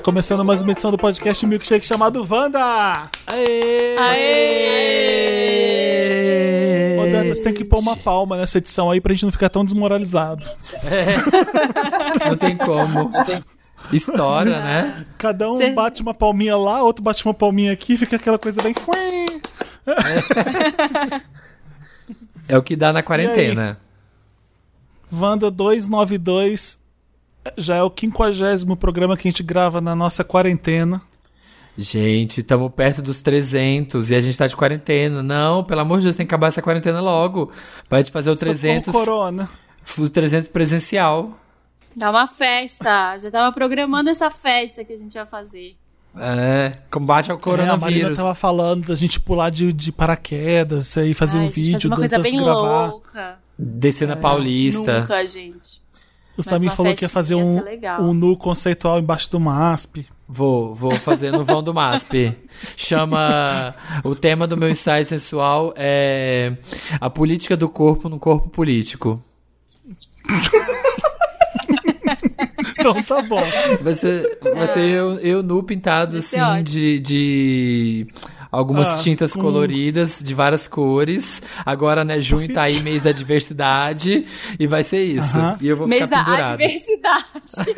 [0.00, 3.10] Tá começando mais uma edição do podcast Milkshake chamado Wanda!
[3.26, 3.98] Aê!
[3.98, 4.16] Aê!
[6.98, 9.62] Ô, Dantas, tem que pôr uma palma nessa edição aí pra gente não ficar tão
[9.62, 10.42] desmoralizado.
[12.26, 13.12] Não tem como.
[13.92, 15.04] História, né?
[15.18, 18.62] Cada um Cê- bate uma palminha lá, outro bate uma palminha aqui, fica aquela coisa
[18.62, 18.72] bem.
[22.48, 23.78] É o que dá na quarentena.
[25.12, 26.79] Wanda 292
[27.56, 31.00] já é o quinquagésimo programa que a gente grava na nossa quarentena.
[31.78, 35.22] Gente, estamos perto dos 300 e a gente tá de quarentena.
[35.22, 37.50] Não, pelo amor de Deus, tem que acabar essa quarentena logo.
[37.88, 39.48] Pra gente fazer o Socorro, 300, Corona.
[39.98, 41.38] o 300 presencial.
[41.96, 43.16] Dá uma festa.
[43.18, 45.76] Já tava programando essa festa que a gente vai fazer.
[46.16, 48.18] É, combate ao É, a Marina coronavírus.
[48.18, 51.96] tava falando da gente pular de, de paraquedas, aí fazer Ai, um vídeo, fazer uma
[51.96, 52.86] coisa bem gravar.
[52.88, 53.38] louca.
[53.56, 55.00] Descer na Paulista.
[55.00, 55.80] Nunca, gente.
[56.40, 57.62] O Samir falou que ia fazer um,
[58.00, 60.06] um nu conceitual embaixo do MASP.
[60.28, 62.36] Vou, vou fazer no vão do MASP.
[62.76, 63.74] Chama.
[64.04, 66.52] O tema do meu ensaio sensual é
[67.00, 69.22] a política do corpo no corpo político.
[72.80, 73.40] Então tá bom.
[73.82, 76.64] Vai ser, vai ser eu, eu nu pintado assim ótimo.
[76.64, 78.06] de, de
[78.50, 81.42] algumas Ah, tintas com- coloridas de várias cores.
[81.64, 84.26] Agora, né, junho tá aí mês da diversidade
[84.58, 85.36] e vai ser isso.
[85.38, 85.56] Aham.
[85.60, 87.74] E eu vou Mês ficar da adversidade.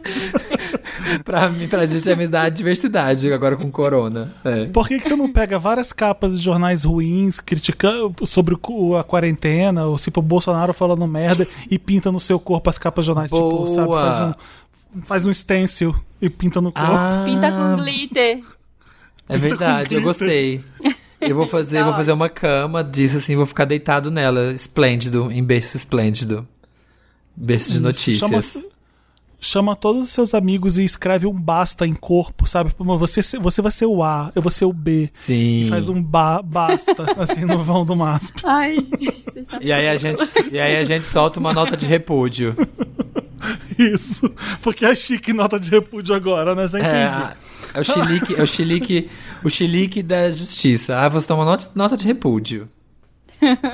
[1.24, 4.32] Pra mim, pra gente é mês da diversidade agora com corona.
[4.44, 4.66] É.
[4.66, 8.56] Por que, que você não pega várias capas de jornais ruins criticando sobre
[8.98, 13.04] a quarentena, ou tipo o Bolsonaro falando merda e pinta no seu corpo as capas
[13.04, 13.30] de jornais?
[13.30, 13.68] Tipo, Boa.
[13.68, 14.34] sabe, faz um,
[15.02, 16.92] faz um stencil e pinta no corpo.
[16.92, 18.40] Ah, Pinta com glitter.
[19.28, 20.64] É verdade, eu gostei.
[21.20, 25.30] Eu vou fazer, Tá vou fazer uma cama disso assim, vou ficar deitado nela, esplêndido,
[25.30, 26.48] em berço esplêndido.
[27.36, 28.18] Berço de notícias.
[28.18, 28.69] Chama,
[29.40, 32.70] chama todos os seus amigos e escreve um basta em corpo, sabe?
[32.78, 35.08] Você, você vai ser o A, eu vou ser o B.
[35.26, 35.62] Sim.
[35.62, 38.42] E faz um ba, basta, assim, no vão do MASP.
[38.44, 38.76] Ai,
[39.24, 42.54] vocês estão E aí a gente, e aí a gente solta uma nota de repúdio.
[43.78, 44.30] Isso.
[44.62, 46.66] Porque é chique nota de repúdio agora, né?
[46.66, 47.22] Já É, entendi.
[47.22, 47.36] a-
[47.72, 49.10] é o chilique, é o chilique,
[49.44, 50.98] o chilique da justiça.
[50.98, 52.68] Ah, você toma nota, nota de repúdio.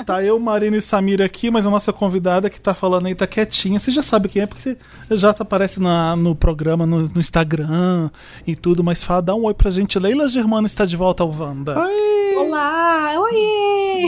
[0.05, 3.27] Tá eu, Marina e Samira aqui, mas a nossa convidada que tá falando aí tá
[3.27, 3.79] quietinha.
[3.79, 4.77] Você já sabe quem é, porque você
[5.17, 8.11] já tá, aparece na, no programa, no, no Instagram
[8.47, 9.99] e tudo, mas fala, dá um oi pra gente.
[9.99, 11.77] Leila Germana está de volta ao Wanda.
[12.37, 14.05] Olá, oiê!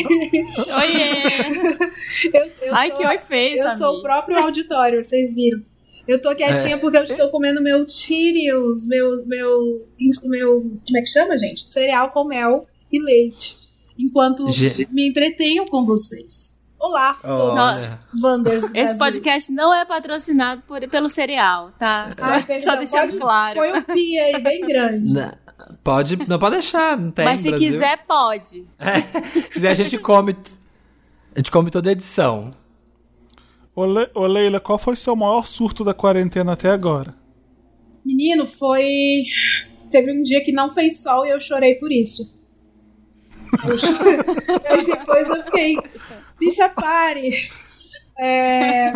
[0.79, 1.79] Oiê!
[2.33, 5.61] Eu, eu Ai, sou, que oi fez, Eu sou o próprio auditório, vocês viram.
[6.07, 6.79] Eu tô quietinha É.
[6.79, 9.87] porque eu estou comendo meu Cheerios, meu, meu,
[10.25, 10.61] meu.
[10.87, 11.69] Como é que chama, gente?
[11.69, 13.68] Cereal com mel e leite.
[13.99, 16.59] Enquanto Ge- me entretenho com vocês.
[16.79, 18.07] Olá, todos.
[18.23, 18.65] Wanders.
[18.67, 18.99] Esse Brasil.
[18.99, 22.13] podcast não é patrocinado por- pelo cereal, tá?
[22.21, 23.59] Ah, Só deixando pode- claro.
[23.61, 25.13] Põe um pi aí bem grande.
[25.13, 25.33] Não,
[25.83, 27.25] pode, não pode deixar, não tem.
[27.25, 27.73] Mas se Brasil.
[27.73, 28.65] quiser, pode.
[29.43, 30.37] Se quiser, a gente come.
[31.35, 32.55] A gente come toda a edição.
[33.75, 37.13] Ô, Le- ô, Leila, qual foi o seu maior surto da quarentena até agora?
[38.05, 39.25] Menino, foi.
[39.91, 42.38] Teve um dia que não fez sol e eu chorei por isso.
[44.69, 45.77] Aí depois eu fiquei.
[46.39, 47.33] Bicha, pare!
[48.19, 48.93] É,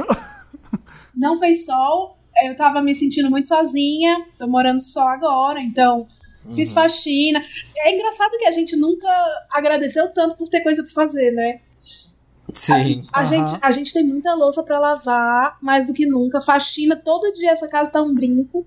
[1.15, 6.09] Não fez sol, eu tava me sentindo muito sozinha, tô morando só agora, então
[6.55, 7.45] fiz faxina.
[7.79, 9.09] É engraçado que a gente nunca
[9.51, 11.61] agradeceu tanto por ter coisa pra fazer, né?
[12.53, 13.07] Sim.
[13.13, 13.27] A, Aham.
[13.27, 16.41] gente, a gente tem muita louça pra lavar, mais do que nunca.
[16.41, 18.67] Faxina, todo dia essa casa tá um brinco.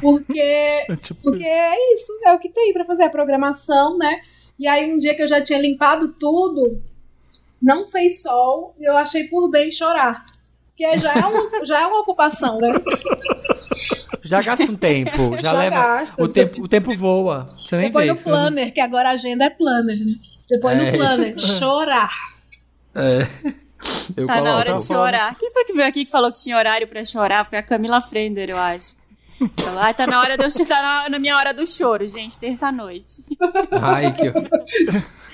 [0.00, 0.38] Porque,
[0.88, 1.48] É tipo porque isso.
[1.50, 4.20] é isso, é o que tem pra fazer a programação, né?
[4.58, 6.82] E aí um dia que eu já tinha limpado tudo,
[7.60, 10.24] não fez sol, e eu achei por bem chorar.
[10.68, 12.70] Porque já é uma, já é uma ocupação, né?
[14.22, 15.36] Já gasta um tempo.
[15.38, 15.76] Já, Já leva.
[15.76, 17.46] gasta, o, você- tempo, o tempo voa.
[17.56, 18.10] Você, Você nem põe vê.
[18.12, 20.14] no planner, que agora a agenda é planner, né?
[20.42, 20.90] Você põe É.
[20.90, 22.12] no planner, chorar.
[22.94, 23.26] É.
[24.16, 24.58] Eu Tá na coloco.
[24.58, 25.38] hora de chorar.
[25.38, 27.44] Quem foi que veio aqui que falou que tinha horário pra chorar?
[27.48, 28.96] Foi a Camila Frender, eu acho.
[29.56, 32.38] Falou, ah, tá na hora de eu chorar, na, na minha hora do choro, gente,
[32.38, 33.24] terça-noite.
[33.70, 34.32] Ai, que.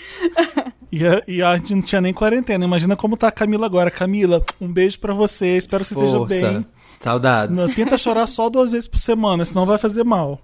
[0.93, 2.65] E a, e a gente não tinha nem quarentena.
[2.67, 3.91] Imagina como tá a Camila agora.
[3.91, 5.57] Camila, um beijo pra você.
[5.57, 6.35] Espero que você esteja Força.
[6.51, 6.67] bem.
[7.01, 7.57] Saudades.
[7.57, 10.39] Não, tenta chorar só duas vezes por semana, senão vai fazer mal.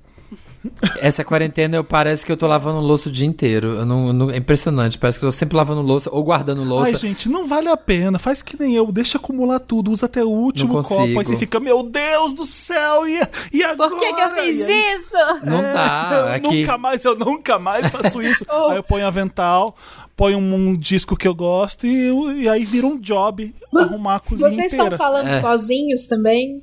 [1.00, 3.69] Essa quarentena eu parece que eu tô lavando louça o dia inteiro.
[3.76, 4.98] Eu não, não- é impressionante.
[4.98, 6.88] Parece que eu tô sempre lavando louça ou guardando louça.
[6.90, 8.19] Ai, gente, não vale a pena.
[8.19, 8.90] Faz que nem eu.
[8.92, 9.90] Deixa acumular tudo.
[9.90, 11.02] Usa até o último Não copo.
[11.02, 13.20] Aí você fica, meu Deus do céu, e,
[13.52, 13.90] e agora?
[13.90, 15.16] Por que, que eu fiz aí- isso?
[15.46, 16.08] Não É, dá.
[16.28, 16.60] eu Aqui.
[16.60, 18.44] nunca mais, eu nunca mais faço isso.
[18.50, 18.70] Oh.
[18.70, 19.76] Aí eu ponho avental,
[20.16, 24.20] ponho um, um disco que eu gosto e, e aí vira um job arrumar a
[24.20, 24.84] cozinha Vocês inteira.
[24.94, 25.40] estão falando É.
[25.40, 26.62] sozinhos também?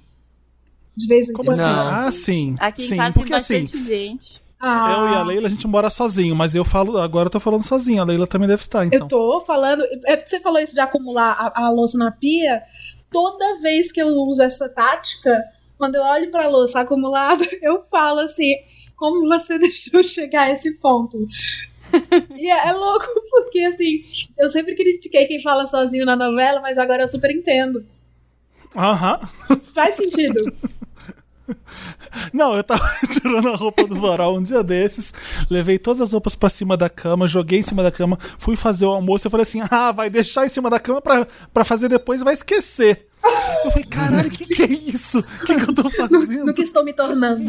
[0.95, 1.59] De vez em Como quando.
[1.59, 1.69] assim?
[1.69, 2.55] Ah, sim.
[2.59, 4.41] Aqui em sim, casa tem porque assim, bastante gente.
[4.59, 7.39] Ah, eu e a Leila a gente mora sozinho, mas eu falo, agora eu tô
[7.39, 8.99] falando sozinho, a Leila também deve estar, então.
[8.99, 9.83] Eu tô falando.
[10.05, 12.63] É porque você falou isso de acumular a, a louça na pia.
[13.11, 15.43] Toda vez que eu uso essa tática,
[15.77, 18.55] quando eu olho pra louça acumulada, eu falo assim:
[18.95, 21.17] como você deixou chegar a esse ponto?
[22.35, 24.03] e é, é louco, porque assim,
[24.37, 27.85] eu sempre critiquei quem fala sozinho na novela, mas agora eu super entendo.
[28.75, 29.19] Aham.
[29.73, 30.41] Faz sentido.
[32.33, 35.13] Não, eu tava tirando a roupa do varal um dia desses,
[35.49, 38.85] levei todas as roupas pra cima da cama, joguei em cima da cama, fui fazer
[38.85, 41.87] o almoço, eu falei assim, ah, vai deixar em cima da cama pra, pra fazer
[41.89, 43.07] depois e vai esquecer.
[43.63, 45.19] Eu falei, caralho, o que, que é isso?
[45.19, 46.53] O que, que eu tô No fazendo?
[46.53, 47.43] que estou me tornando.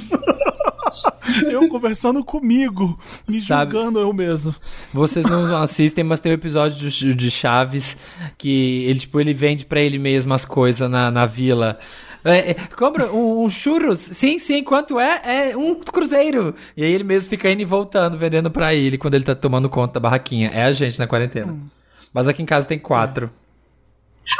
[1.51, 4.55] Eu conversando comigo, me Sabe- julgando eu mesmo.
[4.95, 7.97] Vocês não assistem, mas tem um episódio de, de Chaves
[8.39, 11.79] que ele, tipo, ele vende pra ele mesmo as coisas na, na vila.
[12.27, 14.01] É, é, compra um, um churros?
[14.01, 15.51] Sim, sim, quanto é?
[15.51, 16.57] É um cruzeiro.
[16.77, 19.71] E aí ele mesmo fica indo e voltando, vendendo pra ele quando ele tá tomando
[19.71, 20.51] conta da barraquinha.
[20.53, 21.57] É a gente na quarentena.
[22.13, 23.31] Mas aqui em casa tem quatro.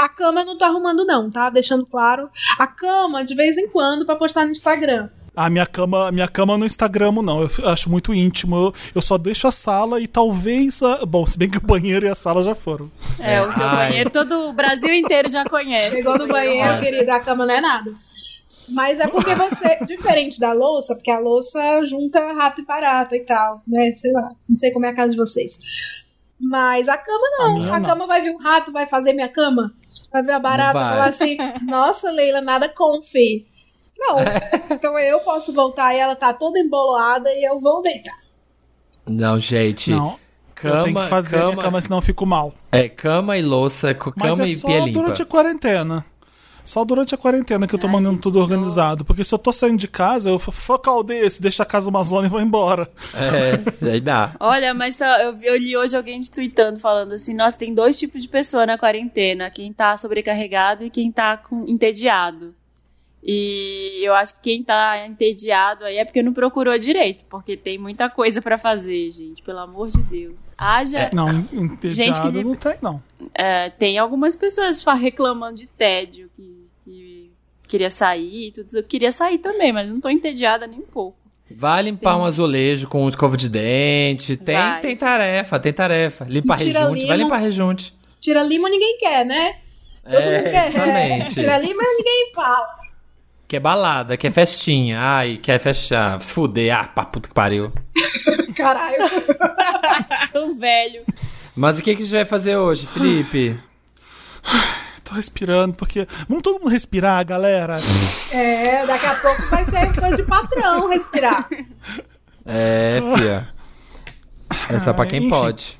[0.01, 1.49] A cama eu não tô arrumando, não, tá?
[1.49, 2.29] Deixando claro.
[2.59, 5.09] A cama, de vez em quando, pra postar no Instagram.
[5.37, 8.57] A minha cama, minha cama no Instagram não, eu acho muito íntimo.
[8.57, 10.83] Eu, eu só deixo a sala e talvez.
[10.83, 11.05] A...
[11.05, 12.91] Bom, se bem que o banheiro e a sala já foram.
[13.21, 13.89] É, o seu Ai.
[13.89, 15.91] banheiro todo o Brasil inteiro já conhece.
[15.91, 17.93] Chegou no banheiro, querida, a cama não é nada.
[18.69, 23.21] Mas é porque você, diferente da louça, porque a louça junta rato e barata e
[23.21, 23.93] tal, né?
[23.93, 25.59] Sei lá, não sei como é a casa de vocês.
[26.41, 27.55] Mas a cama A não.
[27.59, 27.89] minha A, não.
[27.89, 29.73] cama vai vir um rato, vai fazer minha cama,
[30.11, 31.37] vai ver a barata e falar assim:
[31.67, 33.47] nossa, Leila, nada confi.
[33.99, 34.19] Não.
[34.71, 38.17] Então eu posso voltar e ela tá toda embolada e eu vou deitar.
[39.07, 39.91] Não, gente.
[39.91, 40.19] Não.
[40.55, 42.55] Cama, eu tenho que fazer cama, minha cama, senão eu fico mal.
[42.73, 45.01] É, cama e louça, co- Mas cama é e só pia limpa.
[45.01, 46.05] durante a quarentena.
[46.65, 49.05] Só durante a quarentena que eu tô Ai, mandando gente, tudo organizado.
[49.05, 52.03] Porque se eu tô saindo de casa, eu fuck all desse, deixo a casa uma
[52.03, 52.89] zona e vou embora.
[53.15, 54.35] É, aí dá.
[54.41, 57.97] Olha, mas tá- eu, vi- eu li hoje alguém tweetando falando assim: nossa, tem dois
[57.99, 62.53] tipos de pessoa na quarentena: quem tá sobrecarregado e quem tá com, entediado.
[63.29, 67.77] E eu acho que quem tá entediado aí é porque não procurou direito, porque tem
[67.77, 70.55] muita coisa pra fazer, gente, pelo amor de Deus.
[70.57, 71.11] Haja.
[71.13, 73.03] Não, Gente entediado que- não tem, não.
[73.35, 77.33] É, tem algumas pessoas reclamando de tédio, que, que
[77.67, 78.69] queria sair, tudo.
[78.79, 81.19] Eu queria sair também, mas não tô entediada nem um pouco.
[81.51, 84.37] Vai limpar Tem- um azulejo com escova de dente.
[84.37, 84.81] Tem, Vai.
[84.81, 86.25] tem tarefa, tem tarefa.
[86.29, 87.93] Limpar Tira rejunte, vai limpar rejunte.
[88.21, 89.57] Tira lima ninguém quer, né?
[90.05, 90.69] Todo mundo É, quer.
[90.75, 91.35] exatamente.
[91.35, 92.86] Tira lima ninguém fala.
[93.49, 95.01] Quer balada, quer festinha.
[95.01, 96.21] Ai, quer fechar.
[96.23, 96.75] Se fuder.
[96.75, 97.73] Ah, pá, puta que pariu.
[98.57, 98.97] Caralho.
[100.33, 101.05] Tão velho.
[101.55, 103.59] Mas o que, que a gente vai fazer hoje, Felipe?
[105.05, 106.09] Tô respirando, porque.
[106.29, 107.79] Vamos todo mundo respirar, galera.
[108.33, 111.49] É, daqui a pouco vai ser coisa de patrão respirar.
[112.45, 113.49] É, fia.
[114.69, 115.31] É só pra quem enfim.
[115.31, 115.79] pode.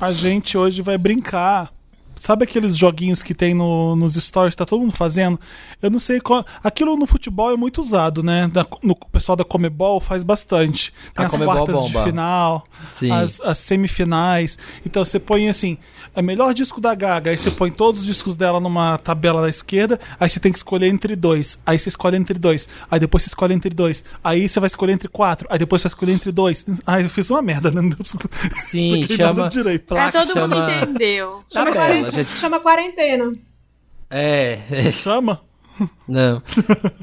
[0.00, 1.72] A gente hoje vai brincar.
[2.20, 5.40] Sabe aqueles joguinhos que tem no- nos stories, tá todo mundo fazendo?
[5.80, 6.44] Eu não sei qual.
[6.62, 8.46] Aquilo no futebol é muito usado, né?
[8.52, 10.92] Da- no, o pessoal da Comebol faz bastante.
[11.14, 11.98] Tem A as Comebol quartas bomba.
[12.00, 12.64] de final,
[13.10, 14.58] as, as semifinais.
[14.84, 15.78] Então você põe assim:
[16.14, 17.30] é melhor disco da Gaga.
[17.30, 19.98] Aí você põe todos os discos dela numa tabela da esquerda.
[20.18, 21.58] Aí você tem que escolher entre dois.
[21.64, 22.68] Aí você escolhe entre dois.
[22.90, 24.04] Aí depois você escolhe entre dois.
[24.22, 25.48] Aí você vai escolher entre quatro.
[25.50, 26.66] Aí depois você vai escolher entre dois.
[26.86, 27.80] Ai, eu fiz uma merda, né?
[27.80, 29.32] Não deu pra- Sim, chama.
[29.44, 29.86] nada direito.
[29.86, 31.42] Placa todo mundo chama- entendeu.
[31.50, 32.38] Chama, Tabela, gente.
[32.38, 33.32] chama quarentena.
[34.10, 35.40] É, é, Chama?
[36.06, 36.42] não.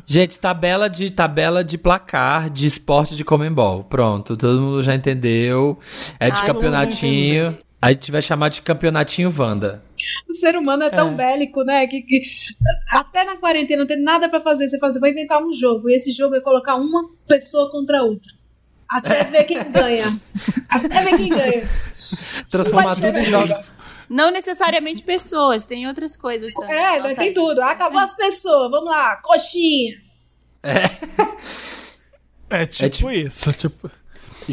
[0.05, 3.83] Gente, tabela de tabela de placar de esporte de Comembol.
[3.83, 5.79] Pronto, todo mundo já entendeu.
[6.19, 7.45] É de Ai, campeonatinho.
[7.45, 9.83] vamos A gente vai chamar de campeonatinho Wanda.
[10.29, 11.87] O ser humano é tão bélico, né?
[11.87, 12.21] Que, que
[12.91, 14.67] até na quarentena não tem nada pra fazer.
[14.67, 15.89] Você fala, assim, vou inventar um jogo.
[15.89, 18.31] E esse jogo é colocar uma pessoa contra outra.
[18.89, 20.19] Até ver quem ganha.
[20.69, 21.69] Até ver quem ganha.
[22.49, 23.73] Transformar tudo em jogos.
[24.09, 26.75] Não necessariamente pessoas, tem outras coisas também.
[26.77, 27.59] É, Nossa, tem tudo.
[27.61, 28.71] Acabou as pessoas.
[28.71, 29.95] Vamos lá, coxinha.
[32.49, 33.51] É tipo, tipo- isso.
[33.53, 33.91] Tipo,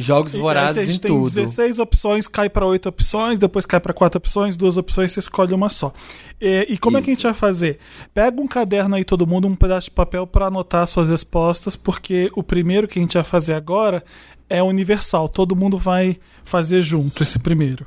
[0.01, 1.31] Jogos E aí vorazes a gente em tem tudo.
[1.31, 5.55] 16 opções, cai pra 8 opções, depois cai pra 4 opções, duas opções, você escolhe
[5.55, 5.93] uma só.
[6.41, 7.79] E, e como é que a gente vai fazer?
[8.13, 12.31] Pega um caderno aí, todo mundo, um pedaço de papel pra anotar suas respostas, porque
[12.35, 14.03] o primeiro que a gente vai fazer agora
[14.49, 15.29] é universal.
[15.29, 17.87] Todo mundo vai fazer junto esse primeiro.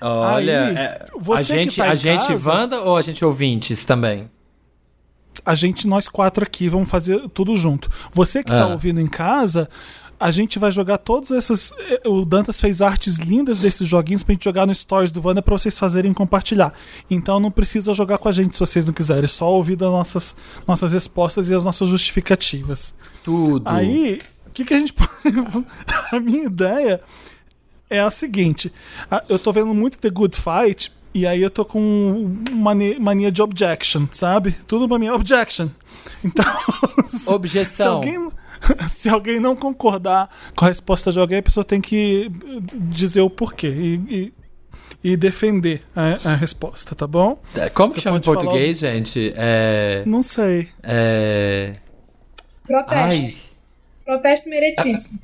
[0.00, 1.04] Olha, Aí, é,
[1.34, 4.30] a gente, tá a gente casa- Wanda ou a gente ouvintes também?
[5.44, 7.88] A gente, nós quatro aqui, vamos fazer tudo junto.
[8.12, 8.68] Você que tá Ah.
[8.68, 9.68] ouvindo em casa,
[10.20, 11.72] A gente vai jogar todos esses.
[11.78, 15.40] eh, O Dantas fez artes lindas desses joguinhos pra gente jogar no Stories do Wanda
[15.40, 16.74] pra vocês fazerem e compartilhar.
[17.10, 19.24] Então não precisa jogar com a gente se vocês não quiserem.
[19.24, 20.36] É só ouvir das nossas,
[20.66, 22.94] nossas respostas e as nossas justificativas.
[23.24, 23.62] Tudo.
[23.66, 25.10] Aí, o que, que a gente pode.
[26.12, 27.00] a minha ideia
[27.88, 28.70] é a seguinte:
[29.28, 30.92] eu tô vendo muito The Good Fight.
[31.12, 34.52] E aí eu tô com mania, mania de objection, sabe?
[34.64, 35.68] Tudo pra mim é objection.
[36.22, 36.44] Então,
[37.08, 37.94] se Objeção.
[37.94, 38.28] alguém,
[38.92, 43.20] se alguém não concordar com a resposta de alguém, a pessoa tem que eh, dizer
[43.22, 44.34] o porquê e, e-
[45.02, 47.40] e defender a, a resposta, tá bom?
[47.72, 49.32] Como que Você chama em pode falar português, gente?
[49.34, 50.02] É.
[50.04, 50.68] Não sei.
[50.82, 51.76] É.
[52.66, 52.94] Protesto.
[52.94, 53.34] Ai.
[54.04, 55.20] Protesto meritíssimo.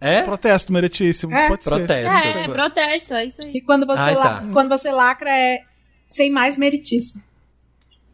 [0.00, 0.22] É?
[0.22, 1.48] Protesto meritíssimo, É.
[1.48, 1.70] pode ser.
[1.70, 2.38] Protesto.
[2.38, 3.50] É, protesto, é isso aí.
[3.56, 4.44] E quando você, Ai, tá.
[4.52, 5.60] quando você lacra é
[6.06, 7.22] sem mais meritíssimo.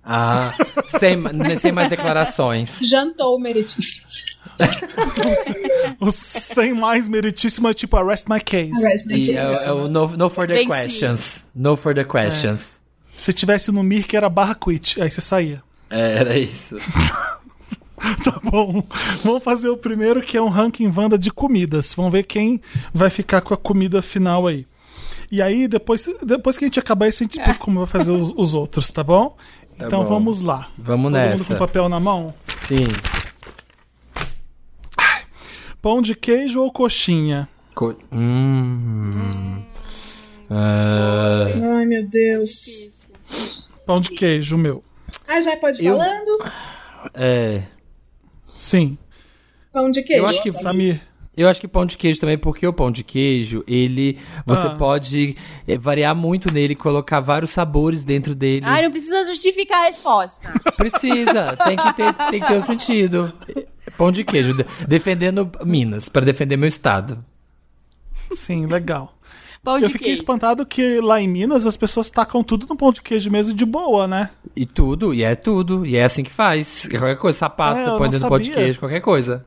[0.05, 0.53] Ah,
[0.99, 1.17] sem,
[1.59, 2.71] sem mais declarações.
[2.83, 4.05] Jantou meritíssimo.
[6.01, 8.85] O sem mais meritíssimo é tipo arrest my case.
[8.85, 9.67] Arrest my E é, case.
[9.67, 10.69] é o no, no further Venci.
[10.69, 11.47] questions.
[11.55, 12.75] No further questions.
[13.17, 15.63] Se tivesse no Mirk era barra quit, aí você saía.
[15.91, 16.77] É, era isso.
[18.23, 18.85] Tá bom.
[19.25, 21.95] Vamos fazer o primeiro que é um ranking Wanda de comidas.
[21.95, 22.61] Vamos ver quem
[22.93, 24.67] vai ficar com a comida final aí.
[25.33, 28.13] E aí, depois, depois que a gente acabar isso, a gente explica como vai fazer
[28.13, 29.35] os, os outros, tá bom?
[29.79, 30.09] Tá então bom.
[30.09, 30.69] vamos lá.
[30.79, 31.45] Vamos Todo mundo nessa.
[31.55, 32.35] com papel na mão?
[32.59, 32.85] Sim.
[35.83, 37.49] Pão de queijo ou coxinha?
[37.75, 39.11] Co- hum.
[40.51, 41.47] Ah,
[41.79, 43.11] Ai, meu Deus.
[43.85, 44.83] Pão de queijo, meu.
[45.27, 46.51] Ah, já pode ir Eu- falando?
[47.13, 47.65] é.
[48.57, 48.97] Sim.
[49.73, 50.23] Pão de queijo.
[50.23, 51.01] Eu acho que Samir.
[51.37, 54.19] Eu acho que pão de queijo também, porque o pão de queijo, ele.
[54.47, 54.77] Você Ah.
[54.77, 55.37] pode
[55.67, 58.63] eh, variar muito nele, colocar vários sabores dentro dele.
[58.65, 60.49] Ai, não precisa justificar a resposta.
[60.77, 63.33] Precisa, tem que ter, tem que ter um sentido.
[63.97, 67.25] Pão de queijo, de- defendendo Minas, para defender meu estado.
[68.33, 69.13] Sim, legal.
[69.63, 70.23] Pão de Eu fiquei queijo.
[70.23, 73.65] espantado que lá em Minas as pessoas tacam tudo no pão de queijo mesmo de
[73.65, 74.31] boa, né?
[74.55, 76.87] E tudo, e é tudo, e é assim que faz.
[76.91, 79.47] Qualquer coisa, sapato, É, você põe dentro do pão de queijo, qualquer coisa.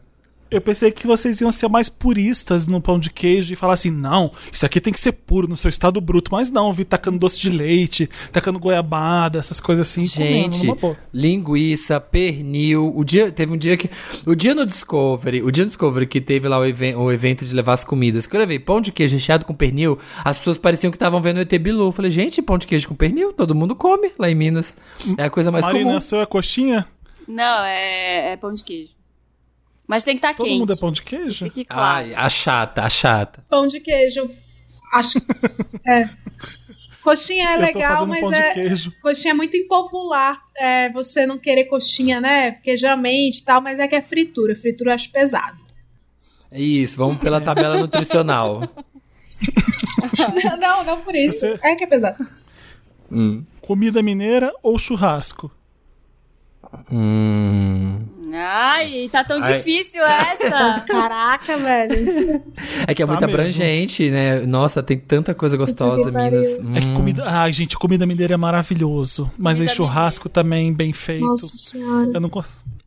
[0.49, 3.91] Eu pensei que vocês iam ser mais puristas no pão de queijo e falar assim:
[3.91, 6.31] não, isso aqui tem que ser puro no seu estado bruto.
[6.31, 10.75] Mas não, vi tacando doce de leite, tacando goiabada, essas coisas assim, comendo Gente, numa
[10.75, 10.97] boa.
[11.13, 12.91] linguiça, pernil.
[12.95, 13.89] O dia teve um dia que
[14.25, 17.45] o dia no Discovery, o dia no Discovery que teve lá o, even- o evento
[17.45, 20.57] de levar as comidas, que eu levei pão de queijo recheado com pernil, as pessoas
[20.57, 21.85] pareciam que estavam vendo o ET Bilu.
[21.87, 24.75] Eu falei, gente, pão de queijo com pernil, todo mundo come lá em Minas.
[25.17, 25.97] É a coisa mais Marina, comum.
[25.97, 26.87] a sua é coxinha?
[27.27, 28.91] Não, é, é pão de queijo.
[29.87, 30.59] Mas tem que estar Todo quente.
[30.59, 31.45] mundo é pão de queijo?
[31.45, 32.07] Fique claro.
[32.07, 33.45] Ai, a chata, a chata.
[33.49, 34.29] Pão de queijo.
[34.93, 35.19] Acho.
[35.87, 36.09] é.
[37.01, 38.53] Coxinha é legal, mas é.
[39.01, 40.41] Coxinha é muito impopular.
[40.57, 42.51] É, você não querer coxinha, né?
[42.51, 44.53] Porque geralmente tal, mas é que é fritura.
[44.55, 45.57] Fritura eu acho pesado.
[46.51, 48.61] É Isso, vamos pela tabela nutricional.
[50.59, 51.45] não, não por isso.
[51.61, 52.27] É que é pesado.
[53.09, 53.45] Hum.
[53.61, 55.49] Comida mineira ou churrasco?
[56.91, 57.99] Hum.
[58.33, 59.57] Ai, tá tão Ai.
[59.57, 60.81] difícil essa.
[60.87, 62.41] Caraca, velho.
[62.85, 63.33] É que é Tá muito mesmo.
[63.41, 64.41] abrangente, né?
[64.45, 66.11] Nossa, tem tanta coisa gostosa.
[66.11, 66.59] Minas.
[66.75, 66.93] É que Hum.
[66.93, 67.23] comida.
[67.25, 69.31] Ai, gente, comida mineira é maravilhoso.
[69.37, 71.25] Mas aí Comida churrasco também bem feito.
[71.25, 72.11] Nossa senhora.
[72.13, 72.29] Eu não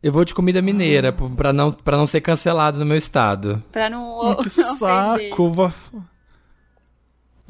[0.03, 3.61] Eu vou de comida mineira, p- pra não, pra não ser cancelado no meu estado.
[3.71, 5.29] pra não, Que não ofender.
[5.29, 5.51] saco.
[5.51, 5.71] va-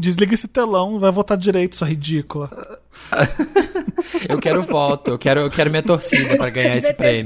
[0.02, 2.50] Desliga esse telão, vai votar direito, sua ridícula.
[4.28, 7.26] Eu quero voto, eu quero, eu quero minha torcida pra ganhar esse prêmio.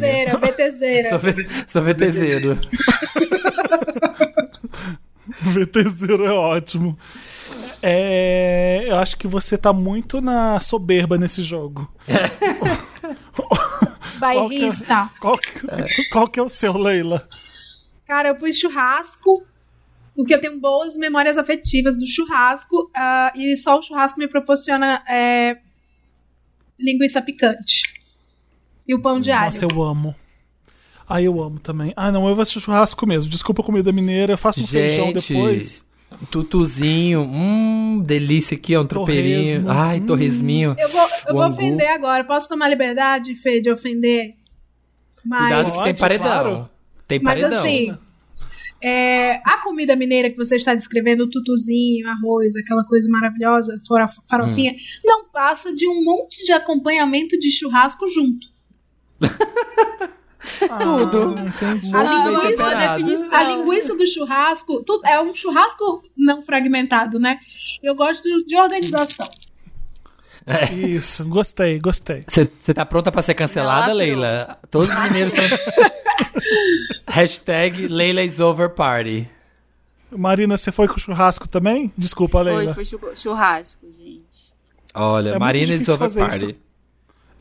[1.09, 2.59] Sou, ve- sou VTZero.
[5.43, 6.97] VT0 é ótimo.
[7.81, 11.91] É, eu acho que você tá muito na soberba nesse jogo.
[14.19, 15.09] Bairrista.
[15.19, 17.27] Qual que, qual que é o seu, Leila?
[18.07, 19.43] Cara, eu pus churrasco,
[20.15, 25.03] porque eu tenho boas memórias afetivas do churrasco, ah, e só o churrasco me proporciona
[25.07, 25.57] é,
[26.79, 27.81] linguiça picante.
[28.87, 29.45] E o pão de alho.
[29.45, 30.15] Nossa, eu amo.
[31.07, 31.91] Ah, eu amo também.
[31.95, 33.29] Ah, não, eu vou assistir churrasco mesmo.
[33.29, 35.85] Desculpa a comida mineira, eu faço um feijão Gente, depois.
[36.31, 39.63] tutuzinho, hum, delícia aqui, ó, um tropeirinho.
[39.63, 40.05] Torresmo, Ai, hum.
[40.05, 40.75] torresminho.
[40.77, 42.23] Eu vou, eu vou ofender agora.
[42.23, 44.35] Posso tomar liberdade, Fê, de ofender?
[45.23, 46.25] Mas, Cuidado que tem paredão.
[46.25, 46.69] claro.
[47.07, 47.59] Tem mas paredão.
[47.59, 47.97] assim,
[48.81, 53.79] é, a comida mineira que você está descrevendo, o tutuzinho, arroz, aquela coisa maravilhosa,
[54.29, 54.75] farofinha, Hum.
[55.03, 58.47] não passa de um monte de acompanhamento de churrasco junto.
[60.81, 61.35] Tudo.
[61.37, 61.95] Ah, entendi.
[61.95, 67.39] A linguiça, a linguiça do churrasco, tu- é um churrasco não fragmentado, né?
[67.81, 69.27] Eu gosto de organização.
[70.73, 72.23] Isso, gostei, gostei.
[72.27, 74.57] Você tá pronta pra ser cancelada, Ela Leila?
[74.69, 75.57] Todos os mineiros estão.
[77.07, 79.27] Hashtag Leila is over party.
[80.11, 81.91] Marina, você foi com churrasco também?
[81.97, 82.73] Desculpa, Foi, Leila.
[82.75, 84.23] foi chu- churrasco, gente.
[84.93, 86.35] Olha, É Marina is over party.
[86.45, 86.55] isso.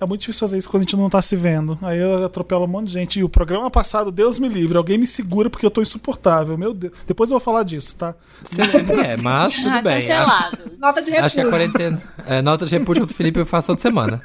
[0.04, 1.78] É muito difícil fazer isso quando a gente não tá se vendo.
[1.82, 3.18] Aí eu atropelo um monte de gente.
[3.18, 6.56] E o programa passado, Deus me livre, alguém me segura porque eu tô insuportável.
[6.58, 6.92] Meu Deus.
[7.06, 8.14] Depois eu vou falar disso, tá?
[8.42, 10.00] Você sempre é, mas tudo Ah, bem.
[10.00, 10.58] cancelado.
[10.78, 11.50] Nota de Acho que a repúdio.
[11.50, 12.02] quarentena.
[12.26, 14.20] É, nota de repúdio contra o Felipe eu faço toda semana.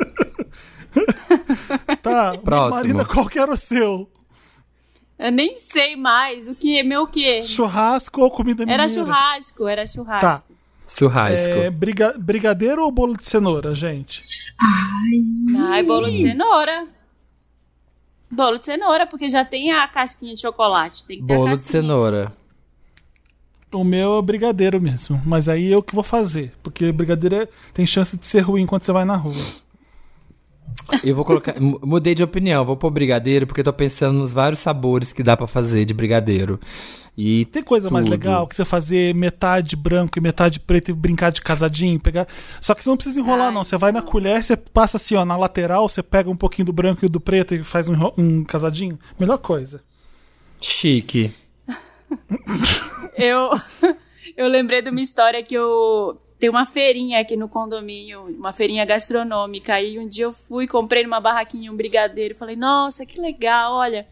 [2.01, 2.37] Tá.
[2.43, 2.75] Próximo.
[2.75, 4.09] Marina, qual que era o seu?
[5.17, 7.43] Eu nem sei mais o que, meu o quê?
[7.43, 8.83] Churrasco ou comida mineira?
[8.83, 10.21] Era churrasco, era churrasco.
[10.25, 10.43] Tá.
[10.97, 11.53] Churrasco.
[11.53, 14.23] É, briga- brigadeiro ou bolo de cenoura, gente?
[15.69, 16.87] Ai, bolo de cenoura.
[18.31, 21.05] Bolo de cenoura, porque já tem a casquinha de chocolate.
[21.05, 21.81] Tem que ter a Bolo de casquinha.
[21.81, 22.33] cenoura.
[23.71, 25.21] O meu é brigadeiro mesmo.
[25.25, 26.51] Mas aí eu que vou fazer.
[26.63, 29.35] Porque brigadeiro é- tem chance de ser ruim quando você vai na rua.
[31.03, 31.59] Eu vou colocar.
[31.59, 35.21] mu- Mudei de opinião, vou pôr brigadeiro porque eu tô pensando nos vários sabores que
[35.23, 36.59] dá pra fazer de brigadeiro.
[37.17, 38.11] E Tem coisa mais Tudo.
[38.13, 42.25] legal que você fazer metade branco e metade preto e brincar de casadinho, pegar.
[42.61, 43.63] Só que você não precisa enrolar, Ai, não.
[43.63, 46.73] Você vai na colher, você passa assim, ó, na lateral, você pega um pouquinho do
[46.73, 48.97] branco e do preto e faz um, enro- um casadinho.
[49.19, 49.81] Melhor coisa.
[50.61, 51.31] chique.
[53.15, 53.49] Eu,
[54.37, 56.13] eu lembrei de uma história que eu.
[56.39, 59.73] Tem uma feirinha aqui no condomínio, uma feirinha gastronômica.
[59.73, 62.33] Aí um dia eu fui, comprei numa barraquinha um brigadeiro.
[62.33, 64.07] Falei, nossa, que legal, olha.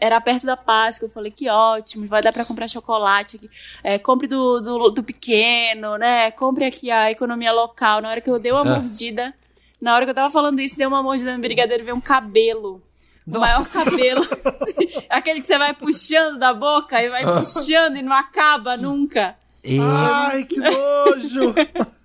[0.00, 3.48] Era perto da Páscoa, eu falei, que ótimo, vai dar pra comprar chocolate aqui.
[3.84, 6.32] É, compre do, do, do pequeno, né?
[6.32, 8.00] Compre aqui a economia local.
[8.00, 8.80] Na hora que eu dei uma Ah.
[8.80, 9.32] mordida,
[9.80, 12.82] na hora que eu tava falando isso, dei uma mordida no brigadeiro, veio um cabelo.
[13.24, 14.26] O maior cabelo.
[15.08, 19.36] Aquele que você vai puxando da boca e vai puxando e não acaba nunca.
[19.68, 21.54] E- Ai, que nojo!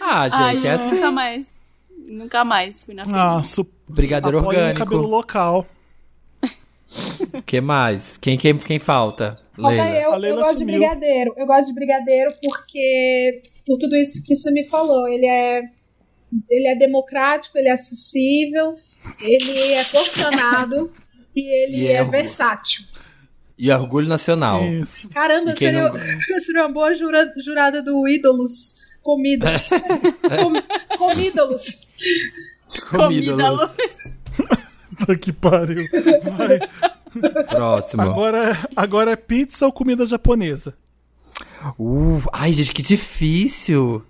[0.00, 0.94] Ah, Ai, gente, é assim.
[0.94, 1.62] Nunca mais.
[2.08, 3.36] Nunca mais fui na feira.
[3.38, 3.66] ah, su...
[3.88, 4.78] Brigadeiro apoia um orgânico.
[4.86, 5.66] cabelo local.
[7.34, 8.16] O que mais?
[8.16, 9.38] Quem, quem, quem falta?
[9.56, 9.90] Falta Leila.
[10.00, 10.66] eu, A eu Leila gosto sumiu.
[10.74, 11.34] de brigadeiro.
[11.36, 15.62] Eu gosto de brigadeiro porque, por tudo isso que você me falou, ele é,
[16.48, 18.76] ele é democrático, ele é acessível,
[19.20, 20.92] ele é porcionado
[21.34, 22.84] e ele E é, é versátil.
[23.58, 24.64] E orgulho nacional.
[24.64, 25.08] Isso.
[25.10, 25.98] Caramba, seria, não-
[26.40, 28.86] seria uma boa jura- jurada do Ídolos.
[29.02, 29.68] Comidas.
[30.22, 31.86] Com, comídolos.
[32.92, 34.14] Luz.
[34.98, 35.84] Puta que pariu.
[36.36, 36.58] Vai.
[37.54, 38.02] Próximo.
[38.02, 40.74] Agora, agora é pizza ou comida japonesa?
[41.78, 44.04] Uh, ai, gente, que difícil.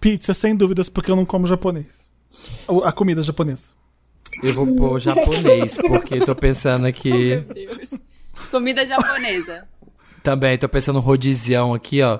[0.00, 2.08] Pizza, sem dúvidas, porque eu não como japonês.
[2.84, 3.72] A comida japonesa.
[4.42, 7.10] Eu vou pôr japonês, porque tô pensando aqui.
[7.36, 7.94] Meu Deus.
[8.50, 9.68] Comida japonesa.
[10.22, 12.18] Também, tô pensando no rodizião aqui, ó.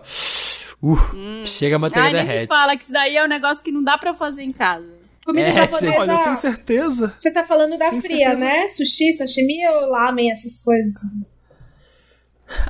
[0.83, 2.49] Uh, chega a manteiga Ai, nem me derrete.
[2.49, 4.97] fala que isso daí é um negócio que não dá pra fazer em casa.
[5.25, 5.99] Comida É, japonesa.
[5.99, 7.13] Olha, eu tenho certeza.
[7.17, 8.45] Você tá falando da Tenho fria, certeza.
[8.45, 8.69] né?
[8.69, 10.95] Sushi, sashimi ou lamen, essas coisas?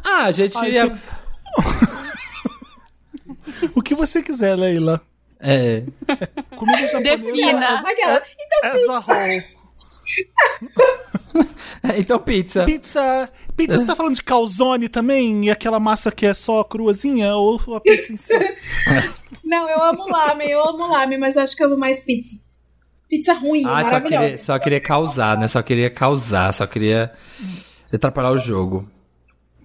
[0.03, 0.57] Ah, a gente.
[0.57, 0.97] Ai, ia- você-
[3.75, 5.03] O que você quiser, Leila.
[5.38, 5.83] É.
[6.57, 7.16] Comida japonesa.
[7.16, 7.79] Defina.
[7.81, 8.23] Aquela.
[8.38, 9.45] Então, As a whole.
[11.99, 12.64] Então, pizza.
[12.64, 13.31] Pizza.
[13.57, 15.47] Pizza, você tá falando de calzone também?
[15.47, 17.35] E aquela massa que é só cruazinha?
[17.35, 18.33] Ou a pizza em si?
[19.42, 22.37] não, eu amo lamen, eu amo lamen, mas acho que eu amo mais pizza.
[23.09, 24.25] Pizza ruim, Ah, só maravilhosa.
[24.25, 25.49] queria, só queria causar, né?
[25.49, 27.12] Só queria causar, só queria
[27.92, 28.87] atrapalhar o jogo.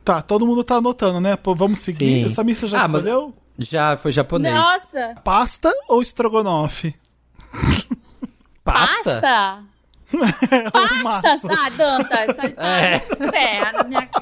[0.05, 1.35] Tá, todo mundo tá anotando, né?
[1.35, 2.23] Pô, vamos seguir.
[2.23, 2.29] Sim.
[2.29, 3.33] Samir, você já Ah, mas- escolheu?
[3.59, 4.55] Já foi japonês.
[4.55, 5.15] Nossa!
[5.23, 6.95] Pasta ou estrogonofe?
[8.63, 9.03] Pasta?
[9.21, 9.63] Pasta!
[10.65, 11.03] Ou Pasta!
[11.03, 11.47] massa?
[11.51, 12.35] Ah, Dantas!
[12.35, 12.99] Tá, tá É.
[13.31, 14.09] ferra minha...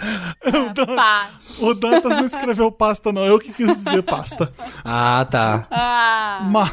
[0.00, 1.30] Ah, pá.
[1.58, 3.24] O Dantas não escreveu pasta, não.
[3.26, 4.52] Eu que quis dizer pasta.
[4.84, 5.66] Ah, tá.
[5.70, 6.70] Ah, Ma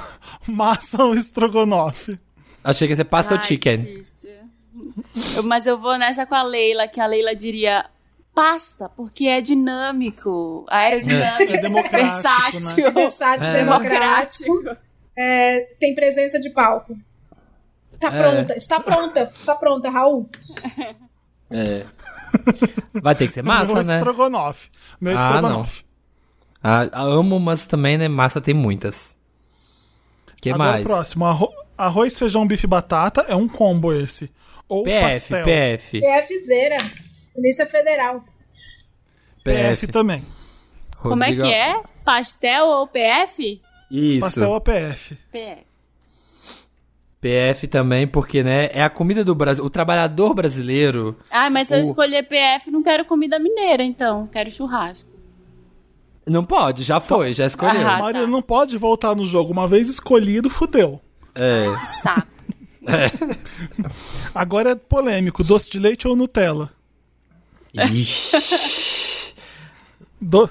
[0.47, 2.19] massa ou estrogonofe?
[2.63, 3.77] Achei que ia ser pasta ou ai, chicken.
[3.77, 4.29] difícil.
[5.35, 7.85] Eu- Mas eu vou nessa com a Leila, que a Leila diria
[8.33, 13.53] pasta, porque é dinâmico, aerodinâmico, É democrático, versátil, É versátil, É.
[13.53, 14.63] democrático.
[15.17, 16.95] É, tem presença de palco.
[18.09, 18.21] Tá É.
[18.31, 20.29] pronta, está pronta, está pronta, Raul.
[21.51, 21.85] É.
[23.01, 23.97] Vai ter que ser massa, Meu né?
[23.97, 24.69] estrogonofe.
[24.99, 25.83] Meu Ah, estrogonofe.
[26.63, 28.07] Ah, amo, mas também, né?
[28.07, 29.15] Massa tem muitas.
[30.41, 30.85] que Agora mais?
[30.85, 31.25] o próximo.
[31.25, 34.31] Arro- arroz, feijão, bife e batata é um combo esse.
[34.67, 35.43] Ou PF, pastel.
[35.45, 36.01] PF.
[36.01, 36.77] PFzeira,
[37.33, 38.23] Polícia Federal.
[39.43, 40.23] PF também.
[41.01, 41.79] Como é que é?
[42.03, 43.61] Pastel ou PF?
[43.91, 44.19] Isso.
[44.21, 45.15] Pastel ou PF.
[45.31, 45.63] PF.
[47.25, 48.69] PF também, porque, né?
[48.71, 49.63] É a comida do Brasil.
[49.65, 51.17] O trabalhador brasileiro.
[51.31, 54.27] Ah, mas se eu O- escolher PF, não quero comida mineira, então.
[54.27, 55.09] Quero churrasco.
[56.27, 57.87] Não pode, já foi, já escolheu.
[57.87, 58.27] Ah, Maria tá.
[58.27, 59.51] não pode voltar no jogo.
[59.51, 61.01] Uma vez escolhido, fudeu.
[61.35, 61.65] É.
[62.03, 62.27] Saco.
[64.33, 66.71] Agora é polêmico: doce de leite ou Nutella?
[67.73, 69.33] Ixi.
[70.21, 70.49] Do-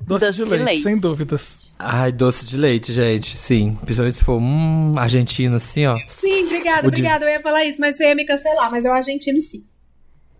[0.00, 0.82] Doce, Doce de, de leite, leite.
[0.82, 1.72] sem dúvidas.
[1.78, 3.76] Ai, doce de leite, gente, sim.
[3.82, 5.96] Principalmente se for hum, argentino, assim, ó.
[6.06, 7.24] Sim, obrigada, O de- obrigada.
[7.24, 8.68] Eu ia falar isso, mas você ia me cancelar.
[8.70, 9.64] Mas eu argentino sim.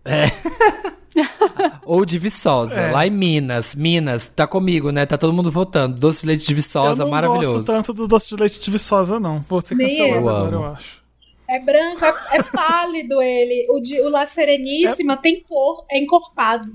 [1.83, 2.91] Ou de Viçosa, É.
[2.91, 3.73] lá em Minas.
[3.75, 5.05] Minas, tá comigo, né?
[5.05, 5.99] Tá todo mundo votando.
[5.99, 7.51] Doce de leite de eu Viçosa, não maravilhoso.
[7.53, 9.39] gosto tanto do doce de leite de Viçosa, não.
[9.39, 10.17] Vou ser cancelado eu.
[10.29, 11.01] agora, Eu eu acho.
[11.49, 13.65] É branco, é, é pálido ele.
[13.69, 16.69] O, de, o La Sereníssima tem cor, é encorpado.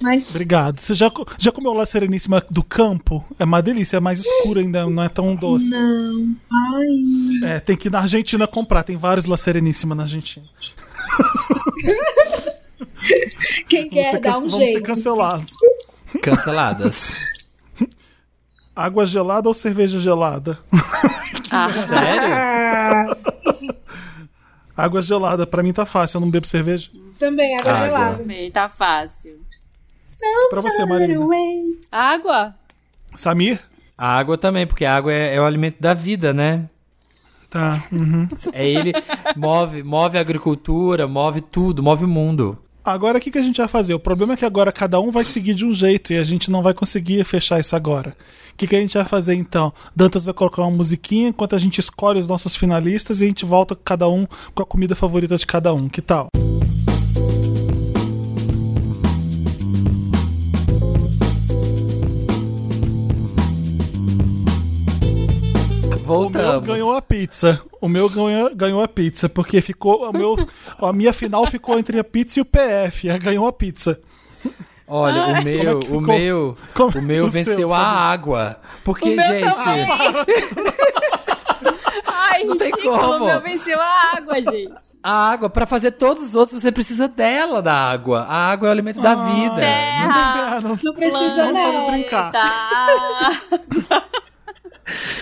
[0.00, 0.78] Mas Obrigado.
[0.78, 3.24] Você já, já comeu lá Sereníssima do campo?
[3.38, 5.70] É uma delícia, é mais escura ainda, não é tão doce.
[5.70, 6.36] não.
[6.52, 7.50] Ai.
[7.54, 10.44] É, tem que ir na Argentina comprar, tem vários La Sereníssima na Argentina.
[13.68, 14.82] Quem Vamos quer ser, dar um vamos ser jeito.
[14.82, 15.50] cancelados.
[16.22, 17.16] Canceladas.
[18.74, 20.58] Água gelada ou cerveja gelada?
[21.50, 23.16] Ah, Sério?
[24.76, 26.90] Água gelada, pra mim tá fácil, eu não bebo cerveja.
[27.18, 27.86] também, água Água.
[27.86, 28.18] gelada.
[28.18, 29.40] também, tá fácil.
[30.50, 31.22] Pra você, Marina.
[31.22, 31.78] Away.
[31.90, 32.54] Água?
[33.14, 33.60] Samir?
[33.98, 36.68] A água também, porque a água é, é o alimento da vida, né?
[37.48, 37.82] Tá.
[37.90, 38.28] uhum.
[38.52, 38.92] É ele
[39.36, 42.58] move, move a agricultura, move tudo, move o mundo.
[42.84, 43.94] Agora o que, que a gente vai fazer?
[43.94, 46.50] O problema é que agora cada um vai seguir de um jeito e a gente
[46.50, 48.16] não vai conseguir fechar isso agora.
[48.52, 49.72] O que, que a gente vai fazer então?
[49.94, 53.44] Dantas vai colocar uma musiquinha enquanto a gente escolhe os nossos finalistas e a gente
[53.44, 55.88] volta cada um com a comida favorita de cada um.
[55.88, 56.28] Que tal?
[66.08, 66.66] O meu Voltamos.
[66.68, 67.60] ganhou a pizza.
[67.80, 70.08] O meu ganhou, ganhou a pizza, porque ficou.
[70.08, 70.36] O meu,
[70.78, 73.10] a minha final ficou entre a pizza e o PF.
[73.10, 73.98] Aí Ganhou a pizza.
[74.88, 78.60] Olha, o meu, é o meu, Como- o meu o seu, venceu a água.
[78.84, 79.52] Porque, O gente.
[82.06, 83.24] Ai, Não tem ridículo, como.
[83.24, 84.72] o meu venceu a água, gente.
[85.02, 88.20] a água, pra fazer todos os outros, você precisa dela, da água.
[88.28, 89.56] A água é o alimento da vida.
[89.56, 91.90] Terra, Não, Não precisa, Não não.
[91.90, 92.32] brincar.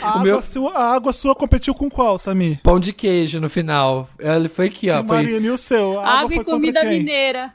[0.03, 2.61] A, água, meu- sua, a água sua competiu com qual, Samir?
[2.63, 4.09] Pão de queijo no final.
[4.19, 5.01] Ele foi aqui, ó.
[5.01, 5.17] E Foi...
[5.17, 5.99] Marina, e o seu?
[6.01, 6.91] A Água foi e comida quem?
[6.91, 7.55] mineira.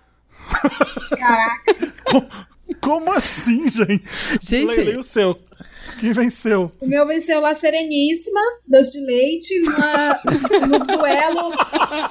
[2.82, 4.04] Como assim, gente?
[4.42, 5.40] Gente, Leila, e o seu?
[6.00, 6.72] Quem venceu?
[6.80, 10.20] O meu venceu La Sereníssima, doce de leite, numa-
[10.68, 11.52] no duelo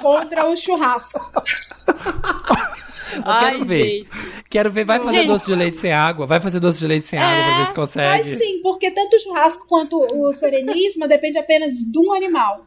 [0.01, 1.19] contra o churrasco.
[3.25, 3.83] Ai, quero ver.
[3.83, 4.09] gente.
[4.49, 4.85] quero ver.
[4.85, 5.27] Vai fazer Gente.
[5.27, 6.25] doce de leite sem água?
[6.27, 8.29] Vai fazer doce de leite sem água pra ver se consegue.
[8.29, 12.65] Mas sim, porque tanto o churrasco quanto o Sereníssima depende apenas de um animal.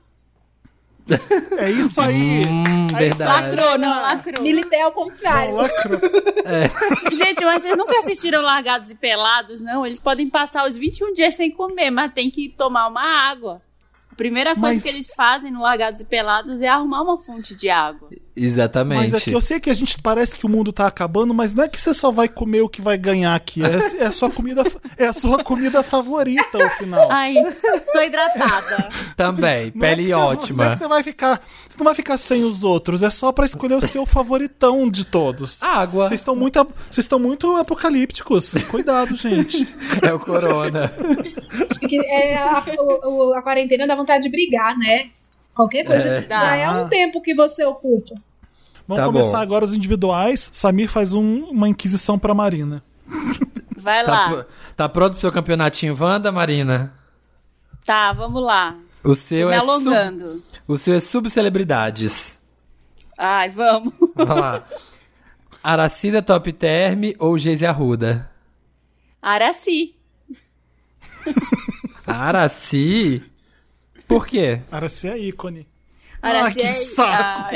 [1.59, 2.43] É isso aí.
[2.47, 3.57] Hum, Aí verdade.
[3.57, 4.43] Lacrou, não, lacrou.
[4.43, 5.57] Milité ao contrário.
[5.57, 5.99] Lacrou.
[7.13, 9.85] Gente, mas vocês nunca assistiram Largados e Pelados, não?
[9.85, 13.61] Eles podem passar os 21 dias sem comer, mas tem que tomar uma água.
[14.11, 17.55] A primeira coisa Mas- que eles fazem no Largados e Pelados é arrumar uma fonte
[17.55, 18.09] de água.
[18.35, 19.11] Exatamente.
[19.11, 21.53] Mas é que eu sei que a gente parece que o mundo tá acabando, mas
[21.53, 23.61] não é que você só vai comer o que vai ganhar aqui.
[23.65, 24.63] É, é a sua comida,
[24.97, 27.09] é a sua comida favorita ao final.
[27.11, 27.35] Ai,
[27.91, 28.89] sou hidratada.
[29.17, 30.71] Também, Não é que pele você- Não é ótima.
[30.71, 31.41] que você vai ficar.
[31.69, 35.05] Você não vai ficar sem os outros, é só pra escolher o seu favoritão de
[35.05, 35.63] todos.
[35.63, 36.07] Água.
[36.09, 36.59] Vocês estão muito,
[36.91, 38.55] vocês estão muito apocalípticos.
[38.71, 39.67] Cuidado, gente.
[40.03, 40.93] É o corona.
[41.93, 42.65] É, a,
[43.07, 45.11] o- a quarentena dá vontade de brigar, né?
[45.55, 46.09] Qualquer coisa.
[46.09, 46.29] É.
[46.29, 48.15] Já é um tempo que você ocupa.
[48.87, 49.43] Vamos Tá começar bom.
[49.43, 50.51] agora os individuais.
[50.53, 52.83] Samir faz um- uma inquisição pra Marina.
[53.77, 54.29] Vai Tá, lá.
[54.31, 56.93] pr- tá pronto pro seu campeonatinho, Wanda, Marina?
[57.85, 58.77] Tá, vamos lá.
[59.05, 60.43] O seu Tô me é sub, alongando.
[60.69, 62.41] o seu é subcelebridades.
[63.19, 63.93] Ai, vamos.
[64.15, 64.65] Vamos lá.
[65.63, 68.31] Aracida Top Term ou Geise Arruda?
[69.21, 69.95] Araci.
[72.07, 73.23] Araci?
[74.13, 74.61] Por quê?
[74.71, 75.67] Araci é ícone.
[76.21, 76.73] Araci que é.
[76.73, 77.55] saco.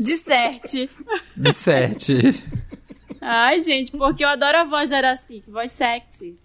[0.00, 0.90] De sete.
[1.36, 2.44] De sete.
[3.20, 6.38] Ai, gente, porque eu adoro a voz da Araci, que voz sexy.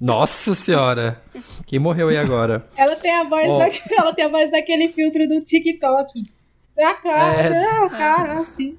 [0.00, 1.22] Nossa senhora.
[1.66, 2.68] Quem morreu aí agora?
[2.76, 3.58] Ela tem a voz, Ó.
[3.58, 6.24] da, ela tem a voz daquele filtro do TikTok.
[6.76, 7.50] Da cara, É.
[7.50, 8.76] não, cara, assim.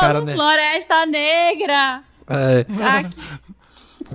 [0.00, 0.34] Cara, né?
[0.34, 2.04] Floresta Negra.
[2.28, 2.60] É,
[2.98, 3.16] Aqui.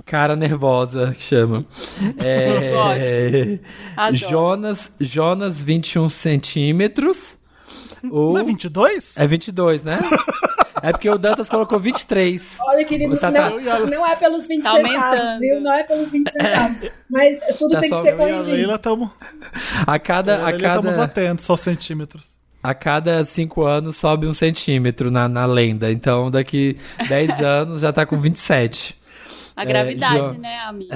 [0.06, 1.64] Cara nervosa, que chama.
[2.18, 3.64] É, Gosto.
[3.96, 4.16] Adoro.
[4.16, 7.38] Jonas, Jonas 21 centímetros.
[8.10, 8.34] Ou...
[8.34, 9.16] Não é 22?
[9.18, 9.98] É 22, né?
[10.82, 12.58] É porque o Dantas colocou 23.
[12.60, 13.80] Olha, querido, Tá, não, tá.
[13.80, 15.60] não é pelos 20 Tá centavos, viu?
[15.60, 16.90] Não é pelos 20 centavos.
[17.10, 18.50] Mas tudo Tá tem que ser e a corrigido.
[18.52, 19.10] Leila estamos
[19.86, 22.36] A cada, a estamos cada, atentos aos centímetros.
[22.62, 25.90] a cada cinco anos sobe um centímetro na, na lenda.
[25.90, 26.76] Então, daqui
[27.08, 28.94] 10 anos já tá com 27.
[29.56, 30.94] A gravidade, Jo- né, amiga?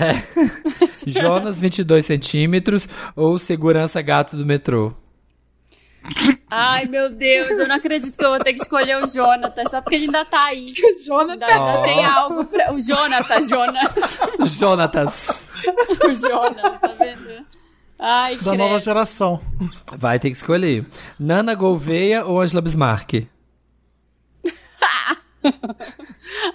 [1.07, 4.93] Jonas, 22 centímetros ou segurança gato do metrô?
[6.51, 9.81] Ai, meu Deus, eu não acredito que eu vou ter que escolher o Jonathan, só
[9.81, 10.67] porque ele ainda tá aí.
[11.07, 11.33] Jonathan.
[11.47, 12.73] Ainda, ainda tem algo pra.
[12.73, 14.21] O Jonathan, Jonas.
[14.59, 15.47] Jonatas.
[16.05, 17.47] O Jonas, tá vendo?
[17.99, 19.41] Ai, Da nova geração.
[19.97, 20.87] Vai ter que escolher.
[21.19, 23.27] Nana Gouveia ou Angela Bismarck?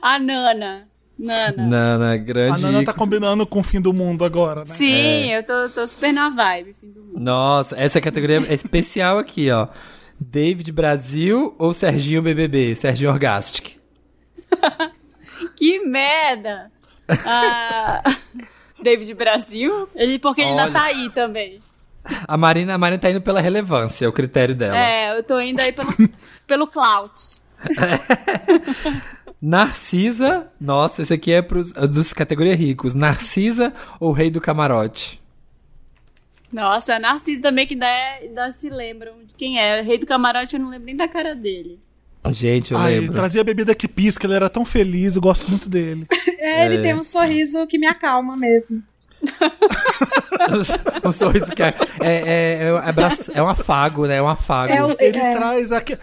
[0.01, 0.87] A Nana.
[1.17, 1.65] Nana.
[1.65, 2.61] Nana, A grande.
[2.61, 4.67] Nana tá combinando com o fim do mundo agora, né?
[4.67, 7.19] Sim, eu tô, tô super na vibe, fim do mundo.
[7.19, 9.67] Nossa, essa categoria é especial aqui, ó.
[10.19, 12.75] David Brasil ou Serginho BBB?
[12.75, 13.77] Serginho Orgastic.
[15.57, 16.71] Que merda!
[17.25, 18.01] Ah,
[18.81, 19.87] David Brasil?
[19.95, 20.71] Ele, porque ele ainda Olha.
[20.71, 21.61] tá aí também.
[22.27, 24.77] A Marina, a Marina tá indo pela relevância, é o critério dela.
[24.77, 25.93] É, eu tô indo aí pelo,
[26.47, 27.41] pelo clout.
[29.41, 32.95] Narcisa, nossa, esse aqui é pros, dos categoria ricos.
[32.95, 35.21] Narcisa ou Rei do Camarote?
[36.51, 39.81] Nossa, a Narciso também que ainda, é, ainda se lembram de quem é.
[39.81, 41.79] O rei do camarote eu não lembro nem da cara dele.
[42.31, 43.13] Gente, eu Ai, lembro.
[43.15, 46.07] trazia bebida que pisca, ele era tão feliz, eu gosto muito dele.
[46.37, 48.83] É, ele tem um sorriso que me acalma mesmo.
[51.03, 52.73] um sorriso que é, é, é, é,
[53.33, 54.17] é um afago, né?
[54.17, 54.71] É um afago.
[54.71, 55.33] É Ele É.
[55.35, 55.97] traz aque-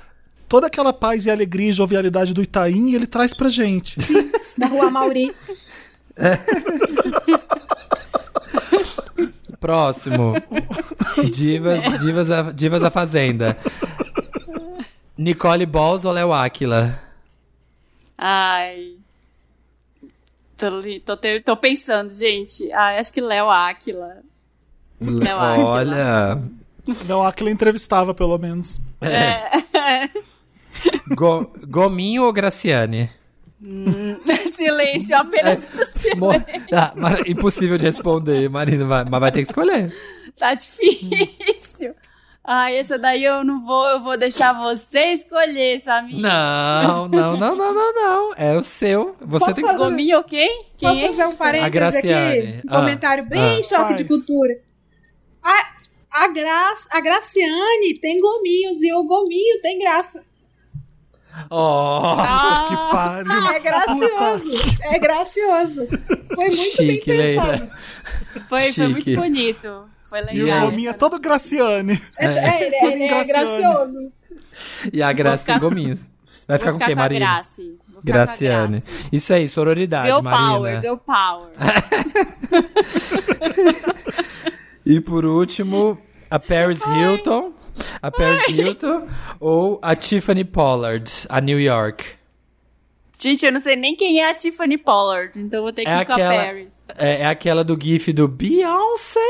[0.53, 3.97] toda aquela paz e alegria e jovialidade do Itaim, ele traz pra gente.
[4.59, 5.35] Da rua Mauri.
[9.59, 10.35] Próximo.
[11.33, 13.57] Divas, divas, da- divas da Fazenda.
[15.17, 17.01] Nicole Balls ou Léo Áquila?
[18.19, 18.97] Ai.
[20.59, 20.69] Tô,
[21.07, 22.71] tô, te- tô pensando, gente.
[22.73, 24.19] Ai, acho que Léo Áquila.
[25.01, 25.67] Léo Áquila.
[25.71, 26.43] Olha.
[27.09, 28.79] Não, aquele entrevistava, pelo menos.
[31.15, 33.11] Go- Gominho ou Graciane?
[34.55, 36.19] silêncio, apenas silêncio.
[36.19, 36.33] Mo-
[36.73, 36.93] Ah,
[37.27, 39.93] impossível de responder, Marina, mas vai ter que escolher.
[40.37, 41.95] Tá difícil.
[42.45, 46.19] Ai, essa daí eu não vou, eu vou deixar você escolher, Samir.
[46.19, 48.35] Não, não, não, não, não, não.
[48.37, 49.15] É o seu.
[49.21, 49.79] Você Posso tem que fazer?
[49.79, 50.65] Gominho ou quem?
[50.77, 51.07] Quem Posso é?
[51.09, 52.39] fazer um parênteses Graciane.
[52.57, 52.67] aqui?
[52.67, 53.63] Um Ah, comentário bem ah.
[53.63, 54.09] choque de Faz.
[54.09, 54.55] cultura.
[55.41, 55.67] A,
[56.25, 60.25] a, Gra, a Graciane tem gominhos e o gominho tem graça.
[61.51, 62.17] Oh,
[62.69, 63.33] Que pariu.
[63.55, 64.51] É gracioso.
[64.83, 65.87] É gracioso.
[66.35, 67.51] Foi muito Chique, bem pensado.
[67.51, 67.71] Leila.
[68.49, 69.85] Foi, foi muito bonito.
[70.09, 70.59] Foi E legal.
[70.67, 72.01] o Gominho é todo Graciane.
[72.19, 73.49] É, é, ele, é- Todo é Graciane.
[73.63, 74.13] gracioso.
[74.93, 76.07] E a Graça ficar- tem gominhos.
[76.47, 77.27] Vai ficar com ficar quem, com a Marina?
[77.35, 77.77] Grace.
[78.05, 78.83] Graciane.
[79.13, 80.49] Isso aí, sororidade, Girl Marina.
[80.51, 81.51] power, girl power.
[84.85, 85.97] E por último,
[86.29, 87.53] a Paris Hilton.
[88.01, 89.09] A Paris Hilton
[89.41, 92.05] ou a Tiffany Pollard, a New York.
[93.19, 96.01] Gente, eu não sei nem quem é a Tiffany Pollard, então vou ter que É
[96.01, 96.85] ir com a aquela, Paris.
[96.97, 99.21] é, é aquela do gif do Beyoncé,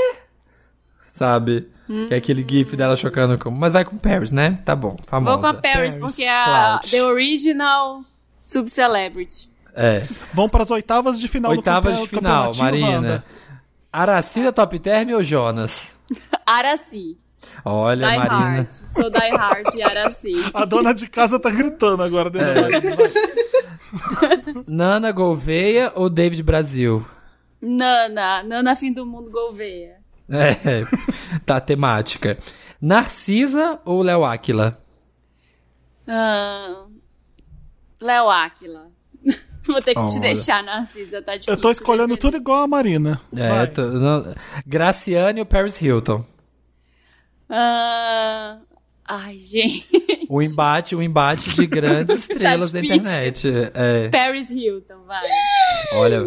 [1.10, 1.68] sabe?
[1.86, 3.50] Que é aquele gif dela chocando com...
[3.50, 4.58] Mas vai com Paris, né?
[4.64, 5.32] Tá bom, famosa.
[5.32, 6.44] Vou com a Paris, Paris, porque é a
[6.78, 6.90] Clout.
[6.90, 8.02] The Original
[8.42, 9.50] Sub-Celebrity.
[9.74, 10.06] É.
[10.32, 12.88] Vamos para as oitavas de final Oitavas do de campe- final, Marina.
[12.88, 13.24] Wanda.
[13.92, 15.94] Aracida Top Term ou Jonas?
[16.46, 17.18] Araci.
[17.64, 18.38] Olha, Die Marina.
[18.38, 18.70] Hard.
[18.70, 20.32] Sou Die Hard e Araci.
[20.54, 22.68] A dona de casa tá gritando agora É.
[24.66, 27.04] Nana Gouveia ou David Brasil?
[27.60, 28.42] Nana.
[28.42, 29.96] Nana Fim do Mundo Gouveia.
[30.30, 30.84] É,
[31.44, 32.38] tá temática.
[32.80, 34.78] Narcisa ou Léo Áquila?
[36.08, 36.84] Ah,
[38.00, 38.86] Léo Áquila.
[39.64, 40.20] Vou ter que te Olha.
[40.20, 41.22] deixar, Narcisa.
[41.22, 41.52] Tá difícil.
[41.52, 43.20] Eu tô escolhendo tudo igual a Marina.
[43.36, 44.34] É, tô- não-
[44.66, 46.24] Graciane ou Paris Hilton?
[47.54, 48.56] Ah,
[49.06, 49.88] ai, gente.
[50.30, 53.00] O embate, o embate de grandes estrelas da difícil.
[53.02, 53.52] internet.
[53.74, 55.28] É, Paris Hilton, vai.
[55.94, 56.22] olha,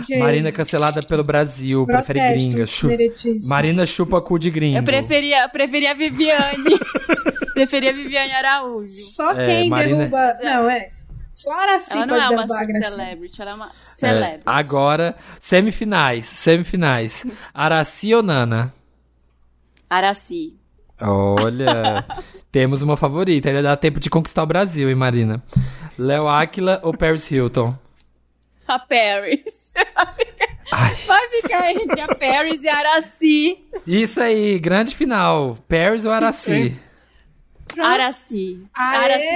[0.00, 0.18] Ok.
[0.18, 2.66] Marina cancelada pelo Brasil, prefere Protesto, gringa.
[2.66, 3.48] Chu-.
[3.48, 4.78] Marina chupa cu de gringo.
[4.78, 6.78] Eu preferia, preferia a Viviane.
[7.52, 8.88] preferia a Viviane Araújo.
[8.88, 10.32] Só É, quem Marina- derruba.
[10.42, 10.90] Não, é.
[11.28, 14.42] Só Araci Ela não é uma a sub-celebrity, ela é uma É, celebrity.
[14.46, 17.24] agora, semifinais, semifinais.
[17.54, 18.72] Araci ou Nana?
[19.92, 20.58] Araci.
[20.98, 22.02] Olha,
[22.50, 23.50] temos uma favorita.
[23.50, 25.42] Ainda dá tempo de conquistar o Brasil, hein, Marina?
[25.98, 27.76] Léo Áquila ou Paris Hilton?
[28.66, 29.70] A Paris.
[30.72, 30.94] Ai.
[31.06, 33.58] Vai ficar entre a Paris e a Araci.
[33.86, 35.58] Isso aí, grande final.
[35.68, 36.74] Paris ou Araci?
[37.78, 38.62] Araci.
[38.74, 38.96] Aê!
[38.96, 39.26] Araci.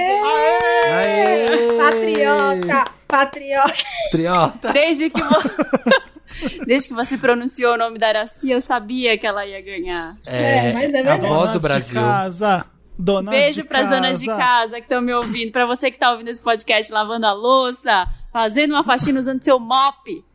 [0.91, 1.77] Aê!
[1.77, 2.83] Patriota!
[3.07, 3.73] Patriota!
[4.11, 4.73] Patriota.
[4.73, 5.35] Desde que, vo...
[6.65, 10.13] Desde que você pronunciou o nome da Araci, eu sabia que ela ia ganhar.
[10.25, 11.27] É, mas é a verdade.
[11.27, 12.01] voz do Brasil.
[12.01, 12.65] Casa.
[12.99, 13.95] Donas Beijo pras casa.
[13.95, 15.51] donas de casa que estão me ouvindo.
[15.51, 19.59] Pra você que tá ouvindo esse podcast lavando a louça, fazendo uma faxina usando seu
[19.59, 20.25] mop.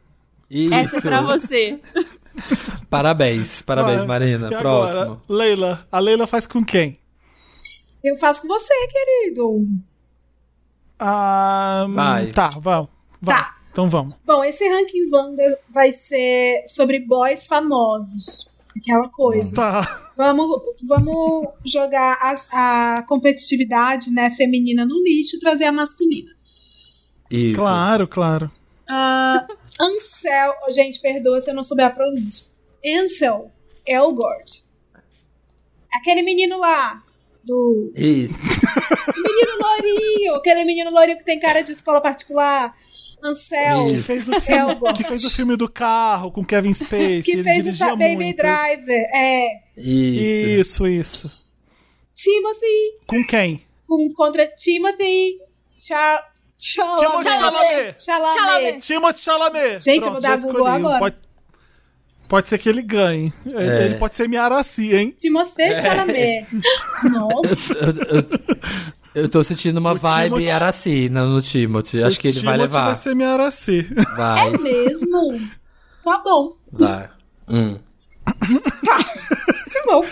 [0.49, 0.73] Isso.
[0.75, 1.81] Essa é pra você.
[2.89, 4.49] Parabéns, parabéns, Marina.
[4.49, 5.01] Próximo.
[5.01, 5.87] Agora, Leila.
[5.91, 6.99] A Leila faz com quem?
[8.05, 9.67] Eu faço com você, querido.
[10.99, 12.29] Ah, Vai.
[12.29, 12.91] Tá, vamos.
[13.25, 13.57] Tá.
[13.73, 14.15] Então vamos.
[14.25, 18.53] Bom, esse ranking Wanda vai ser sobre boys famosos.
[18.77, 19.55] Aquela coisa.
[19.57, 20.13] Tá.
[20.17, 20.47] Vamos,
[20.87, 26.31] vamos jogar as- a competitividade né, feminina no lixo e trazer a masculina.
[27.31, 27.59] Isso.
[27.59, 28.51] Claro, claro.
[28.89, 29.47] Ah,
[29.81, 30.53] Ansel.
[30.71, 32.53] Gente, perdoa se eu não souber a pronúncia.
[32.85, 33.51] Ansel
[33.87, 34.63] Elgort.
[35.95, 37.03] Aquele menino lá.
[37.45, 37.93] Do.
[37.97, 38.33] Isso.
[39.17, 40.35] Menino Lourinho!
[40.37, 42.75] Aquele menino Lourinho que tem cara de escola particular.
[43.23, 47.23] Ansel Que fez, o filme, que fez o filme do carro com Kevin Spacey.
[47.23, 48.37] Que ele fez o Baby muito.
[48.39, 49.07] Driver.
[49.15, 49.47] É.
[49.77, 50.87] Isso.
[50.87, 51.43] Isso, isso.
[52.15, 53.65] Timothy Com quem?
[53.87, 55.39] com, contra Timothy
[55.79, 57.25] Char Chalamet.
[57.25, 57.97] Chalamet.
[57.99, 58.81] Chalamet.
[58.81, 59.81] Timothée Chalamet.
[59.81, 60.77] Gente, eu Pronto, vou já dar Google escolhi.
[60.77, 60.99] agora.
[61.01, 61.17] Pode,
[62.29, 63.33] pode ser que ele ganhe.
[63.53, 63.87] É.
[63.87, 65.15] Ele pode ser Miaraci, hein?
[65.19, 66.47] Timothée Chalamet.
[67.11, 67.93] Nossa.
[69.15, 72.03] Eu, tô sentindo uma O vibe Timothy- Araci no, no Timothy.
[72.03, 72.87] Acho O que ele vai Timothée levar.
[72.87, 73.83] vai ser Miaraci.
[74.17, 75.41] Vai, É mesmo?
[76.03, 76.57] Tá bom.
[76.73, 77.09] vai.
[77.49, 77.79] Hum.
[79.73, 80.05] Tá bom.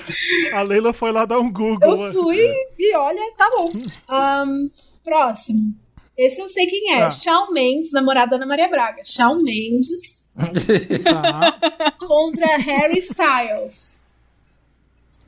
[0.55, 2.07] A Leila foi lá dar um Google.
[2.07, 3.69] Eu fui e olha, tá bom.
[4.09, 4.69] Ahn,
[5.05, 5.75] próximo.
[6.19, 6.99] Esse eu sei quem é.
[7.01, 7.11] Tá.
[7.11, 9.03] Shawn Mendes, namorado da Ana Maria Braga.
[9.05, 10.29] Shawn Mendes
[11.05, 11.97] Tá.
[11.99, 14.07] contra Harry Styles.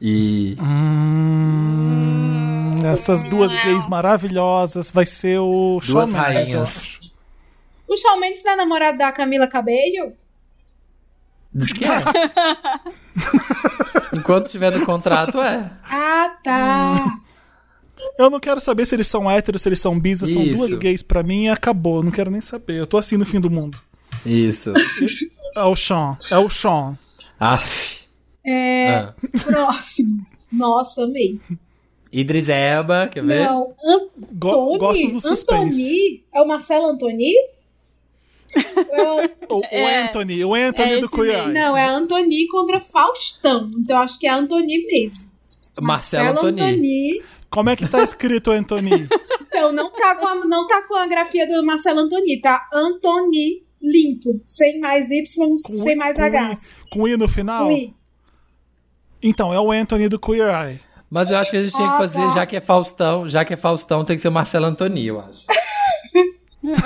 [0.04, 0.56] E.
[0.60, 6.76] Hum, essas duas gays maravilhosas vai ser o Duas Shawn Mendes, rainhas.
[6.76, 7.00] acho.
[7.86, 10.12] O Shawn Mendes não é namorado da Camila Cabello?
[11.54, 12.02] Diz que é.
[14.12, 15.70] Enquanto tiver no contrato, é.
[15.84, 17.18] Ah, tá.
[18.18, 21.04] Eu não quero saber se eles são héteros, se eles são bis, são duas gays
[21.04, 22.02] pra mim e acabou.
[22.02, 22.80] Não quero nem saber.
[22.80, 23.78] Eu tô assim no fim do mundo.
[24.26, 24.72] Isso.
[25.54, 26.18] É o Sean.
[26.28, 26.98] É o Sean.
[27.38, 28.01] Aff.
[28.44, 29.14] É, Ah.
[29.44, 30.26] Próximo.
[30.52, 31.40] Nossa, amei.
[32.12, 33.46] Idris Elba, quer ver?
[33.46, 33.72] Não,
[34.34, 34.78] Go Antony.
[34.78, 35.82] gosto do suspense.
[35.82, 36.24] Antony?
[36.34, 37.32] É o Marcelo Antony?
[38.90, 40.02] É o- O, o É.
[40.08, 40.44] Anthony.
[40.44, 41.48] O Anthony É do esse Queer mesmo.
[41.48, 41.54] Eye.
[41.54, 43.64] Não, é Antony contra Faustão.
[43.78, 45.30] Então acho que é Antony mesmo.
[45.80, 46.60] Marcelo Antoni.
[46.62, 47.22] Antony.
[47.50, 48.90] Como é que tá escrito Anthony?
[49.54, 53.62] Então, não tá, com a, não tá com a grafia do Marcelo Antoni, tá Antony
[53.82, 54.40] limpo.
[54.46, 55.26] Sem mais Y,
[55.56, 56.52] sem mais com H.
[56.54, 57.68] I, com I no final?
[57.68, 57.92] Ui.
[59.22, 60.80] Então, é o Anthony do Queer Eye.
[61.10, 62.34] Mas eu acho que a gente tinha que Ah, fazer, tá.
[62.34, 65.20] já que é Faustão, já que é Faustão, tem que ser o Marcelo Antoni, eu
[65.20, 65.44] acho.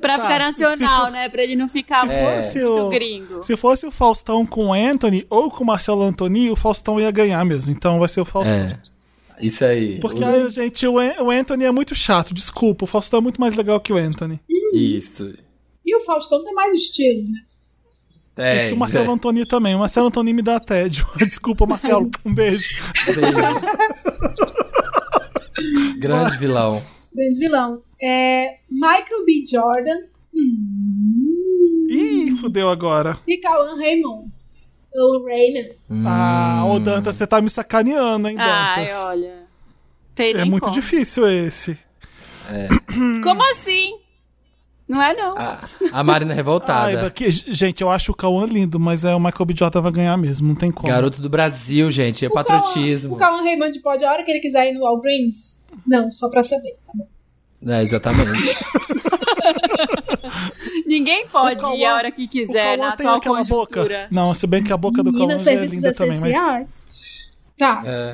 [0.00, 1.28] Pra Tá, ficar nacional, for- né?
[1.28, 3.42] Pra ele não ficar Se fosse, muito o, gringo.
[3.42, 7.10] se fosse o Faustão com o Anthony ou com o Marcelo Antony, o Faustão ia
[7.10, 7.72] ganhar mesmo.
[7.72, 8.56] Então vai ser o Faustão.
[8.56, 8.68] É.
[9.40, 9.98] Isso aí.
[10.00, 12.32] Porque, ai, gente, o, o Anthony é muito chato.
[12.34, 14.40] Desculpa, o Faustão é muito mais legal que o Anthony.
[14.72, 15.32] Isso.
[15.84, 17.40] E o Faustão tem mais estilo, né?
[18.38, 19.74] É, E que o Marcelo Antony também.
[19.74, 21.04] O Marcelo Antony me dá tédio.
[21.18, 22.08] Desculpa, Marcelo.
[22.24, 22.68] Um beijo.
[25.98, 26.82] Grande vilão.
[27.14, 27.82] Grande vilão.
[28.00, 29.42] É Michael B.
[29.50, 29.98] Jordan
[31.90, 33.18] Ih, fudeu agora.
[33.26, 34.30] e Cauã Raymond.
[34.94, 35.72] O Raymond.
[36.06, 38.98] Ah, ô Dantas, você tá me sacaneando, hein, Ai, Dantas?
[39.06, 39.48] olha.
[40.14, 40.74] Tem é muito como.
[40.74, 41.76] difícil esse.
[43.22, 43.94] Como assim?
[44.88, 45.36] Não é, não.
[45.36, 45.58] A,
[45.92, 47.02] a Marina revoltada.
[47.02, 49.54] Ai, que- gente, eu acho o Cauã lindo, mas é o Michael B.
[49.56, 50.88] Jordan vai ganhar mesmo, não tem como.
[50.88, 52.24] Garoto do Brasil, gente.
[52.24, 53.14] É O Cauã- patriotismo.
[53.14, 55.62] O Cauã Raymond pode, a hora que ele quiser ir no Walgreens?
[55.86, 57.06] Não, só pra saber, tá bom.
[57.70, 58.30] É, exatamente.
[60.86, 64.08] Ninguém pode ir a hora que quiser, na tem atual aquela boca.
[64.10, 66.86] Não, se bem que a boca do Cauã Menina, é linda também, mas...
[67.58, 67.82] Tá.
[67.84, 68.12] É.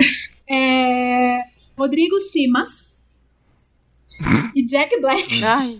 [0.50, 1.42] É,
[1.76, 2.98] Rodrigo Simas
[4.54, 5.42] e Jack Black.
[5.44, 5.78] Ai,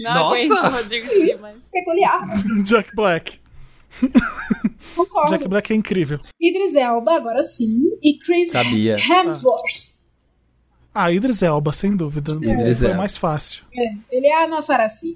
[0.00, 0.36] não Nossa!
[0.36, 1.68] aguento, Rodrigo Simas.
[1.72, 2.26] Peculiar.
[2.64, 3.40] Jack Black.
[4.94, 5.30] Concordo.
[5.30, 6.20] Jack Black é incrível.
[6.40, 7.80] Idris Elba, agora sim.
[8.02, 8.96] E Chris Sabia.
[8.96, 9.92] Hemsworth.
[10.94, 12.32] Ah, Idris Elba, sem dúvida.
[12.32, 13.62] Idris Foi mais fácil.
[13.74, 15.14] É, ele é a nossa Araci.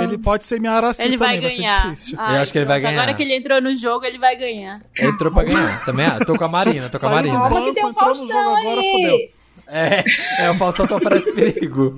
[0.00, 1.82] Ele pode ser minha Araci Ele também, vai ser ganhar.
[1.90, 2.16] difícil.
[2.20, 2.94] Ai, Eu acho que ele vai ganhar.
[3.02, 4.78] Agora que ele entrou no jogo, ele vai ganhar.
[4.98, 5.84] Entrou pra ganhar.
[5.84, 7.36] Também, ah, tô com a Marina, tô com a Marina.
[7.36, 8.92] Calma que o no Faustão agora, aí.
[8.92, 9.40] fodeu.
[9.66, 10.04] É,
[10.44, 11.94] é, o Faustão tá oferece perigo.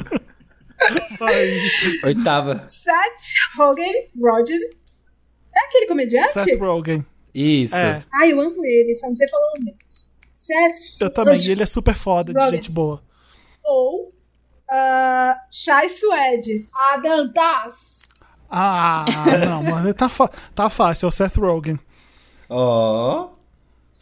[2.05, 2.65] Oitava.
[2.69, 4.59] Seth Rogen, Roger.
[5.55, 6.33] É aquele comediante?
[6.33, 7.05] Seth Rogen.
[7.35, 7.75] Isso.
[7.75, 9.77] É, Ai, eu amo ele, só não sei falar o nome.
[10.35, 11.35] Seth eu também.
[11.35, 11.49] Rogen.
[11.49, 12.55] E ele é super foda, de Rogen.
[12.57, 12.99] gente boa.
[13.65, 16.69] Ou uh, Shai Suede.
[16.93, 18.09] Adam Taz.
[18.51, 19.05] Ah,
[19.47, 20.11] não, mano, tá,
[20.55, 21.79] tá fácil, é o Seth Rogen.
[22.49, 23.31] Ó.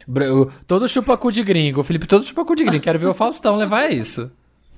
[0.07, 1.83] Bra- o- Todo chupacu de gringo.
[1.83, 2.83] Felipe, todo chupacu de gringo.
[2.83, 4.29] Quero ver o Faustão levar isso.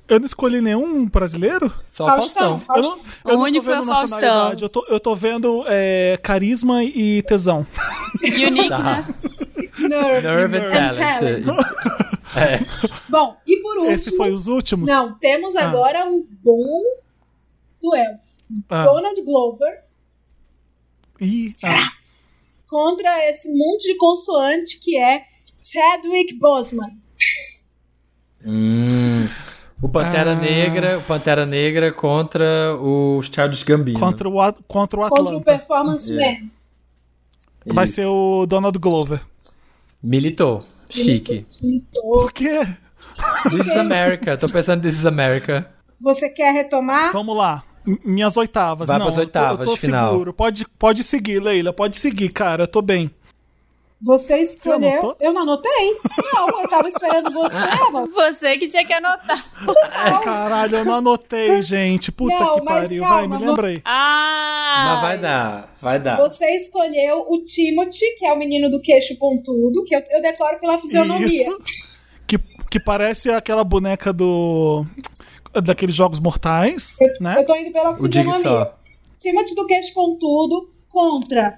[0.07, 1.73] Eu não escolhi nenhum brasileiro?
[1.91, 2.61] Só o Faustão.
[2.75, 4.53] Eu não, eu O não único tô vendo foi o Faustão.
[4.59, 7.65] Eu tô, eu tô vendo é, carisma e tesão.
[8.21, 9.27] Uniqueness.
[9.79, 10.27] Nerve.
[10.27, 11.45] Nerve and talent.
[13.09, 13.91] Bom, e por último.
[13.91, 14.89] Esse foi os últimos?
[14.89, 15.67] Não, temos Ah.
[15.67, 16.81] agora um bom
[17.81, 18.17] duelo.
[18.69, 18.83] Ah.
[18.85, 19.83] Donald Glover
[21.21, 21.91] Ih, ah.
[22.67, 25.25] contra esse monte de consoante que é
[25.61, 26.97] Chadwick Boseman.
[28.45, 29.22] Hum.
[29.83, 30.35] O Pantera Ah.
[30.35, 33.99] Negra, o Pantera Negra contra o Charles Gambino.
[33.99, 35.45] Contra, o, contra o Contra o Atlanta.
[35.45, 36.39] Performance É.
[36.41, 36.47] Man.
[37.73, 37.93] Vai Isso.
[37.95, 39.19] ser o Donald Glover.
[40.01, 40.59] Militou.
[40.89, 41.45] Chique.
[41.61, 42.59] Então, Por quê?
[43.49, 44.37] This is America.
[44.37, 45.69] Tô pensando This is America.
[45.99, 47.11] Você quer retomar?
[47.11, 47.63] Vamos lá.
[47.85, 48.87] M- Minhas oitavas.
[48.87, 50.11] Vai Não, pras eu tô- oitavas eu tô de final.
[50.11, 50.33] seguro.
[50.33, 51.73] Pode, pode seguir, Leila.
[51.73, 52.63] Pode seguir, cara.
[52.63, 53.11] Eu tô bem.
[54.05, 54.89] Você escolheu.
[54.91, 55.15] anotou?
[55.19, 55.95] eu não anotei.
[56.33, 58.09] Não, eu tava esperando você, mano.
[58.13, 59.37] Você que tinha que anotar.
[60.21, 62.11] Caralho, eu não anotei, gente.
[62.11, 63.01] Puta Não, que pariu.
[63.03, 63.81] calma, Vai, me lembra aí.
[63.85, 64.85] Ah!
[64.93, 66.17] Mas vai dar, vai dar.
[66.17, 70.59] Você escolheu o Timothy, que é o menino do queixo pontudo, que eu, eu decoro
[70.59, 71.25] pela fisionomia.
[71.25, 71.57] Isso.
[72.27, 72.37] Que,
[72.69, 74.85] que parece aquela boneca do.
[75.63, 77.35] Daqueles jogos mortais, Eu, né?
[77.37, 78.71] eu tô indo pela O fisionomia.
[79.19, 81.55] Timothy do queixo pontudo contra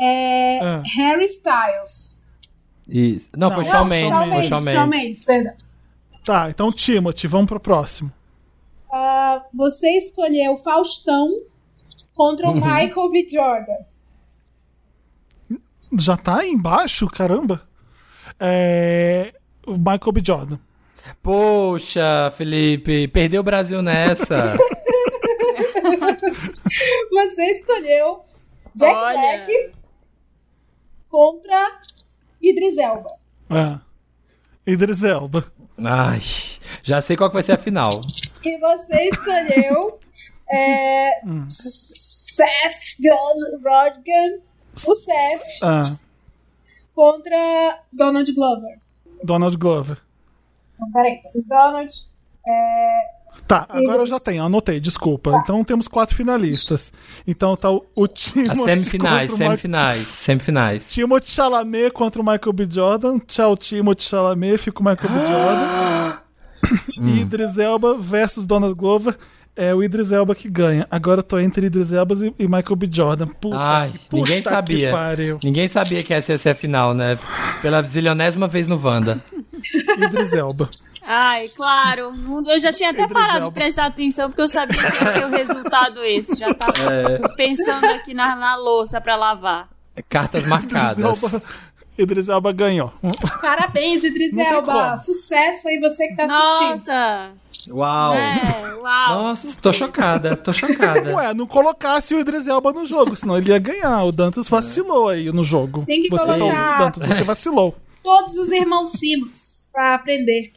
[0.00, 0.82] é, Ah.
[0.96, 2.22] Harry Styles.
[2.86, 3.30] Isso.
[3.36, 4.08] Não, Não, foi não, Shawn Shawn Mendes.
[4.08, 5.24] Shawn Foi Mendes, Shawn Shawn Mendes.
[5.24, 5.54] Perdão.
[6.24, 8.12] Tá, então Timothy, vamos pro próximo.
[8.92, 11.28] Ah, você escolheu Faustão
[12.14, 12.60] contra o Uhum.
[12.60, 13.26] Michael B.
[13.30, 13.76] Jordan.
[15.98, 17.06] Já tá aí embaixo?
[17.08, 17.62] Caramba.
[18.40, 19.32] É.
[19.66, 20.22] O Michael B.
[20.24, 20.58] Jordan.
[21.22, 24.54] Poxa, Felipe, perdeu o Brasil nessa.
[27.10, 28.20] Você escolheu
[28.74, 29.18] Jack Olha.
[29.46, 29.70] Black
[31.08, 31.80] contra
[32.40, 33.06] Idris Elba.
[33.50, 34.70] É.
[34.70, 35.44] Idris Elba.
[35.78, 36.20] Ai,
[36.82, 37.90] já sei qual que vai ser a final.
[38.44, 39.98] E você escolheu
[40.50, 41.10] é,
[41.48, 42.98] Seth
[43.64, 44.40] Rogen,
[44.74, 45.82] o Seth, Ah,
[46.94, 48.78] contra Donald Glover.
[49.24, 49.98] Donald Glover.
[50.78, 51.92] Não, peraí, temos Donald.
[52.46, 53.17] É,
[53.48, 55.40] Tá, agora eu já tenho, anotei, desculpa.
[55.42, 56.92] Então temos quatro finalistas.
[57.26, 60.86] Então tá o, o As Timothy semifinais, Ma- semifinais, semifinais.
[60.88, 62.66] Timothy Chalamet contra o Michael B.
[62.70, 63.18] Jordan.
[63.20, 65.18] Tchau, Timothy Chalamet, fica o Michael B.
[65.20, 66.18] Jordan.
[67.00, 69.16] E Idris Elba versus Donald Glover.
[69.56, 70.86] É o Idris Elba que ganha.
[70.90, 72.88] Agora eu tô entre Idris Elba e, e Michael B.
[72.90, 73.26] Jordan.
[73.28, 74.90] Puta Ai, que, puta ninguém que sabia.
[74.90, 75.38] pariu.
[75.42, 77.18] Ninguém sabia que essa ia ser a final, né?
[77.62, 79.16] Pela zilionésima vez no Wanda.
[79.98, 80.68] Idris Elba.
[81.10, 82.12] Ai, claro.
[82.46, 83.52] Eu já tinha até Idris parado de Elba.
[83.52, 86.36] prestar atenção, porque eu sabia que ia ser o resultado esse.
[86.36, 89.70] Já tava pensando aqui na, na louça pra lavar.
[90.06, 91.20] Cartas Idris marcadas.
[91.96, 92.92] Idris Elba ganhou.
[93.40, 94.98] parabéns, Idris Elba.
[94.98, 96.68] Sucesso aí, você que tá assistindo.
[96.68, 97.30] Nossa!
[97.70, 98.14] Uau!
[98.14, 99.22] É, uau!
[99.24, 101.14] Nossa, tô chocada, tô chocada.
[101.16, 104.04] Ué, não colocasse o Idris Elba no jogo, senão ele ia ganhar.
[104.04, 105.84] O Dantas vacilou aí no jogo.
[105.86, 106.82] Tem que você tá colocar.
[106.82, 107.74] ouvindo, Dantas, você vacilou.
[108.02, 110.52] Todos os irmãos Simas pra aprender.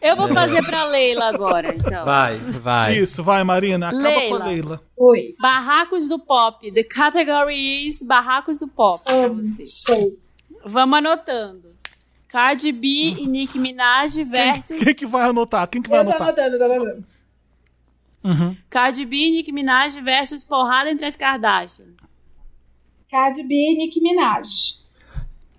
[0.00, 2.04] Eu vou fazer pra Leila agora, então.
[2.04, 2.96] Vai, vai.
[2.98, 3.88] Isso, vai, Marina.
[3.88, 4.38] Acaba Leila.
[4.38, 4.82] com a Leila.
[4.96, 5.34] Oi.
[5.40, 6.72] Barracos do Pop.
[6.72, 9.04] The category is Barracos do Pop.
[9.04, 9.64] Pra você.
[9.66, 10.16] Sou.
[10.64, 11.70] Vamos anotando.
[12.28, 12.86] Cardi B
[13.18, 15.66] e Nicki Minaj versus Quem que vai anotar?
[15.68, 16.28] Quem que vai Eu tô anotar?
[16.28, 18.56] anotando, eu tô anotando.
[18.70, 21.86] Cardi B e Nicki Minaj versus porrada entre as Kardashian.
[23.10, 24.78] Cardi B e Nicki Minaj.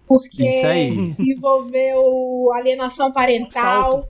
[0.08, 1.16] Porque Isso aí.
[1.20, 4.08] envolveu alienação parental.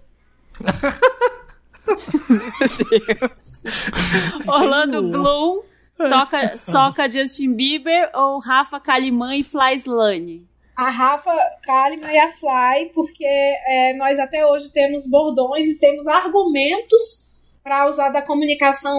[4.47, 5.61] Orlando Bloom,
[6.07, 10.47] soca, soca Justin Bieber ou Rafa Kalimann e Fly Slane?
[10.77, 16.07] A Rafa Kalimann e a Fly, porque é, nós até hoje temos bordões e temos
[16.07, 17.33] argumentos
[17.63, 18.97] para usar da comunicação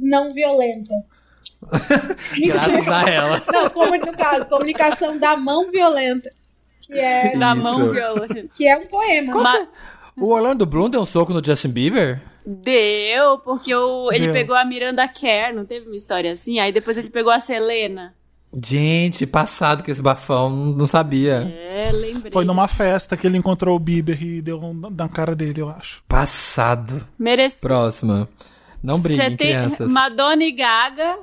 [0.00, 0.94] não violenta.
[2.38, 3.42] Graças a ela.
[3.50, 6.30] Não, como no caso, comunicação da mão violenta.
[6.82, 8.48] Que é, Da mão violenta.
[8.54, 9.34] que é um poema.
[9.40, 9.68] Ma-
[10.16, 12.22] O Orlando Bloom deu um soco no Justin Bieber?
[12.44, 14.32] Deu, porque o, ele Deu.
[14.32, 16.58] pegou a Miranda Kerr, não teve uma história assim?
[16.58, 18.14] Aí depois ele pegou a Selena.
[18.62, 21.50] Gente, passado com esse bafão, não sabia.
[21.56, 22.30] É, lembrei.
[22.30, 25.70] Foi numa festa que ele encontrou o Bieber e deu um na cara dele, eu
[25.70, 26.02] acho.
[26.06, 27.06] Passado.
[27.18, 27.62] Merecido.
[27.62, 28.28] Próxima.
[28.82, 29.90] Não briguem, Você tem crianças.
[29.90, 31.18] Madonna e Gaga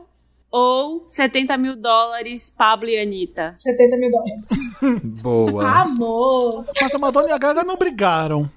[0.49, 3.51] ou 70 mil dólares Pablo e Anitta?
[3.53, 4.49] 70 mil dólares.
[5.21, 5.81] Boa.
[5.81, 6.65] Amor!
[6.81, 8.49] Mas a Madonna e a Gaga não brigaram.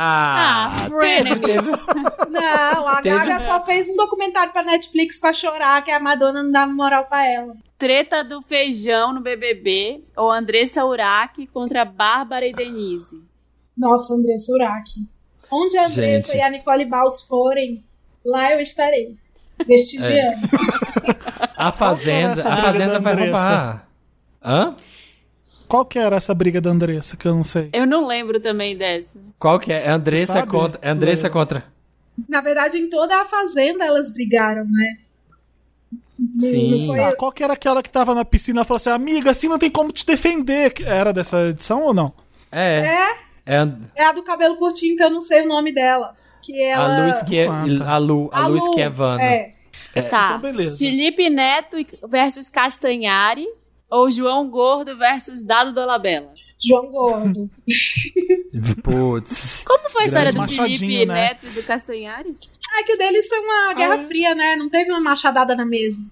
[0.00, 1.66] Ah, Ah, frenemies.
[2.30, 6.42] Não, a Teve- Gaga só fez um documentário pra Netflix pra chorar que a Madonna
[6.42, 7.56] não dava moral pra ela.
[7.76, 13.20] Treta do feijão no BBB ou Andressa Urach contra Bárbara e Denise?
[13.76, 14.90] Nossa, Andressa Urach.
[15.50, 16.38] Onde a Andressa Gente.
[16.38, 17.82] e a Nicole Baus forem,
[18.24, 19.16] lá eu estarei.
[19.56, 20.48] Prestigiando.
[21.56, 23.88] a Fazenda, a Fazenda da vai roubar.
[24.44, 24.74] Hã?
[25.68, 27.68] Qual que era essa briga da Andressa, que eu não sei?
[27.72, 29.18] Eu não lembro também dessa.
[29.38, 29.84] Qual que é?
[29.84, 30.80] É Andressa contra.
[30.82, 31.32] É Andressa Leia.
[31.32, 31.64] contra.
[32.28, 34.96] Na verdade, em toda a fazenda elas brigaram, né?
[36.40, 36.86] Sim.
[36.86, 39.30] Não foi, Ah, qual que era aquela que tava na piscina e falou assim, amiga,
[39.30, 40.72] assim não tem como te defender?
[40.84, 42.12] Era dessa edição ou não?
[42.50, 42.80] É.
[42.80, 43.16] É,
[43.46, 46.16] É And- é a do cabelo curtinho, que eu não sei o nome dela.
[46.42, 46.84] Que ela.
[46.84, 47.40] a Lu Esque...
[47.40, 47.90] Ah, tá.
[47.92, 49.20] a Lu, a Lu Lu, Esquiavano.
[49.20, 49.50] É.
[50.08, 50.26] Tá.
[50.36, 50.76] então beleza.
[50.78, 51.76] Felipe Neto
[52.08, 53.46] versus Castanhari
[53.90, 56.32] ou João Gordo versus Dado Dolabella?
[56.60, 57.48] João Gordo.
[58.82, 59.64] Putz.
[59.66, 61.14] Como foi a história do Felipe né?
[61.14, 62.36] Neto e do Castanhari?
[62.76, 64.04] É que o deles foi uma guerra Ah, é?
[64.04, 64.56] fria, né?
[64.56, 66.02] Não teve uma machadada na mesa.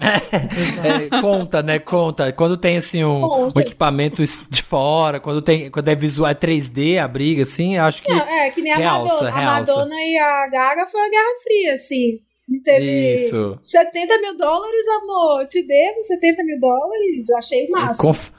[0.00, 1.78] É, conta, né?
[1.78, 2.32] Conta.
[2.32, 6.98] Quando tem assim um, um equipamento de fora, quando tem, quando é visual, é 3D
[6.98, 8.10] a briga, assim, acho que.
[8.12, 9.30] Não, é, que nem a Realça, Madonna.
[9.30, 9.44] A.
[9.44, 12.20] Madonna e a Gaga foi uma guerra fria, assim.
[12.62, 13.58] Teve Isso.
[13.62, 15.46] 70 mil dólares, amor.
[15.46, 17.30] Te devo 70 mil dólares.
[17.30, 18.00] Achei massa.
[18.00, 18.30] Conf...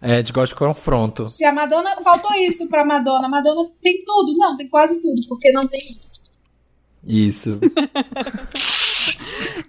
[0.00, 1.28] É, de gosto de confronto.
[1.28, 1.96] Se a Madonna.
[2.02, 3.26] Faltou isso pra Madonna.
[3.26, 4.34] A Madonna tem tudo.
[4.36, 6.24] Não, tem quase tudo, porque não tem isso.
[7.06, 7.60] Isso.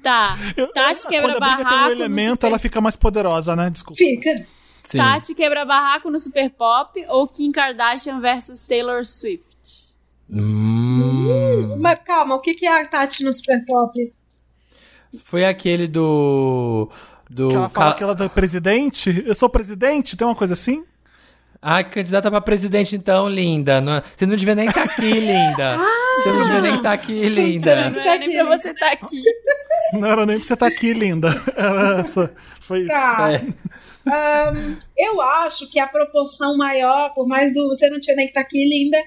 [0.02, 0.38] Tá.
[0.58, 1.86] Eu- Tati quando quebra a briga tem um barraco.
[1.86, 3.70] no elemento, Super- ela fica mais poderosa, né?
[3.70, 3.98] Desculpa.
[3.98, 4.36] Fica.
[4.84, 4.98] Sim.
[4.98, 9.53] Tati quebra barraco no Super Pop ou Kim Kardashian versus Taylor Swift?
[10.34, 11.78] Hum.
[11.80, 14.14] Mas calma, o que que é a Tati no Super Pop?
[15.20, 16.90] Foi aquele do.
[17.30, 17.50] Do.
[17.50, 19.24] Que ela fala ca- que ela é presidente?
[19.26, 20.18] Eu sou presidente?
[20.18, 20.84] Tem uma coisa assim?
[21.62, 23.80] Ah, candidata pra presidente, então, linda.
[23.80, 25.78] Não- Você não devia nem estar aqui, linda.
[26.18, 27.90] Você não devia nem estar aqui, linda.
[27.90, 29.24] Não era nem pra você estar aqui.
[29.94, 31.28] Não era nem pra você estar aqui, linda.
[31.56, 32.34] Era essa.
[32.62, 32.88] Foi isso.
[32.90, 33.32] Tá.
[33.32, 33.46] É.
[34.10, 38.32] Ahn, eu acho que a proporção maior, por mais do você não tinha nem que
[38.32, 38.98] estar aqui linda,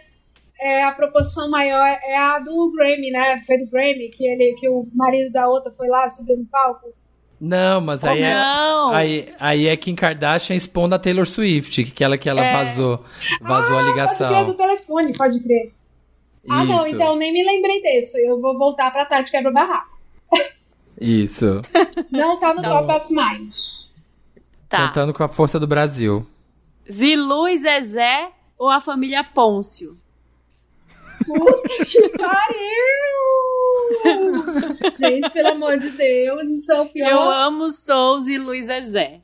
[0.61, 3.41] é a proporção maior é a do Grammy, né?
[3.47, 6.89] Foi do Grammy que ele que o marido da outra foi lá subir no palco.
[7.39, 8.35] Não, mas aí é.
[8.35, 8.95] Não.
[8.95, 12.53] Aí, aí é Kim Kardashian expondo a Taylor Swift, que ela que ela É.
[12.65, 13.05] vazou.
[13.43, 14.45] Vazou a Pode crer ligação.
[14.47, 15.71] do telefone, pode crer.
[16.49, 18.19] Ah, não, Isso, então nem me lembrei desse.
[18.27, 19.99] Eu vou voltar pra Tati Quebra Barraco.
[20.99, 21.61] Isso.
[22.11, 23.53] Não tá no Tá top of mind.
[24.69, 24.87] Tá.
[24.89, 26.27] Contando com a força do Brasil.
[26.91, 29.99] Zilu e Zezé ou a família Pôncio?
[34.05, 34.93] Pariu!
[34.99, 37.09] Gente, pelo amor de Deus, isso é o pior.
[37.11, 39.21] Eu amo Souls e Luiz Zezé.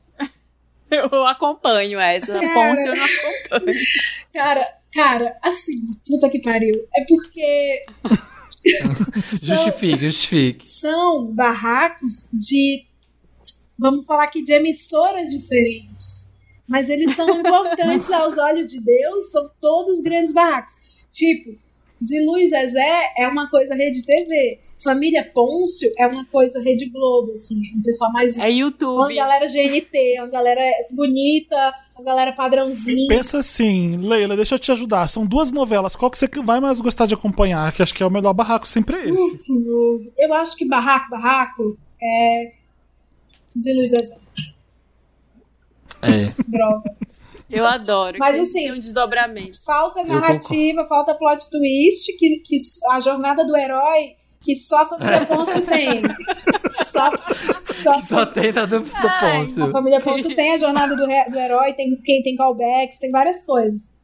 [0.91, 2.33] Eu acompanho essa.
[2.39, 2.55] Cara.
[2.55, 3.79] Pôncio eu não acompanho.
[4.33, 5.75] Cara, cara, assim,
[6.07, 6.87] puta que pariu.
[6.95, 7.83] É porque
[9.25, 10.67] são, Justifique, justifique.
[10.69, 12.85] são barracos de.
[13.79, 16.33] Vamos falar aqui de emissoras diferentes.
[16.69, 20.73] Mas eles são importantes aos olhos de Deus, são todos grandes barracos.
[21.11, 21.59] Tipo,
[22.03, 24.59] Zilu e Zezé é uma coisa Rede TV.
[24.83, 28.37] Família Pôncio é uma coisa Rede Globo, assim, um pessoal mais.
[28.37, 29.15] É uma YouTube.
[29.15, 33.07] galera GNT, uma galera bonita, uma galera padrãozinha.
[33.07, 35.07] Pensa assim, Leila, deixa eu te ajudar.
[35.07, 35.95] São duas novelas.
[35.95, 37.73] Qual que você vai mais gostar de acompanhar?
[37.73, 39.39] Que acho que é o melhor barraco sempre é esse.
[40.19, 42.53] Eu acho que Barraco, Barraco é.
[43.57, 44.17] Zilu e Zezé.
[46.03, 46.33] É.
[46.49, 46.97] Droga.
[47.53, 48.17] Eu adoro.
[48.19, 49.63] Mas, que assim, tem um desdobramento.
[49.65, 52.57] Falta narrativa, falta plot twist, que, que
[52.91, 56.03] a jornada do herói que só a família Ponço tem.
[56.71, 57.11] Só,
[57.67, 61.39] só, Só tem da do, do Ai, a família Ponço tem a jornada do, do
[61.39, 64.01] herói, tem quem tem callbacks, tem várias coisas.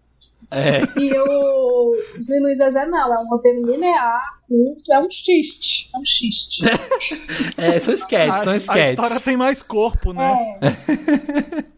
[0.51, 0.81] É.
[0.99, 5.91] E o Zilu e Zezé não, é um roteiro linear, curto, é um xiste.
[5.95, 6.63] É um xiste.
[7.59, 9.25] É, são A, sketches, são a história sketches.
[9.25, 10.59] tem mais corpo, né?
[10.63, 11.65] É.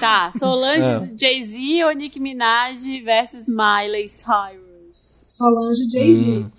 [0.00, 1.18] Tá, Solange É.
[1.18, 5.22] Jay-Z ou Nicki Minaj versus Miley Cyrus?
[5.26, 6.24] Solange Jay-Z.
[6.24, 6.50] Hum.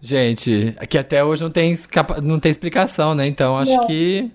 [0.00, 1.74] Gente, aqui até hoje não tem,
[2.22, 3.26] não tem explicação, né?
[3.26, 3.86] Então acho Não.
[3.86, 4.30] que.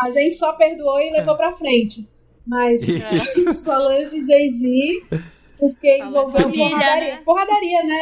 [0.00, 2.08] A gente só perdoou e levou pra frente.
[2.46, 2.80] Mas
[3.64, 5.02] Solange e Jay-Z,
[5.58, 7.04] porque Fala envolveu família, porradaria.
[7.14, 7.22] né?
[7.24, 7.98] Porradaria, né?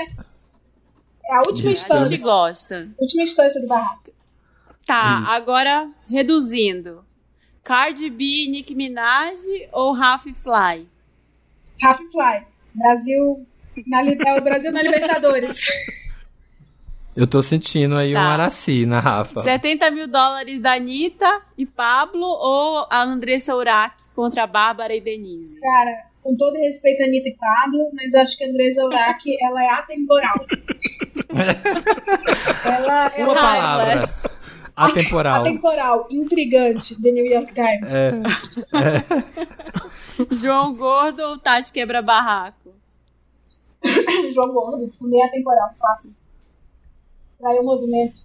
[1.27, 1.69] É a última.
[1.71, 2.07] A instância.
[2.07, 2.95] gente gosta.
[2.99, 4.11] Última instância do barraco.
[4.87, 7.05] Tá, agora reduzindo.
[7.65, 9.39] Cardi B, Nicki Minaj
[9.71, 10.89] ou Rafi Fly?
[11.83, 12.45] Half Fly.
[12.75, 13.47] Brasil.
[13.87, 15.67] Na, é o Brasil na Libertadores.
[17.15, 18.23] Eu tô sentindo aí um Tá.
[18.23, 19.43] Araci na Rafa.
[19.43, 25.01] 70 mil dólares da Anitta e Pablo ou a Andressa Urach contra a Bárbara e
[25.01, 25.61] Denise?
[25.61, 29.63] Cara, com todo respeito a Anitta e Pablo, mas acho que a Andresa Urach, ela
[29.63, 30.47] é atemporal.
[32.65, 33.95] ela é Uma uma palavra.
[34.75, 35.43] Atemporal.
[35.43, 37.93] atemporal, intrigante, The New York Times.
[37.93, 38.13] É.
[40.35, 42.73] João Gordo ou Tati Quebra Barraco?
[44.33, 46.23] João Gordo, também é atemporal, fácil.
[47.39, 48.23] Traiu o movimento.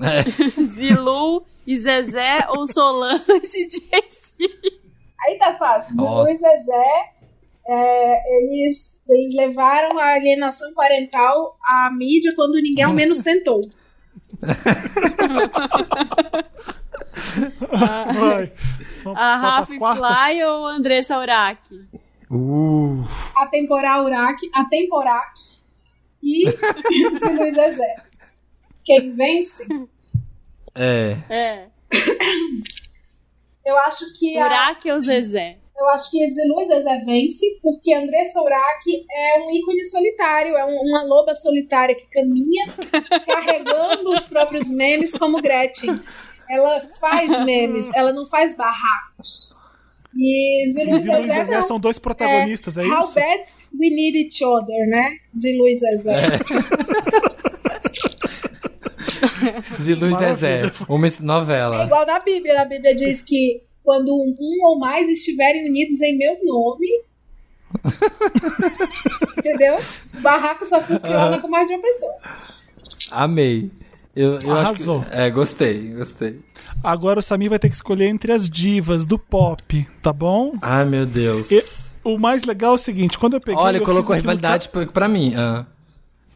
[0.00, 0.22] É.
[0.62, 4.34] Zilu e Zezé ou Solange Jay-Z?
[5.26, 5.94] Aí tá fácil.
[5.94, 6.28] Zilu Ó.
[6.28, 7.10] e Zezé,
[7.66, 13.60] é, eles, eles levaram a alienação parental à mídia quando ninguém ao menos tentou.
[17.74, 18.52] A vai
[19.02, 19.94] pras Rafa?
[19.96, 21.58] Fly ou Andressa Urach?
[22.30, 23.04] Uh,
[23.36, 25.32] A temporal Urac, a temporac
[26.22, 26.44] e
[27.18, 27.94] Zilu e Zezé.
[28.84, 29.66] Quem vence?
[30.74, 31.16] é.
[31.28, 31.66] É.
[33.64, 35.58] Eu acho que a, Urach ou Zezé?
[35.78, 40.64] Eu acho que Zilu e Zezé vence porque Andressa Urach é um ícone solitário, é
[40.64, 42.64] um- uma loba solitária que caminha
[43.26, 45.94] carregando os próprios memes como Gretchen.
[46.50, 49.60] Ela faz memes, ela não faz barracos.
[50.14, 51.62] E Zilu e Zilu Zezé, Zezé não.
[51.66, 53.14] são dois protagonistas, é, How isso?
[53.14, 53.44] bad
[53.80, 55.16] we need each other, né?
[55.34, 56.16] Zilu e Zezé.
[59.80, 60.62] Zilu e Zezé.
[60.88, 61.84] Uma É novela.
[61.84, 62.54] igual na Bíblia.
[62.54, 66.86] Na Bíblia diz que quando um ou mais estiverem unidos em meu nome.
[69.38, 69.76] Entendeu?
[70.16, 72.12] O barraco só funciona com mais de uma pessoa.
[73.10, 73.70] Amei.
[74.14, 75.00] Eu, eu acho Arrasou.
[75.04, 76.40] que, é, gostei, gostei.
[76.84, 80.52] Agora o Samir vai ter que escolher entre as divas do pop, tá bom?
[80.60, 81.50] Ai, meu Deus.
[81.50, 81.64] E-
[82.04, 83.58] o mais legal é o seguinte, quando eu peguei...
[83.62, 85.34] Olha, eu colocou aqui no rivalidade pra, pra mim.
[85.36, 85.64] ah.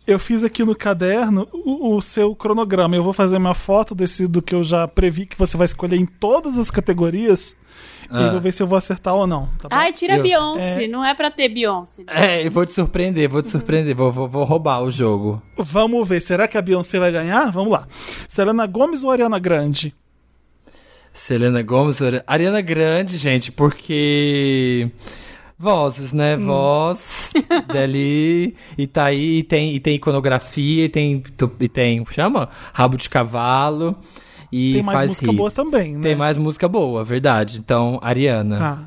[0.06, 2.94] Eu fiz aqui no caderno o, o seu cronograma.
[2.96, 5.96] Eu vou fazer uma foto desse do que eu já previ que você vai escolher
[5.96, 7.56] em todas as categorias
[8.04, 8.28] e Ah.
[8.30, 9.48] vou ver se eu vou acertar ou não.
[9.58, 9.68] Tá?
[9.70, 10.86] Ai, tira Eu- Beyoncé.
[10.86, 12.04] Não é pra ter Beyoncé.
[12.04, 12.38] né?
[12.40, 13.96] É, eu vou te surpreender, vou te surpreender.
[13.96, 15.42] Vou, vou, vou roubar o jogo.
[15.58, 16.20] Vamos ver.
[16.20, 17.50] Será que a Beyoncé vai ganhar?
[17.50, 17.86] Vamos lá.
[18.28, 19.94] Selena Gomes ou Ariana Grande?
[21.12, 24.90] Selena Gomes, Ari- Ariana Grande, gente, porque.
[25.58, 26.16] Vozes, Hum.
[26.16, 26.36] né?
[26.36, 27.32] Voz
[27.72, 28.54] dali.
[28.76, 31.22] E tá aí, e tem, e tem iconografia, e tem.
[31.60, 32.04] E tem.
[32.10, 32.48] Chama?
[32.72, 33.96] Rabo de cavalo.
[34.52, 35.36] E Tem mais música hit.
[35.36, 36.02] boa também, né?
[36.02, 37.58] Tem mais música boa, verdade.
[37.58, 38.58] Então, Ariana.
[38.58, 38.78] Tá.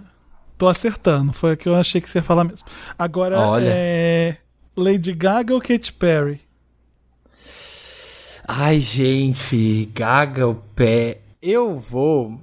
[0.58, 1.34] Tô acertando.
[1.34, 2.66] Foi o que eu achei que você ia falar mesmo.
[2.98, 3.68] Agora, Olha.
[3.68, 4.38] é...
[4.76, 6.40] Lady Gaga ou Katy Perry?
[8.48, 11.20] Ai, gente, Gaga o pé.
[11.42, 12.40] Eu vou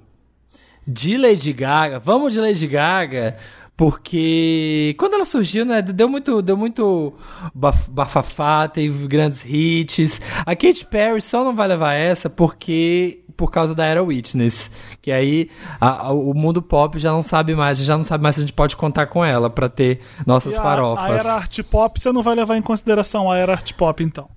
[0.87, 1.99] de Lady Gaga.
[1.99, 3.37] Vamos de Lady Gaga,
[3.77, 7.13] porque quando ela surgiu, né, deu muito, deu muito
[7.55, 10.21] baf- bafafá, teve grandes hits.
[10.47, 14.71] A Katy Perry só não vai levar essa porque por causa da Era Witness,
[15.03, 18.35] que aí a- a- o mundo pop já não sabe mais, já não sabe mais
[18.37, 21.05] se a gente pode contar com ela pra ter nossas E a- farofas.
[21.05, 24.29] A era art pop, você não vai levar em consideração a era art pop, então.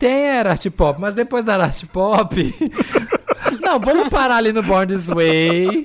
[0.00, 2.34] Tem era art pop, mas depois da art pop.
[3.60, 5.82] Não, vamos parar ali no Born This Way.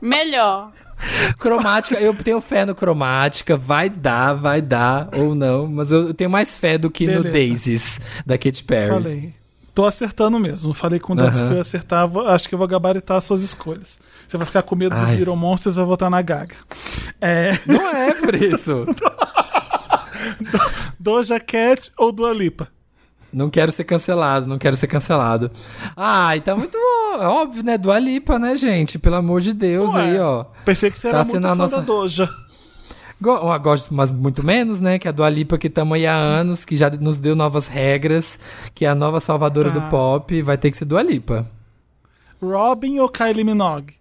[0.00, 0.70] Melhor.
[1.38, 3.56] Cromática, eu tenho fé no cromática.
[3.56, 5.66] Vai dar, vai dar ou não.
[5.66, 7.32] Mas eu tenho mais fé do que no Beleza.
[7.32, 8.88] Daisies da Katy Perry.
[8.90, 9.34] Falei.
[9.74, 10.74] Tô acertando mesmo.
[10.74, 11.46] Falei com o Dantas Aham.
[11.46, 12.08] que eu ia acertar.
[12.08, 13.98] vou- Acho que eu vou gabaritar as suas escolhas.
[14.26, 15.16] Você vai ficar com medo dos Ai.
[15.16, 16.56] Little Monsters vai votar na Gaga.
[17.20, 18.84] É, Não é por isso.
[20.98, 22.68] Doja Cat ou Dua Lipa?
[23.32, 25.50] Não quero ser cancelado, não quero ser cancelado.
[25.96, 27.76] Ai, tá muito é óbvio, né?
[27.78, 28.98] Dua Lipa, né, gente?
[28.98, 30.44] Pelo amor de Deus Ué, aí, ó.
[30.64, 32.28] Pensei que você era Tá muito sendo fã a nossa- da Doja.
[33.20, 34.98] Go gosto, mas muito menos, né?
[34.98, 38.38] Que a Dua Lipa que estamos aí há anos, que já nos deu novas regras,
[38.74, 39.78] que é a nova salvadora Tá.
[39.78, 41.46] do pop, vai ter que ser Dua Lipa.
[42.42, 43.94] Robin ou Kylie Minogue?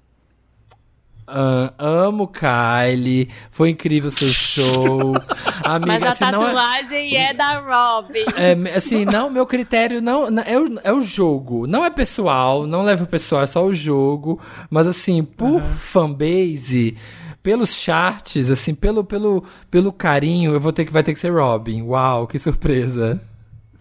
[1.31, 5.13] Ah, amo Kylie, foi incrível o seu show.
[5.63, 7.33] Amiga, Mas a assim, não é- tatuagem é...
[7.33, 8.23] da Robin.
[8.35, 11.67] É, assim, não, meu critério não, não- é, o, é o jogo.
[11.67, 14.41] Não é pessoal, não leva o pessoal, é só o jogo.
[14.69, 16.97] Mas assim, por fanbase,
[17.43, 21.29] pelos charts, assim, pelo, pelo, pelo carinho, eu vou ter que vai ter que ser
[21.31, 21.83] Robin.
[21.83, 23.21] Uau, que surpresa.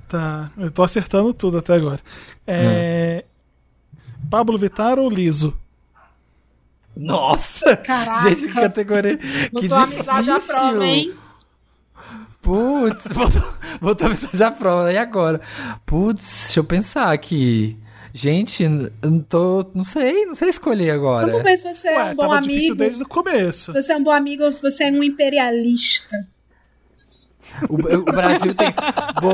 [0.07, 2.01] Tá, eu tô acertando tudo até agora.
[2.47, 3.25] É...
[4.31, 5.57] Pablo Vittar ou Liso?
[6.99, 7.77] Nossa!
[7.77, 8.29] Caraca.
[8.29, 9.17] Gente, que categoria.
[9.17, 9.77] que Botou difícil.
[9.79, 9.83] a
[10.19, 11.15] amizade à prova, hein?
[12.43, 14.93] Putz, botou, botou a amizade à prova.
[14.93, 15.41] E agora?
[15.87, 17.77] Putz, deixa eu pensar aqui.
[18.13, 19.65] Gente, eu não tô.
[19.75, 21.27] Não sei, não sei escolher agora.
[21.29, 22.75] Vamos ver se você é Ué, um bom amigo.
[22.75, 23.73] desde o começo.
[23.73, 26.27] Se você é um bom amigo ou se você é um imperialista.
[27.69, 28.75] O, o Brasil tem.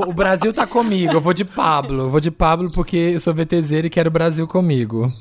[0.07, 1.13] O Brasil tá comigo.
[1.13, 2.05] Eu vou de Pablo.
[2.05, 5.13] Eu vou de Pablo porque eu sou VTZero e quero o Brasil comigo.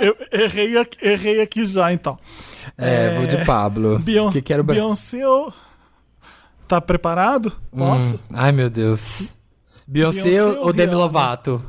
[0.00, 2.18] eu errei aqui, errei aqui já, então.
[2.76, 3.98] É, vou de Pablo.
[3.98, 4.82] Beyon que quero o Brasil.
[4.82, 5.52] Beyoncé ou...
[6.66, 7.52] Tá preparado?
[7.76, 8.18] Posso?
[8.32, 9.36] Ai, meu Deus.
[9.86, 10.94] Beyoncé, Beyoncé ou, ou Demi?
[10.94, 11.62] Lovato?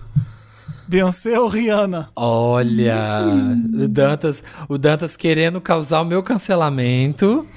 [0.88, 2.10] Beyoncé ou Rihanna?
[2.16, 3.26] Olha,
[3.74, 7.48] o Dantas, o Dantas querendo causar o meu cancelamento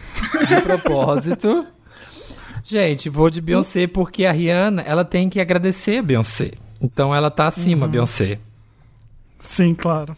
[0.48, 1.66] de propósito.
[2.66, 6.50] Gente, vou de Beyoncé porque a Rihanna, ela tem que agradecer a Beyoncé.
[6.82, 7.92] Então ela tá acima, Uhum.
[7.92, 8.38] Beyoncé.
[9.38, 10.16] Sim, claro.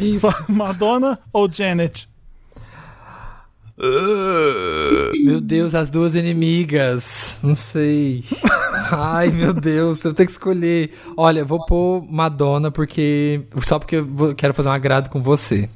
[0.00, 0.26] Isso.
[0.48, 2.08] Madonna ou Janet?
[5.24, 7.36] Meu Deus, as duas inimigas.
[7.42, 8.24] Não sei.
[8.92, 10.92] Ai, meu Deus, eu tenho que escolher.
[11.16, 13.42] Olha, vou pôr Madonna porque.
[13.62, 15.68] Só porque eu quero fazer um agrado com você.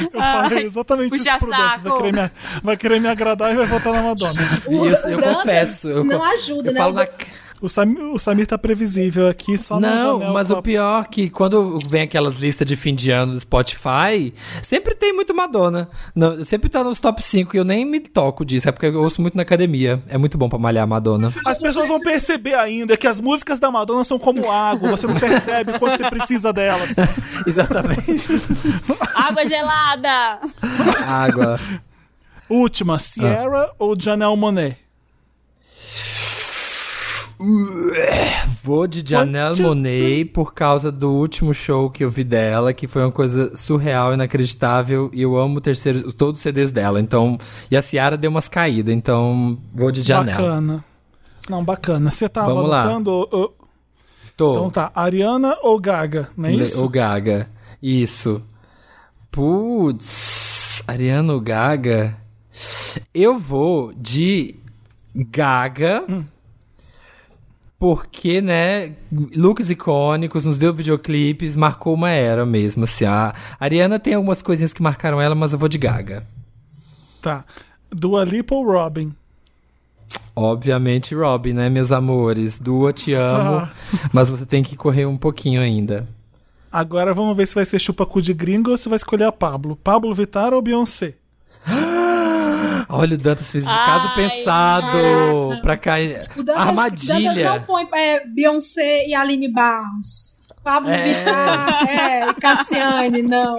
[0.00, 1.82] Eu falei exatamente puxa isso pro Dantas.
[1.82, 2.30] Vai querer, me,
[2.62, 4.40] vai querer me agradar e vai votar na Madonna.
[4.66, 6.78] O, Eu- eu o confesso, eu não ajuda, Eu né?
[6.80, 7.08] falo O- na.
[7.62, 11.08] O Samir, o Samir tá previsível aqui, só na Não, mas o a- pior é
[11.08, 15.88] que quando vem aquelas listas de fim de ano do Spotify, sempre tem muito Madonna.
[16.12, 18.68] Não, sempre tá nos top 5 e eu nem me toco disso.
[18.68, 19.98] É porque eu ouço muito na academia.
[20.08, 21.32] É muito bom pra malhar Madonna.
[21.46, 25.14] As pessoas vão perceber ainda que as músicas da Madonna são como água, você não
[25.14, 26.96] percebe quando você precisa delas.
[27.46, 28.24] Exatamente.
[29.14, 30.40] Água gelada!
[31.06, 31.60] Água.
[32.48, 34.76] Última, Sierra ou Janelle Monet?
[38.62, 43.02] Vou de Janelle Monet por causa do último show que eu vi dela, que foi
[43.02, 47.00] uma coisa surreal, inacreditável, e eu amo terceiro, todos os CDs dela.
[47.00, 47.36] Então,
[47.70, 50.36] e a Ciara deu umas caídas, então vou de Janelle.
[50.38, 50.84] Bacana.
[51.48, 52.10] Não, bacana.
[52.10, 52.82] Você tava Vamos lá.
[52.84, 53.28] lutando.
[54.36, 54.52] Tô.
[54.52, 56.84] Então tá, Ariana ou Gaga, não é Le- isso?
[56.84, 57.48] O Gaga.
[57.82, 58.40] Isso.
[59.30, 60.82] Putz.
[60.86, 62.16] Ariano Gaga.
[63.12, 64.54] Eu vou de
[65.14, 66.04] Gaga.
[66.08, 66.24] Hum.
[67.82, 73.04] Porque, né, looks icônicos, nos deu videoclipes, marcou uma era mesmo, assim.
[73.04, 76.24] A Ariana tem algumas coisinhas que marcaram ela, mas eu vou de Gaga.
[77.20, 77.44] Tá.
[77.90, 79.12] Dua Lipa ou Robin?
[80.36, 82.56] Obviamente, Robin, né, meus amores?
[82.56, 83.72] Dua, te amo, Ah.
[84.12, 86.06] mas você tem que correr um pouquinho ainda.
[86.70, 89.74] Agora vamos ver se vai ser chupa-cu de gringo ou se vai escolher a Pablo.
[89.74, 91.14] Pablo Vittar ou Beyoncé?
[92.94, 96.28] Olha, o Dantas fez de Ai, caso pensado pra cair.
[96.36, 97.32] O Dantas, Armadilha.
[97.34, 100.40] Dantas não põe é, Beyoncé e Aline Barros.
[100.62, 101.02] Pablo É.
[101.08, 103.58] Vittar, é, Cassiane, não.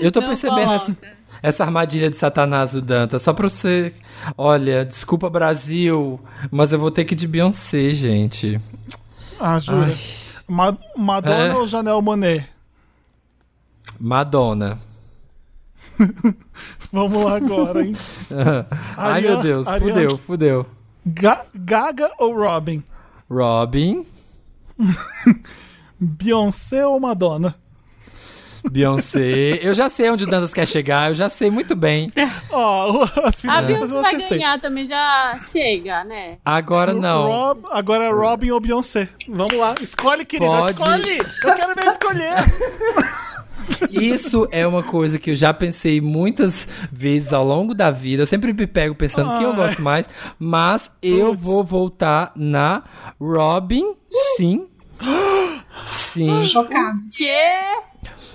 [0.00, 0.98] Eu tô Não percebendo essa,
[1.42, 3.22] essa armadilha de Satanás do Dantas.
[3.22, 3.92] Só pra você.
[4.38, 6.20] Olha, desculpa, Brasil,
[6.50, 8.60] mas eu vou ter que ir de Beyoncé, gente.
[9.40, 9.86] Ah, jura?
[9.86, 9.94] Ai.
[10.48, 11.54] Ma- Madonna É.
[11.54, 12.46] ou Janelle Monet?
[13.98, 14.78] Madonna.
[16.92, 17.92] Vamos lá agora, hein?
[18.96, 20.66] Ai, meu Deus, Ariana- fudeu, fudeu.
[21.06, 22.82] Ga- Gaga ou Robin?
[23.30, 24.06] Robin,
[26.00, 27.54] Beyoncé ou Madonna?
[28.70, 29.58] Beyoncé.
[29.60, 32.06] Eu já sei onde o Dantas quer chegar, eu já sei muito bem.
[32.50, 36.38] Ó, as A Beyoncé vai ganhar também, já chega, né?
[36.44, 37.26] Agora não.
[37.26, 39.08] Rob- agora é Robin ou Beyoncé.
[39.28, 39.74] Vamos lá.
[39.80, 40.48] Escolhe, querida.
[40.48, 40.80] Pode.
[40.80, 41.18] Escolhe.
[41.18, 43.31] Eu quero ver escolher.
[43.90, 48.22] Isso é uma coisa que eu já pensei muitas vezes ao longo da vida.
[48.22, 49.56] Eu sempre me pego pensando quem eu Ai.
[49.56, 50.08] gosto mais,
[50.38, 51.40] mas eu Putz.
[51.40, 52.82] vou voltar na
[53.20, 53.94] Robin,
[54.36, 54.66] sim.
[55.86, 56.44] Sim.
[56.44, 56.98] Chocado.
[57.14, 57.32] Quê?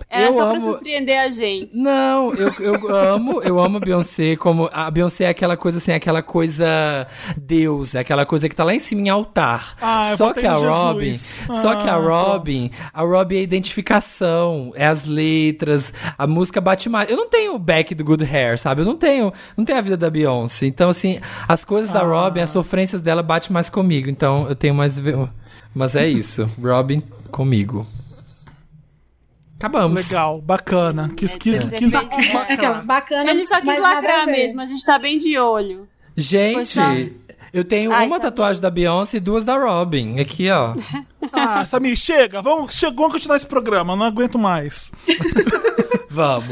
[0.09, 1.75] Era Eu só pra amo- surpreender a gente.
[1.77, 5.91] Não, eu, eu amo, eu amo a Beyoncé como a Beyoncé é aquela coisa assim,
[5.91, 7.05] aquela coisa
[7.35, 9.75] Deus, é aquela coisa que tá lá em cima em altar.
[9.81, 11.37] Ah, eu só que a Robin, Jesus.
[11.61, 16.61] só que a Ah, Robin, a Robin é a identificação, é as letras, a música
[16.61, 17.09] bate mais.
[17.09, 18.81] Eu não tenho o back do Good Hair, sabe?
[18.81, 20.67] Eu não tenho, não tenho a vida da Beyoncé.
[20.67, 22.03] Então assim, as coisas da Ah.
[22.03, 24.09] Robin, as sofrências dela bate mais comigo.
[24.09, 24.97] Então eu tenho mais
[25.75, 27.85] mas é isso, Robin comigo.
[29.57, 29.95] Acabamos.
[30.07, 31.09] Legal, bacana.
[31.15, 33.29] Quis, quis, É, quis, é, quis É aquela, bacana.
[33.29, 35.87] Ele só quis a lacrar mesmo, a gente tá bem de olho.
[36.15, 36.81] Gente, só-
[37.53, 40.19] eu tenho Ai, uma tatuagem da Beyoncé e duas da Robin.
[40.19, 40.73] Aqui, ó.
[41.33, 42.41] Ah, Samir, chega.
[42.41, 43.95] Vamos, chega, vamos continuar esse programa.
[43.97, 44.93] Não aguento mais.
[46.09, 46.47] Vamos.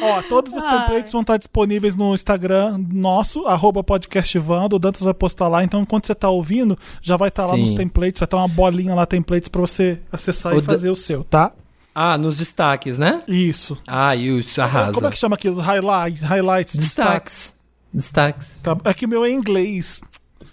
[0.00, 4.76] Ó, todos os templates vão estar disponíveis no Instagram nosso, arroba podcastvando.
[4.76, 5.62] O Dantas vai postar lá.
[5.64, 7.62] Então, enquanto você tá ouvindo, já vai estar lá Sim.
[7.62, 8.18] nos templates.
[8.20, 11.22] Vai estar uma bolinha lá, templates, pra você acessar O e da- fazer o seu,
[11.24, 11.52] tá?
[11.94, 13.22] Ah, nos destaques, né?
[13.26, 13.78] Isso.
[13.86, 14.92] Ah, isso, arrasa.
[14.92, 15.60] Como é que chama aquilo?
[15.60, 17.54] Highlights, highlights, destaques.
[17.94, 18.46] Destaques.
[18.46, 18.48] Destaques.
[18.62, 18.76] Tá?
[18.90, 20.02] É que o meu é em inglês.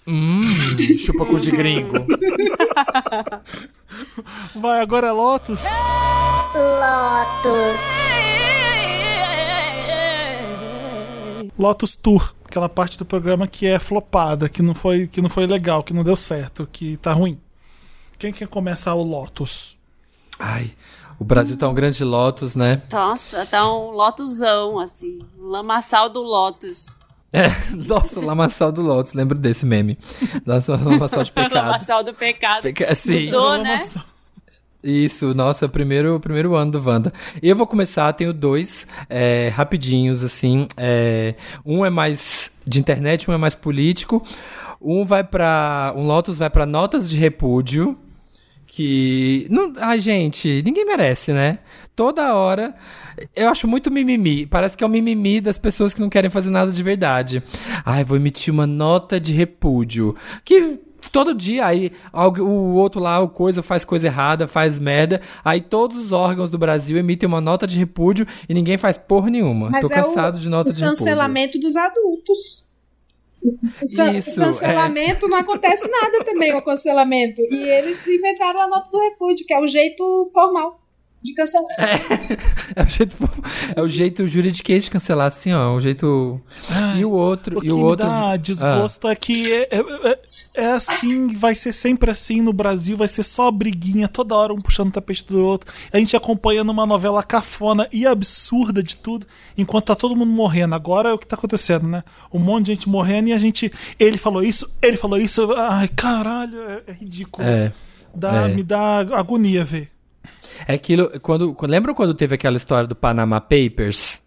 [0.06, 0.42] Hum,
[1.04, 1.94] chupa cu de gringo.
[4.56, 5.64] Vai, agora é Lotus.
[6.54, 7.80] Lotus
[12.02, 15.82] Tour, aquela parte do programa que é flopada, que não foi, que não foi legal,
[15.82, 17.38] que não deu certo, que tá ruim.
[18.18, 19.76] Quem quer começar o Lotus?
[20.38, 20.72] Ai,
[21.18, 22.82] o Brasil tá um grande Lotus, né?
[22.92, 25.20] Nossa, tá um lotusão, assim.
[25.38, 26.86] Um lamaçal do Lotus.
[27.32, 29.98] É, nossa, o lamaçal do Lotus, lembro desse meme.
[30.46, 31.54] Nossa, o lamaçal de pecado.
[31.54, 32.62] lamaçal do pecado.
[32.62, 33.26] Peca- Sim.
[33.26, 33.80] Mudou, né?
[34.84, 37.10] Isso, nossa, primeiro, primeiro ano do Wanda.
[37.42, 40.68] Eu vou começar, tenho dois é, rapidinhos, assim.
[40.76, 44.22] é, um é mais de internet, um é mais político.
[44.82, 45.94] Um vai pra.
[45.96, 47.96] Um Lotus vai pra Notas de Repúdio,
[48.66, 49.46] que.
[49.48, 51.60] Não, ai, gente, ninguém merece, né?
[51.96, 52.74] Toda hora.
[53.34, 54.44] Eu acho muito mimimi.
[54.44, 57.42] Parece que é o mimimi das pessoas que não querem fazer nada de verdade.
[57.86, 60.14] Ai, vou emitir uma nota de repúdio.
[60.44, 60.78] Que
[61.10, 65.20] todo dia aí o outro lá, o coisa faz coisa errada, faz merda.
[65.44, 69.30] Aí todos os órgãos do Brasil emitem uma nota de repúdio e ninguém faz porra
[69.30, 69.70] nenhuma.
[69.70, 70.98] Mas Tô é cansado o, de nota de repúdio.
[70.98, 72.70] cancelamento dos adultos.
[73.42, 77.42] O, can Isso, o cancelamento não acontece nada também, o cancelamento.
[77.42, 80.83] E eles inventaram a nota do repúdio, que é o jeito formal
[81.24, 81.66] de cancelar.
[82.76, 83.16] É o jeito,
[83.76, 85.74] é o jeito juridiquês de cancelar, assim, ó.
[85.74, 86.40] O jeito.
[86.98, 87.58] e o outro.
[87.58, 88.06] O e que o me outro.
[88.06, 90.16] dá desgosto é que é, é- é-
[90.64, 94.58] é assim, vai ser sempre assim no Brasil, vai ser só briguinha, toda hora um
[94.58, 95.72] puxando o tapete do outro.
[95.92, 100.74] A gente acompanhando uma novela cafona e absurda de tudo, enquanto tá todo mundo morrendo.
[100.74, 102.04] Agora é o que tá acontecendo, né?
[102.32, 103.72] Um monte de gente morrendo e a gente.
[103.98, 105.50] Ele falou isso, ele falou isso.
[105.56, 107.46] Ai, caralho, é, é ridículo.
[107.46, 107.72] É.
[108.14, 108.54] Dá, é.
[108.54, 109.93] Me dá agonia ver.
[110.66, 111.20] É aquilo.
[111.20, 114.22] Quando, lembra quando teve aquela história do Panama Papers?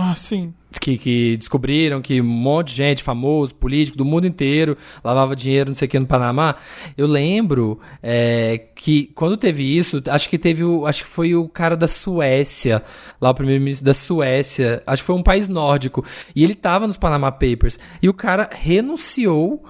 [0.00, 0.54] Ah, sim.
[0.80, 5.70] Que, que descobriram que um monte de gente famoso, político do mundo inteiro lavava dinheiro,
[5.70, 6.54] não sei o que, no Panamá.
[6.96, 10.86] Eu lembro é, que quando teve isso, acho que teve o.
[10.86, 12.80] Acho que foi o cara da Suécia,
[13.20, 16.04] lá o primeiro-ministro da Suécia, acho que foi um país nórdico.
[16.32, 17.76] E ele tava nos Panama Papers.
[18.00, 19.64] E o cara renunciou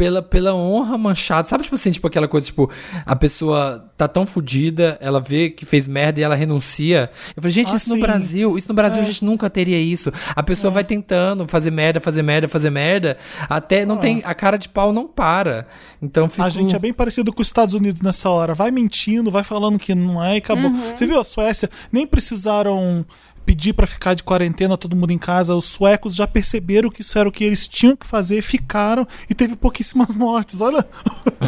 [0.00, 1.46] pela, pela honra manchada.
[1.46, 2.70] Sabe, tipo assim, tipo aquela coisa, tipo,
[3.04, 7.10] a pessoa tá tão fodida, ela vê que fez merda e ela renuncia.
[7.36, 8.00] Eu falei, gente, Ah, isso no sim.
[8.00, 9.00] Brasil, isso no Brasil É.
[9.02, 10.10] a gente nunca teria isso.
[10.34, 13.98] A pessoa vai tentando fazer merda, fazer merda, fazer merda, até não Ah.
[13.98, 15.66] tem, a cara de pau não para.
[16.00, 18.54] Então fica A gente é bem parecido com os Estados Unidos nessa hora.
[18.54, 20.70] Vai mentindo, vai falando que não é e acabou.
[20.96, 21.68] Você viu a Suécia?
[21.92, 23.04] Nem precisaram
[23.50, 25.56] pedir pra ficar de quarentena, todo mundo em casa.
[25.56, 29.34] Os suecos já perceberam que isso era o que eles tinham que fazer, ficaram e
[29.34, 30.60] teve pouquíssimas mortes.
[30.60, 30.84] Olha,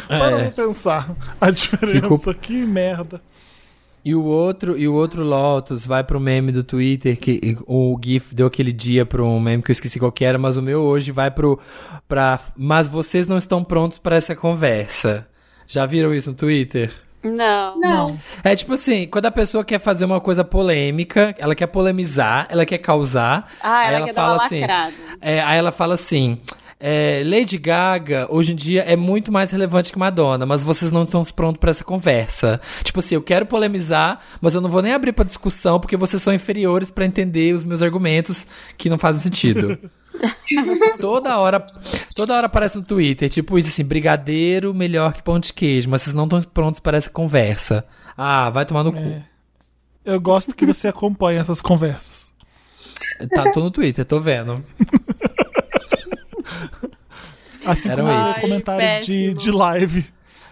[0.09, 0.51] para É.
[0.51, 2.01] pra pensar a diferença.
[2.01, 3.23] Ficou- Que merda.
[4.05, 8.35] E o outro, e o outro Lotus vai pro meme do Twitter, que o GIF
[8.35, 10.81] deu aquele dia pro um meme que eu esqueci qual que era, mas o meu
[10.83, 11.57] hoje vai pro.
[12.09, 15.25] Pra, mas vocês não estão prontos para essa conversa.
[15.69, 16.93] Já viram isso no Twitter?
[17.23, 17.79] Não.
[17.79, 18.19] Não.
[18.43, 22.67] É tipo assim, quando a pessoa quer fazer uma coisa polêmica, ela quer polemizar, ela
[22.67, 23.53] quer causar.
[23.61, 24.95] Ah, aí ela quer dar uma fala assim, lacrada.
[25.21, 26.41] é, aí ela fala assim.
[26.85, 31.05] É, Lady Gaga, hoje em dia, é muito mais relevante que Madonna, mas vocês não
[31.05, 32.61] estão prontos para essa conversa.
[32.83, 36.21] Tipo assim, eu quero polemizar, mas eu não vou nem abrir pra discussão, porque vocês
[36.21, 39.79] são inferiores pra entender os meus argumentos que não fazem sentido.
[40.99, 41.65] toda hora,
[42.17, 46.03] toda hora aparece no Twitter, tipo isso assim, brigadeiro melhor que pão de queijo, mas
[46.03, 47.87] vocês não estão prontos para essa conversa.
[48.17, 49.23] Ah, vai tomar no cu.
[50.05, 52.33] Eu gosto que você acompanhe essas conversas.
[53.31, 54.65] Tá, tô no Twitter, tô vendo.
[57.65, 58.35] Assim Eram como esses.
[58.37, 60.07] os comentários de, de live.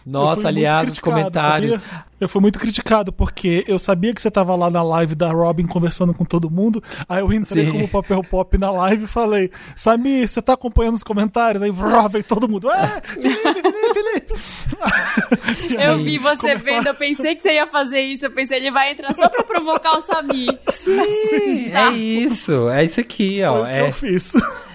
[0.07, 1.73] Nossa, aliás, os criticado, comentários.
[1.81, 2.05] sabia?
[2.19, 5.67] Eu fui muito criticado, porque eu sabia que você tava lá na live da Robin
[5.67, 6.83] conversando com todo mundo.
[7.09, 7.73] Aí eu entrei Sim.
[7.73, 11.63] como papel pop na live e falei: Samir, você tá acompanhando os comentários?
[11.63, 11.71] Aí
[12.11, 12.71] veio todo mundo.
[12.71, 14.35] É, Felipe, Felipe, Felipe.
[15.83, 18.27] Eu vi você vendo, eu pensei que você ia fazer isso.
[18.27, 20.59] Eu pensei, ele vai entrar só pra provocar o Samir.
[20.71, 22.69] Sim, é isso.
[22.71, 23.53] É isso aqui, ó.
[23.53, 24.33] Foi o que É, eu fiz.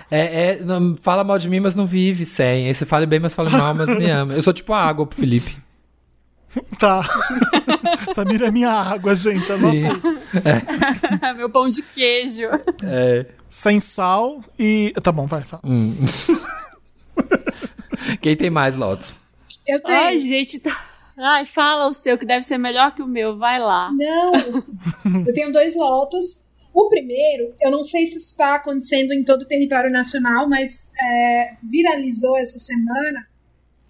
[0.10, 2.68] É, é- não, fala mal de mim, mas não vive sem.
[2.68, 4.34] Aí você fala bem, mas fala mal, mas me ama.
[4.34, 5.58] Eu sou tipo a água pro Felipe.
[6.80, 7.02] Tá.
[8.16, 9.46] Samir é minha água, gente.
[9.46, 9.54] Sim.
[9.54, 11.36] aí.
[11.36, 12.44] Meu pão de queijo.
[12.82, 13.26] É.
[13.50, 14.94] Sem sal e.
[15.04, 15.62] Tá bom, vai, fala.
[15.66, 15.94] Hum.
[18.22, 19.16] Quem tem mais, Lotus?
[19.68, 19.98] Eu tenho.
[19.98, 20.86] Ai, gente, tá.
[21.18, 23.38] Ai, fala o seu, que deve ser melhor que o meu.
[23.38, 23.92] Vai lá.
[23.92, 24.32] Não.
[25.28, 26.45] eu tenho dois lotos.
[26.76, 30.92] O primeiro, eu não sei se isso está acontecendo em todo o território nacional, mas
[31.02, 33.26] é, viralizou essa semana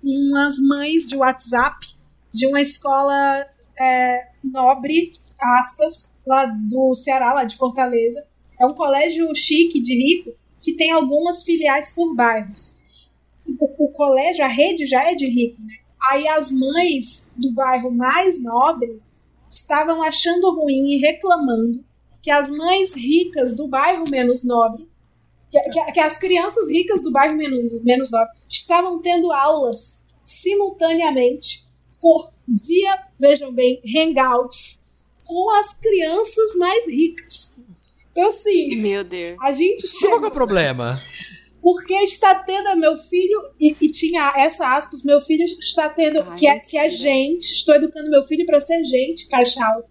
[0.04, 1.84] umas mães de WhatsApp
[2.32, 3.44] de uma escola
[3.80, 5.12] é, nobre,
[5.42, 8.24] aspas, lá do Ceará, lá de Fortaleza.
[8.62, 12.84] É um colégio chique de rico que tem algumas filiais por bairros.
[13.48, 15.74] O, o colégio, a rede já é de rico, né?
[16.12, 19.02] Aí as mães do bairro mais nobre
[19.50, 21.84] estavam achando ruim e reclamando
[22.26, 24.90] que as mães ricas do bairro menos nobre,
[25.52, 31.64] que, que- que as crianças ricas do bairro menos, menos nobre, estavam tendo aulas simultaneamente
[32.02, 34.82] por via, vejam bem, hangouts
[35.24, 37.56] com as crianças mais ricas.
[38.12, 39.38] Então, assim, Meu Deus.
[39.40, 41.00] a gente Qual que é chega o problema?
[41.62, 46.38] porque está tendo meu filho e, e tinha essa aspas meu filho está tendo Ai,
[46.38, 49.90] que é, que é gente estou educando meu filho para ser gente caixa alta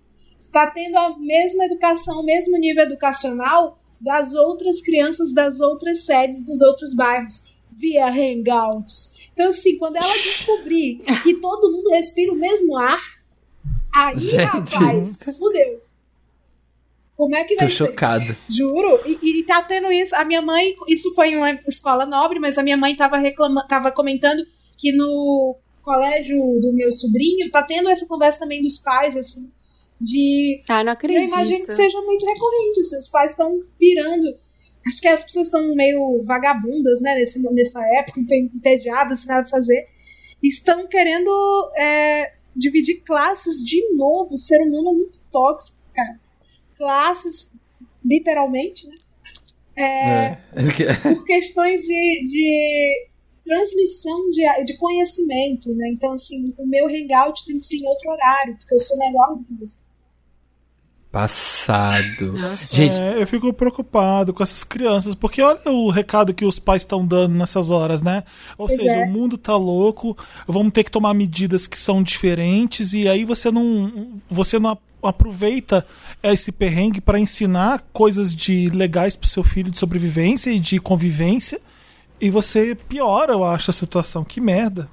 [0.55, 6.45] está tendo a mesma educação o mesmo nível educacional das outras crianças das outras sedes
[6.45, 12.37] dos outros bairros via hangouts Então, assim, quando ela descobrir que todo mundo respira o
[12.37, 13.01] mesmo ar,
[13.93, 14.45] aí, Gente.
[14.45, 15.83] rapaz, fudeu.
[17.17, 17.77] Como é que vai Tô ser?
[17.87, 18.37] chocado.
[18.49, 19.01] Juro.
[19.07, 20.15] E, e tá tendo isso.
[20.17, 23.67] A minha mãe, isso foi em uma escola nobre, mas a minha mãe tava, reclama,
[23.69, 24.45] tava comentando
[24.77, 29.51] que no colégio do meu sobrinho tá tendo essa conversa também dos pais, assim,
[30.05, 30.61] de.
[30.69, 31.33] Ah, não Eu acredito.
[31.33, 32.81] imagino que seja muito recorrente.
[32.81, 34.37] Os pais estão pirando.
[34.87, 39.51] Acho que as pessoas estão meio vagabundas, né, nesse, nessa época, entediadas, sem nada a
[39.51, 39.89] fazer.
[40.43, 44.35] Estão querendo é, dividir classes de novo.
[44.35, 46.21] O ser humano é muito tóxico, cara.
[46.77, 47.57] Classes,
[48.05, 48.97] literalmente, né?
[49.77, 50.37] É.
[51.03, 53.09] por questões de, de
[53.43, 55.89] transmissão de, de conhecimento, né?
[55.89, 59.37] Então, assim, o meu hangout tem que ser em outro horário, porque eu sou melhor
[59.37, 59.94] do que você.
[61.15, 62.33] Passado.
[62.37, 62.75] Nossa.
[62.75, 66.83] Gente, É, eu fico preocupado com essas crianças, porque olha o recado que os pais
[66.83, 68.25] estão dando nessas horas, né?
[68.59, 69.05] Ou Pois seja, é.
[69.05, 73.49] o mundo tá louco, vamos ter que tomar medidas que são diferentes e aí você
[73.49, 75.87] não você não aproveita
[76.21, 81.61] esse perrengue para ensinar coisas de legais pro seu filho de sobrevivência e de convivência
[82.21, 84.25] e você piora, eu acho, a situação.
[84.25, 84.89] Que merda.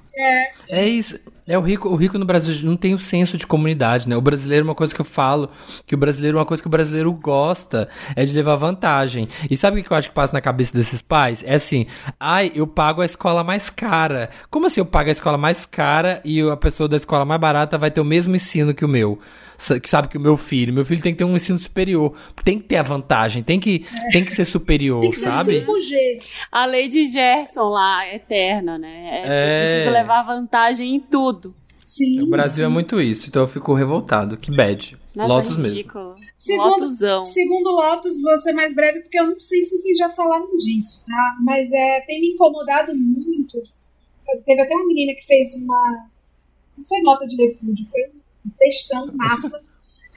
[0.68, 1.18] É isso.
[1.44, 4.16] É o rico, o rico no Brasil não tem o senso de comunidade, né?
[4.16, 5.50] O brasileiro, uma coisa que eu falo,
[5.84, 9.28] que o brasileiro, uma coisa que o brasileiro gosta é de levar vantagem.
[9.50, 11.42] E sabe o que eu acho que passa na cabeça desses pais?
[11.44, 11.86] É assim,
[12.18, 14.30] ai, eu pago a escola mais cara.
[14.50, 17.76] Como assim eu pago a escola mais cara e a pessoa da escola mais barata
[17.76, 19.18] vai ter o mesmo ensino que o meu?
[19.80, 22.14] Que sabe que o meu filho, meu filho tem que ter um ensino superior.
[22.44, 25.60] Tem que ter a vantagem, tem que, tem que ser superior, Tem que ser sabe?
[25.60, 26.22] 5G.
[26.50, 29.22] A lei de Gerson lá, eterna, né?
[29.24, 29.72] É, É.
[29.74, 31.54] Precisa levar vantagem em tudo.
[31.84, 32.22] Sim.
[32.22, 32.72] O Brasil é sim.
[32.72, 34.36] muito isso, então eu fico revoltado.
[34.36, 34.96] Que bad.
[35.14, 35.70] Nossa, Lotus mesmo.
[35.70, 36.16] ridículo.
[36.38, 37.24] Segundo, Lotusão.
[37.24, 41.04] segundo Lotus, vou ser mais breve, porque eu não sei se vocês já falaram disso,
[41.06, 41.36] tá?
[41.42, 43.60] Mas é, tem me incomodado muito.
[44.46, 46.08] Teve até uma menina que fez uma.
[46.78, 48.21] Não foi nota de repúdio, foi
[48.58, 49.60] textão massa.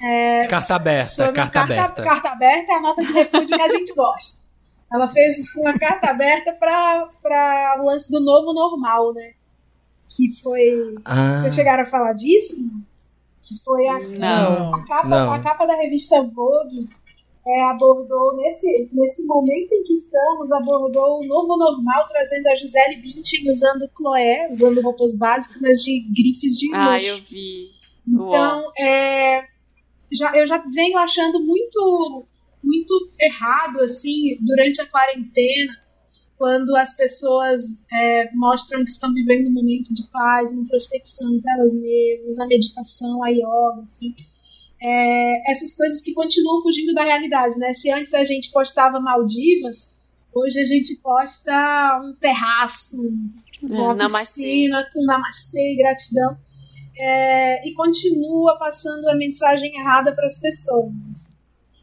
[0.01, 2.01] é, Carta aberta, sobre carta aberta.
[2.03, 4.45] Carta aberta é a nota de repúdio que a gente gosta.
[4.93, 9.33] Ela fez uma carta aberta para o lance do novo normal, né?
[10.09, 10.95] Que foi.
[11.03, 11.39] Ah.
[11.39, 12.69] Vocês chegaram a falar disso?
[13.43, 14.75] Que foi a, Não.
[14.75, 15.33] a, capa, Não.
[15.33, 16.87] a capa da revista Vogue
[17.47, 22.95] é, abordou, nesse, nesse momento em que estamos, abordou o novo normal, trazendo a Gisele
[22.97, 27.05] Bündchen usando Chloé, usando roupas básicas, mas de grifes de Ah, luxo.
[27.07, 27.69] eu vi.
[28.07, 29.43] Então, é,
[30.11, 32.25] já, eu já venho achando muito,
[32.63, 35.73] muito errado, assim, durante a quarentena,
[36.37, 41.75] quando as pessoas é, mostram que estão vivendo um momento de paz, introspecção para elas
[41.81, 44.13] mesmas, a meditação, a yoga, assim.
[44.81, 47.73] É, essas coisas que continuam fugindo da realidade, né?
[47.73, 49.95] Se antes a gente postava Maldivas,
[50.33, 52.97] hoje a gente posta um terraço,
[53.63, 54.43] uma É, namastê.
[54.43, 56.37] piscina com namastê e gratidão
[56.97, 60.93] é, e continua passando a mensagem errada para as pessoas.
[61.11, 61.35] assim.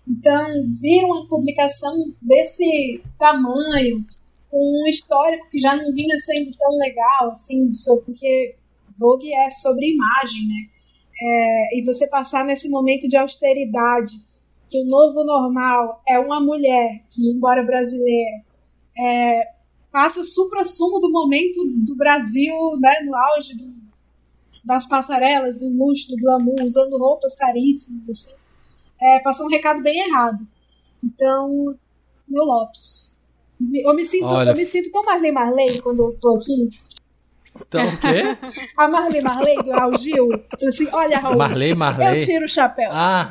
[0.09, 0.49] Então,
[0.81, 4.05] vir uma publicação desse tamanho,
[4.51, 7.71] com um histórico que já não vinha sendo tão legal, assim,
[8.05, 8.57] porque
[8.99, 10.69] Vogue é sobre imagem, né?
[11.25, 14.13] É, e você passar nesse momento de austeridade,
[14.69, 18.43] que o novo normal é uma mulher que, embora brasileira,
[18.99, 19.49] é,
[19.91, 23.82] passa o supra-sumo do momento do Brasil, né, no auge do,
[24.65, 28.33] das passarelas, do luxo, do glamour, usando roupas caríssimas, assim,
[29.01, 30.47] é, passou um recado bem errado.
[31.05, 31.75] Então,
[32.29, 33.19] meu Lotus.
[33.75, 36.71] Eu me sinto, Olha- eu me sinto tão Marley Marley quando eu tô aqui.
[37.55, 38.23] Então, o quê?
[38.79, 40.29] A Marley Marley do Raul Gil.
[40.67, 42.21] Assim, olha, Raul, Marley, Marley.
[42.21, 42.89] eu tiro o chapéu.
[42.93, 43.31] Ah,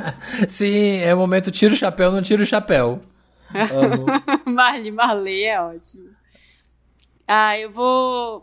[0.48, 3.00] sim, é o momento tira o chapéu, não tira o chapéu.
[3.52, 4.06] Amo.
[4.54, 6.08] Marley, Marley é ótimo.
[7.28, 8.42] Ah, eu vou.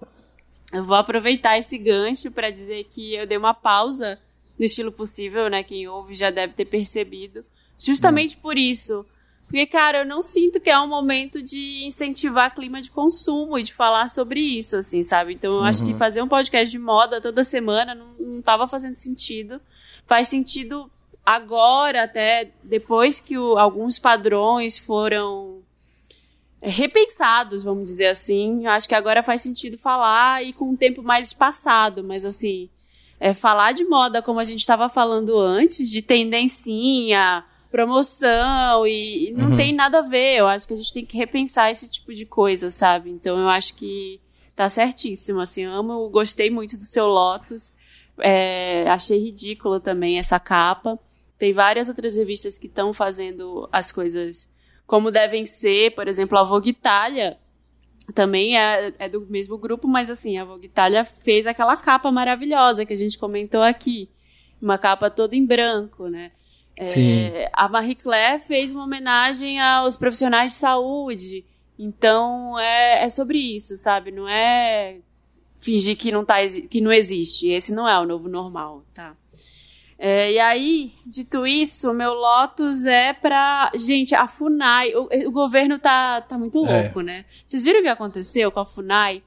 [0.74, 4.20] Eu vou aproveitar esse gancho para dizer que eu dei uma pausa
[4.60, 5.64] no estilo possível, né?
[5.64, 7.46] Quem ouve já deve ter percebido.
[7.80, 9.06] Justamente por isso.
[9.46, 13.64] Porque, cara, eu não sinto que é um momento de incentivar clima de consumo e
[13.64, 15.34] de falar sobre isso, assim, sabe?
[15.36, 18.98] Então eu acho que fazer um podcast de moda toda semana não, não tava fazendo
[18.98, 19.62] sentido.
[20.06, 20.92] Faz sentido
[21.26, 25.57] agora, até depois que o- alguns padrões foram
[26.70, 28.66] repensados, vamos dizer assim.
[28.66, 32.70] Eu acho que agora faz sentido falar e com um tempo mais espaçado, mas assim,
[33.20, 39.32] é, falar de moda como a gente estava falando antes, de tendencinha, promoção e, e
[39.32, 39.56] não Uhum.
[39.56, 40.38] tem nada a ver.
[40.38, 43.10] Eu acho que a gente tem que repensar esse tipo de coisa, sabe?
[43.10, 44.20] Então eu acho que
[44.56, 47.72] tá certíssimo, assim, eu amo, gostei muito do seu Lotus.
[48.20, 50.98] É, achei ridículo também essa capa.
[51.38, 54.50] Tem várias outras revistas que estão fazendo as coisas
[54.88, 55.94] como devem ser.
[55.94, 57.38] Por exemplo, a Vogue Itália
[58.16, 62.86] também é, é do mesmo grupo, mas assim, a Vogue Itália fez aquela capa maravilhosa
[62.86, 64.10] que a gente comentou aqui.
[64.60, 66.32] Uma capa toda em branco, né?
[66.76, 71.46] É, a Marie Claire fez uma homenagem aos profissionais de saúde.
[71.78, 74.12] Então, é, é sobre isso, sabe?
[74.12, 75.00] Não é
[75.60, 76.36] fingir que não, tá,
[76.70, 77.48] que não existe.
[77.48, 79.16] Esse não é o novo normal, tá?
[80.00, 83.72] É, e aí, dito isso, meu Lotus é pra.
[83.76, 84.94] Gente, a FUNAI.
[84.96, 86.84] O, o governo tá, tá muito É.
[86.84, 87.26] louco, né?
[87.46, 89.24] Vocês viram o que aconteceu com a FUNAI?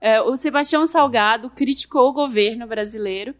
[0.00, 3.34] É, o Sebastião Salgado criticou o governo brasileiro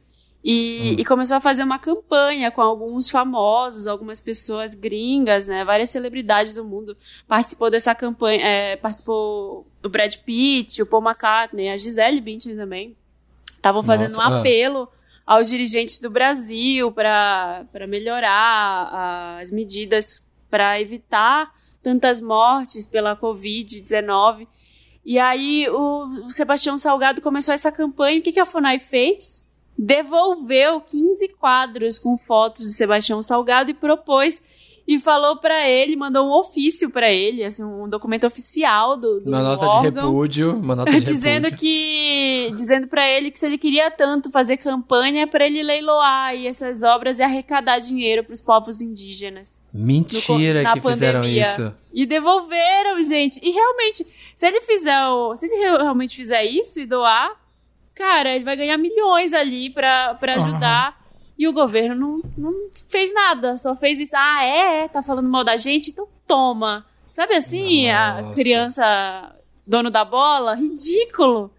[0.44, 5.64] e, e começou a fazer uma campanha com alguns famosos, algumas pessoas gringas, né?
[5.64, 6.96] Várias celebridades do mundo
[7.28, 8.44] participou dessa campanha.
[8.44, 12.96] é, participou o Brad Pitt, o Paul McCartney, a Gisele Bündchen também.
[13.52, 14.42] Estavam fazendo Nossa, um ah.
[15.26, 21.52] Aos dirigentes do Brasil para melhorar as medidas para evitar
[21.82, 24.46] tantas mortes pela Covid-19.
[25.04, 28.20] E aí o, o Sebastião Salgado começou essa campanha.
[28.20, 29.46] O que, que a FUNAI fez?
[29.76, 34.42] Devolveu 15 quadros com fotos de Sebastião Salgado e propôs
[34.86, 39.28] e falou para ele, mandou um ofício para ele, assim, um documento oficial do, do
[39.30, 40.54] Uma nota de órgão repúdio.
[40.58, 41.58] Uma nota de dizendo repúdio.
[41.58, 46.46] que dizendo para ele que se ele queria tanto fazer campanha para ele leiloar aí
[46.48, 51.52] essas obras e arrecadar dinheiro para os povos indígenas Mentira na que fizeram pandemia.
[51.52, 51.74] isso.
[51.92, 54.04] e devolveram gente e realmente
[54.34, 57.30] se ele fizer o, se ele realmente fizer isso e doar
[57.94, 61.01] cara ele vai ganhar milhões ali para para ajudar
[61.42, 65.44] e o governo não, não fez nada só fez isso ah é tá falando mal
[65.44, 68.34] da gente então toma sabe assim a Nossa.
[68.34, 69.36] criança
[69.66, 71.50] dono da bola ridículo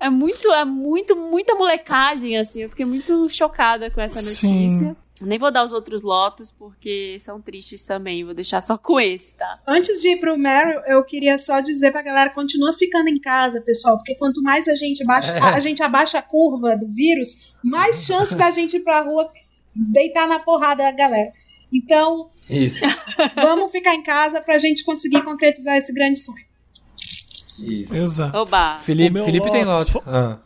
[0.00, 2.62] é muito, é muito, muita molecagem, assim.
[2.62, 4.94] Eu fiquei muito chocada com essa Sim.
[5.20, 8.22] Nem vou dar os outros lotos, porque são tristes também.
[8.24, 9.58] Vou deixar só com esse, tá?
[9.66, 13.60] Antes de ir pro Meryl, eu queria só dizer pra galera, continua ficando em casa,
[13.60, 15.38] pessoal, porque quanto mais a gente baixa, É.
[15.42, 19.28] a gente abaixa a curva do vírus, mais chance da gente ir pra rua
[19.74, 21.32] deitar na porrada da galera.
[21.72, 22.80] Então, Isso.
[23.34, 26.46] vamos ficar em casa pra gente conseguir concretizar esse grande sonho.
[27.58, 27.94] Isso.
[27.94, 28.38] Exato.
[28.38, 28.78] Oba!
[28.84, 29.92] Felipe, Felipe tem Lotus lote.
[29.92, 30.38] fo- Ah.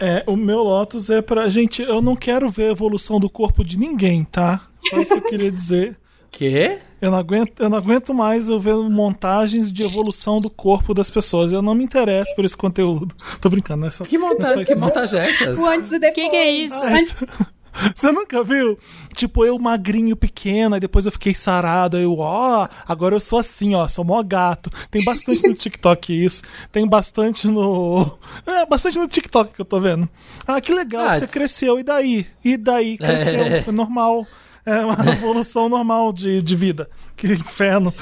[0.00, 1.48] É, o meu Lotus é pra.
[1.50, 4.60] Gente, eu não quero ver a evolução do corpo de ninguém, tá?
[4.88, 5.96] Só isso que eu queria dizer.
[6.32, 6.78] Quê?
[7.02, 11.10] Eu não aguento, eu não aguento mais eu ver montagens de evolução do corpo das
[11.10, 11.52] pessoas.
[11.52, 13.14] Eu não me interesso por esse conteúdo.
[13.40, 15.52] Tô brincando, não é só, Que não é só que montagem é essa?
[15.60, 16.14] O antes e depois.
[16.14, 16.74] Que que é isso?
[16.86, 17.14] Antes-
[17.94, 18.78] Você nunca viu?
[19.14, 23.38] Tipo, eu magrinho pequeno, aí depois eu fiquei sarado, aí eu, ó, agora eu sou
[23.38, 24.70] assim, ó, sou mó gato.
[24.90, 26.42] Tem bastante no TikTok isso,
[26.72, 28.18] tem bastante no.
[28.46, 30.08] É, bastante no TikTok que eu tô vendo.
[30.46, 32.26] Ah, que legal, Ah, você isso- cresceu, e daí?
[32.44, 32.96] E daí?
[32.98, 33.64] Cresceu, É.
[33.66, 34.26] é normal.
[34.66, 36.88] É uma evolução normal de, de vida.
[37.16, 37.92] Que inferno.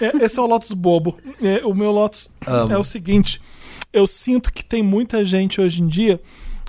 [0.00, 1.16] É, esse é o Lotus bobo.
[1.42, 2.72] É, o meu Lotus Amo.
[2.72, 3.40] é o seguinte:
[3.92, 6.20] eu sinto que tem muita gente hoje em dia.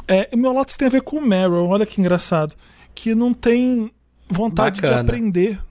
[0.07, 2.53] É, o meu Lotus tem a ver com o Meryl, olha que engraçado.
[2.93, 3.91] Que não tem
[4.29, 5.03] vontade Bacana.
[5.03, 5.61] de aprender.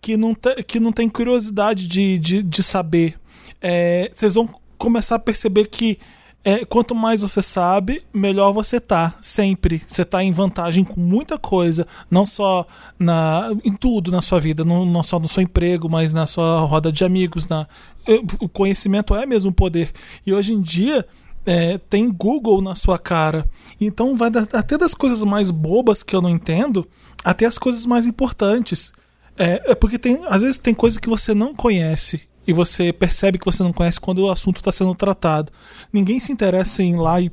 [0.00, 0.34] Que, não
[0.66, 3.18] que não tem curiosidade de, de, de saber.
[3.60, 5.98] É, vocês vão começar a perceber que
[6.44, 9.14] é, quanto mais você sabe, melhor você tá.
[9.20, 9.82] Sempre.
[9.86, 11.86] Você tá em vantagem com muita coisa.
[12.10, 12.66] Não só
[12.98, 14.64] na, em tudo na sua vida.
[14.64, 17.46] Não, não só no seu emprego, mas na sua roda de amigos.
[17.48, 17.66] Na,
[18.06, 19.90] eu- o conhecimento é mesmo poder.
[20.26, 21.06] E hoje em dia.
[21.50, 23.44] É, tem Google na sua cara.
[23.80, 26.86] Então vai até das coisas mais bobas que eu não entendo,
[27.24, 28.92] até as coisas mais importantes.
[29.36, 32.20] É, é porque tem, às vezes tem coisas que você não conhece
[32.50, 35.52] e você percebe que você não conhece quando o assunto está sendo tratado.
[35.92, 37.30] Ninguém se interessa em ir lá e,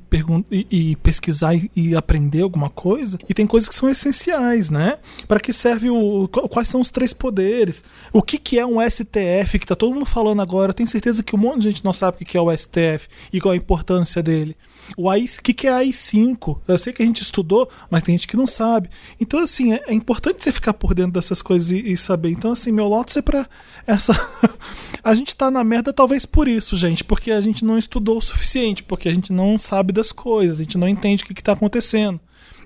[0.52, 3.18] e- e pesquisar e, e aprender alguma coisa.
[3.27, 4.98] E tem coisas que são essenciais, né?
[5.27, 6.27] Para que serve o.
[6.27, 7.84] qu- Quais são os três poderes?
[8.14, 10.69] O que, que é um STF, que tá todo mundo falando agora?
[10.69, 13.07] Eu tenho certeza que um monte de gente não sabe o que é o STF
[13.34, 14.56] e qual a importância dele.
[14.95, 16.59] O AI, que, que é AI5?
[16.68, 18.89] Eu sei que a gente estudou, mas tem gente que não sabe.
[19.19, 22.30] Então, assim, é, é importante você ficar por dentro dessas coisas e, e saber.
[22.30, 23.47] Então, assim, meu Lotus é pra
[23.85, 24.14] essa.
[25.03, 28.22] a gente tá na merda talvez por isso, gente, porque a gente não estudou o
[28.22, 31.43] suficiente, porque a gente não sabe das coisas, a gente não entende o que, que
[31.43, 32.19] tá acontecendo.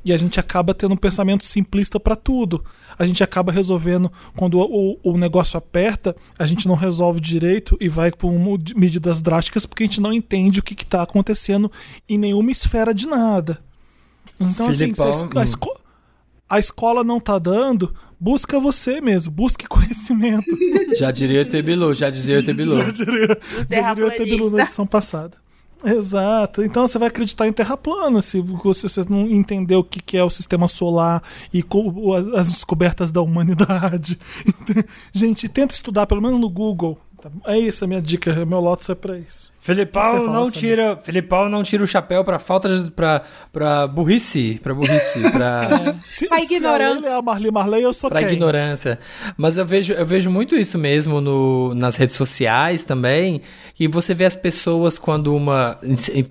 [0.03, 2.63] E a gente acaba tendo um pensamento simplista pra tudo.
[2.97, 7.87] A gente acaba resolvendo, quando o, o negócio aperta, a gente não resolve direito e
[7.87, 11.71] vai por um- medidas drásticas porque a gente não entende o que está acontecendo
[12.09, 13.59] em nenhuma esfera de nada.
[14.39, 15.43] Então, assim, Filipão, es- a hum.
[15.43, 15.81] esco-
[16.49, 20.45] a escola não tá dando, busca você mesmo, busque conhecimento.
[20.97, 22.73] Já diria o Tebilu, já dizia o Tebilu.
[22.75, 23.27] Já diria,
[23.69, 24.11] já diria o.
[24.11, 25.37] Tebilu na edição passada.
[25.83, 26.63] Exato.
[26.63, 30.29] Então você vai acreditar em terra plana se você, não entender o que, é o
[30.29, 31.63] sistema solar e
[32.37, 34.19] as descobertas da humanidade.
[35.11, 36.99] Gente, tenta estudar, pelo menos no Google.
[37.21, 37.29] Tá?
[37.45, 39.51] É isso, a minha dica, meu Lotus é pra isso.
[39.59, 43.21] Felipão não tira, Felipão não tira o chapéu pra falta de pra,
[43.53, 45.69] pra burrice, pra burrice, pra
[46.09, 46.97] Se, Pra se ignorância.
[46.97, 48.31] ele é a Marli Marley, eu sou Pra quem?
[48.33, 48.97] ignorância.
[49.37, 53.43] Mas eu vejo, eu vejo muito isso mesmo no, nas redes sociais também.
[53.79, 55.77] E você vê as pessoas quando uma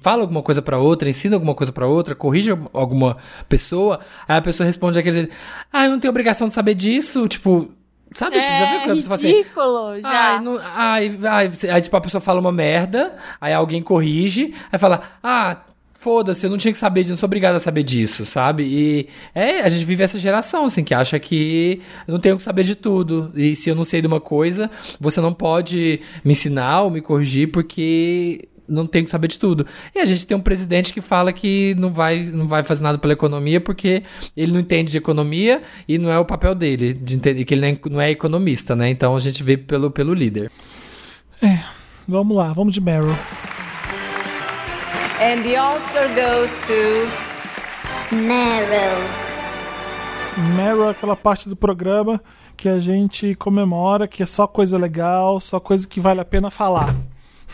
[0.03, 3.17] fala alguma coisa pra outra, ensina alguma coisa pra outra, corrige alguma
[3.49, 5.33] pessoa, aí a pessoa responde aquele jeito,
[5.73, 7.69] ah, eu não tenho obrigação de saber disso, tipo,
[8.15, 8.37] sabe?
[8.41, 10.09] já viu É quando você assim, ridículo, já.
[10.09, 14.79] Ai, não- ai, ai, aí, tipo, a pessoa fala uma merda, aí alguém corrige, aí
[14.79, 15.57] fala, ah,
[15.93, 18.63] foda-se, eu não tinha que saber disso, não sou obrigado a saber disso, sabe?
[18.65, 22.43] E é, a gente vive essa geração, assim, que acha que eu não tenho que
[22.43, 23.31] saber de tudo.
[23.37, 27.03] E se eu não sei de uma coisa, você não pode me ensinar ou me
[27.03, 29.67] corrigir porque não tenho que saber de tudo.
[29.95, 32.99] E a gente tem um presidente que fala que não vai, não vai fazer nada
[32.99, 34.03] pela economia porque
[34.37, 37.61] ele não entende de economia e não é o papel dele, de entender que ele
[37.61, 38.89] não é, não é economista, né?
[38.89, 40.51] Então a gente vê pelo, pelo líder.
[42.07, 43.15] Vamos lá, vamos de Meryl.
[45.21, 49.31] And the Oscar goes to Meryl.
[50.57, 52.21] Meryl é aquela parte do programa
[52.57, 56.51] que a gente comemora, que é só coisa legal, só coisa que vale a pena
[56.51, 56.95] falar.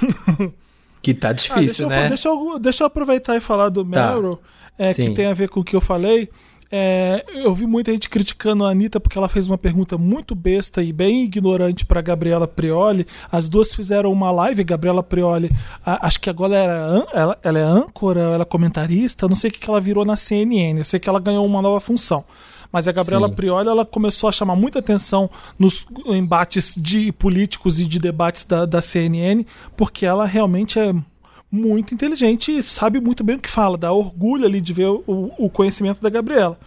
[1.06, 2.08] Que tá Ah, difícil, deixa, eu, né?
[2.08, 4.12] deixa, eu, deixa eu aproveitar e falar do Tá.
[4.14, 4.40] Meryl,
[4.78, 6.28] é, que tem a ver com o que eu falei.
[6.68, 10.82] É, eu vi muita gente criticando a Anitta porque ela fez uma pergunta muito besta
[10.82, 13.06] e bem ignorante para Gabriela Prioli.
[13.30, 15.48] As duas fizeram uma live, Gabriela Prioli,
[15.84, 19.52] a- acho que agora era, ela, ela é âncora, ela é comentarista, não sei o
[19.52, 22.24] que, que ela virou na CNN, eu sei que ela ganhou uma nova função.
[22.72, 23.34] Mas a Gabriela Sim.
[23.34, 28.64] Prioli ela começou a chamar muita atenção nos embates de políticos e de debates da,
[28.66, 29.44] da CNN,
[29.76, 30.94] porque ela realmente é
[31.50, 35.32] muito inteligente e sabe muito bem o que fala, dá orgulho ali de ver o,
[35.38, 36.58] o conhecimento da Gabriela.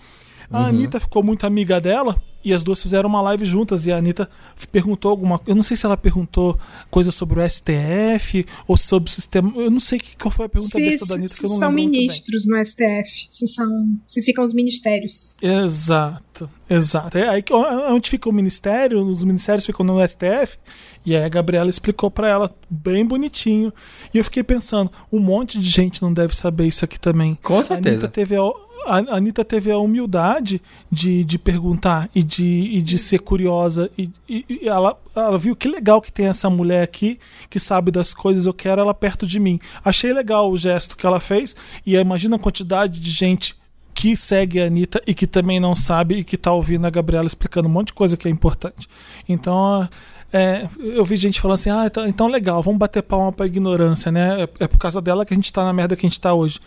[0.52, 3.98] A Anitta ficou muito amiga dela e as duas fizeram uma live juntas e a
[3.98, 4.30] Anitta
[4.72, 6.58] perguntou alguma Eu não sei se ela perguntou
[6.90, 9.52] coisa sobre o STF ou sobre o sistema.
[9.56, 11.54] Eu não sei que, qual foi a pergunta Se, besta da Anitta que eu se
[11.54, 12.02] não são lembro muito bem.
[12.02, 13.68] ministros no STF, se são,
[14.06, 15.38] se ficam os ministérios.
[15.42, 17.18] Exato, exato.
[17.18, 20.58] É aí que onde fica o ministério, os ministérios ficam no STF,
[21.06, 23.74] e aí a Gabriela explicou pra ela bem bonitinho.
[24.14, 27.38] E eu fiquei pensando, um monte de gente não deve saber isso aqui também.
[27.42, 27.90] Com A certeza.
[27.90, 28.42] Anitta teve a,
[28.86, 30.62] a Anitta teve a humildade
[30.92, 33.90] de, de perguntar e de, e de ser curiosa.
[33.98, 37.20] E, e- e ela, ela viu que legal que tem essa mulher aqui
[37.50, 39.60] que sabe das coisas, eu quero ela perto de mim.
[39.84, 41.56] Achei legal o gesto que ela fez.
[41.86, 43.56] E imagina a quantidade de gente
[43.94, 47.28] que segue a Anitta e que também não sabe e que tá ouvindo a Gabriela
[47.28, 48.88] explicando um monte de coisa que é importante.
[49.28, 49.88] Então,
[50.32, 54.10] é, eu vi gente falando assim, ah, então, então legal, vamos bater palma pra ignorância,
[54.12, 54.44] né?
[54.44, 56.34] É, é por causa dela que a gente tá na merda que a gente tá
[56.34, 56.60] hoje.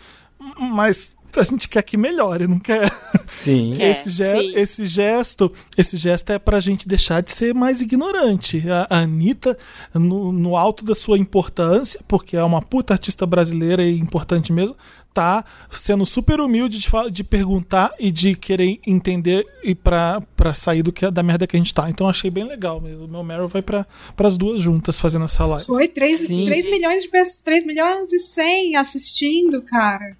[0.59, 2.91] Mas a gente quer que melhore, não quer?
[3.27, 3.73] Sim.
[3.75, 4.53] Quer, esse, ge- sim.
[4.55, 8.63] esse gesto, esse gesto é pra gente deixar de ser mais ignorante.
[8.69, 9.57] A, a Anitta,
[9.93, 14.75] no, no alto da sua importância, porque é uma puta artista brasileira e importante mesmo,
[15.13, 20.81] tá sendo super humilde de, de perguntar e de querer entender e pra, pra sair
[20.81, 21.87] do que, da merda que a gente tá.
[21.89, 23.05] Então achei bem legal mesmo.
[23.05, 23.85] O meu Meryl vai pra,
[24.15, 25.65] pras duas juntas fazendo essa live.
[25.65, 26.45] Foi 3, Sim.
[26.49, 30.17] milhões de pessoas, 3 milhões e 100 assistindo, cara.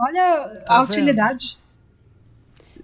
[0.00, 0.90] Olha Tá a vendo?
[0.90, 1.58] utilidade.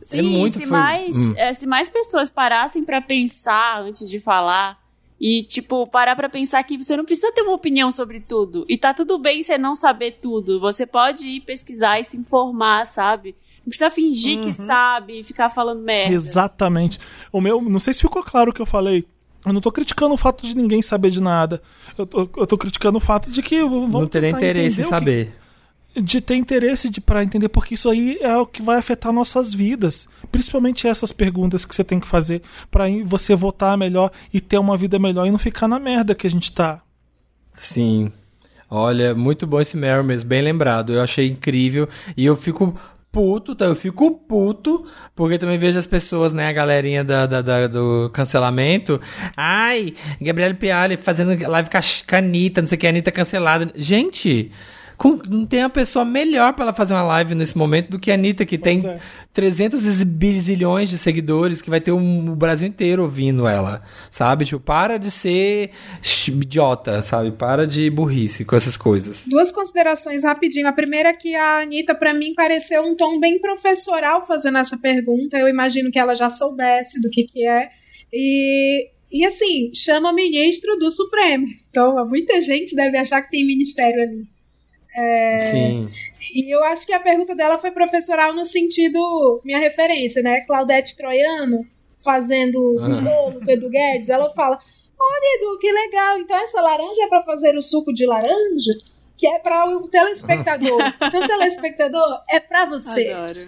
[0.02, 1.34] Sim, É se, mais, Hum.
[1.36, 4.78] é, se mais pessoas parassem pra pensar antes de falar
[5.20, 8.64] e, tipo, parar pra pensar que você não precisa ter uma opinião sobre tudo.
[8.68, 10.60] E tá tudo bem você não saber tudo.
[10.60, 13.34] Você pode ir pesquisar e se informar, sabe?
[13.60, 16.14] Não precisa fingir que sabe e ficar falando merda.
[16.14, 17.00] Exatamente.
[17.32, 19.04] O meu, não sei se ficou claro o que eu falei.
[19.44, 21.60] Eu não tô criticando o fato de ninguém saber de nada.
[21.96, 24.84] Eu tô, eu tô criticando o fato de que vamos Não teria tentar interesse em
[24.84, 25.36] o que- saber.
[26.02, 29.52] De ter interesse de para entender porque isso aí é o que vai afetar nossas
[29.54, 34.58] vidas, principalmente essas perguntas que você tem que fazer para você votar melhor e ter
[34.58, 36.82] uma vida melhor e não ficar na merda que a gente tá.
[37.54, 38.12] Sim.
[38.68, 40.92] Olha, muito bom esse Meryl mesmo, bem lembrado.
[40.92, 41.88] Eu achei incrível.
[42.16, 42.76] E eu fico
[43.12, 43.64] puto, tá?
[43.64, 48.10] Eu fico puto, porque também vejo as pessoas, né, a galerinha da, da- da- do
[48.12, 49.00] cancelamento.
[49.36, 53.70] Ai, Gabriele Piali fazendo live com a Anitta, não sei o que, a Anitta cancelada.
[53.76, 54.50] Gente.
[54.96, 58.10] Com- não tem uma pessoa melhor pra ela fazer uma live nesse momento do que
[58.10, 58.98] a Anitta, que tem é.
[59.34, 64.44] 300 bilhões de seguidores, que vai ter um- o Brasil inteiro ouvindo ela, sabe?
[64.44, 65.70] Tipo, para de ser
[66.28, 67.30] idiota, sabe?
[67.32, 69.22] Para de burrice com essas coisas.
[69.26, 70.66] Duas considerações rapidinho.
[70.66, 74.78] A primeira é que a Anitta, pra mim, pareceu um tom bem professoral fazendo essa
[74.78, 75.36] pergunta.
[75.36, 77.68] Eu imagino que ela já soubesse do que, que é.
[78.12, 81.46] E, e assim, chama ministro do Supremo.
[81.70, 84.35] Então, muita gente deve achar que tem ministério ali.
[85.50, 85.88] Sim.
[86.34, 90.40] E eu acho que a pergunta dela foi professoral no sentido, minha referência, né?
[90.46, 91.64] Claudete Troiano
[92.02, 93.00] fazendo um Ah.
[93.00, 94.58] bolo com o Edu Guedes, ela fala:
[94.98, 96.18] Olha, Edu, que legal.
[96.18, 98.72] Então essa laranja é pra fazer o suco de laranja?
[99.16, 100.78] Que é para o telespectador.
[101.02, 103.08] então, o telespectador é pra você.
[103.10, 103.40] Adoro.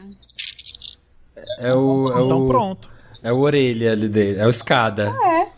[1.59, 2.05] É o.
[2.05, 2.91] É Então o, pronto.
[3.23, 4.39] É o orelha ali dele.
[4.39, 5.15] É o escada.
[5.25, 5.49] É.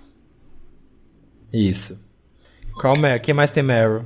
[1.53, 1.99] Isso.
[2.81, 2.95] Qual?
[3.23, 4.03] Quem mais tem Meryl?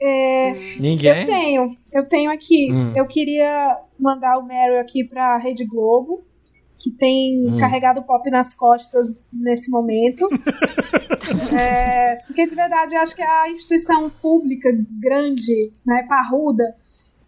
[0.00, 1.20] É, Ninguém?
[1.20, 2.72] Eu tenho, eu tenho aqui.
[2.72, 2.90] Hum.
[2.94, 6.24] Eu queria mandar o Meryl aqui pra Rede Globo,
[6.78, 7.56] que tem Hum.
[7.58, 10.28] carregado o pop nas costas nesse momento.
[11.60, 16.64] É, porque de verdade eu acho que é a instituição pública grande, né, parruda,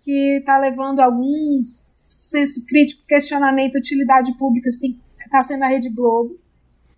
[0.02, 6.34] que está levando algum senso crítico, questionamento, utilidade pública, assim, está sendo a Rede Globo.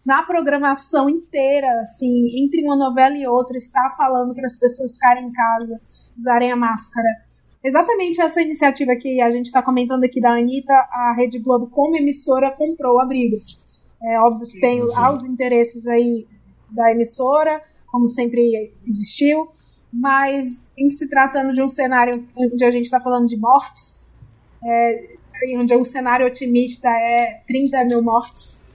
[0.04, 5.28] Na programação inteira, assim, entre uma novela e outra, está falando para as pessoas ficarem
[5.28, 5.78] em casa,
[6.18, 7.08] usarem a máscara.
[7.64, 11.96] Exatamente essa iniciativa que a gente está comentando aqui da Anitta, a Rede Globo, como
[11.96, 13.36] emissora, comprou a briga.
[14.02, 16.26] É óbvio que tem aos interesses aí
[16.68, 19.48] da emissora, como sempre existiu,
[19.92, 24.12] mas em se tratando de um cenário onde a gente está falando de mortes,
[24.64, 25.16] é,
[25.56, 28.66] onde o cenário otimista é 30 mil mortes,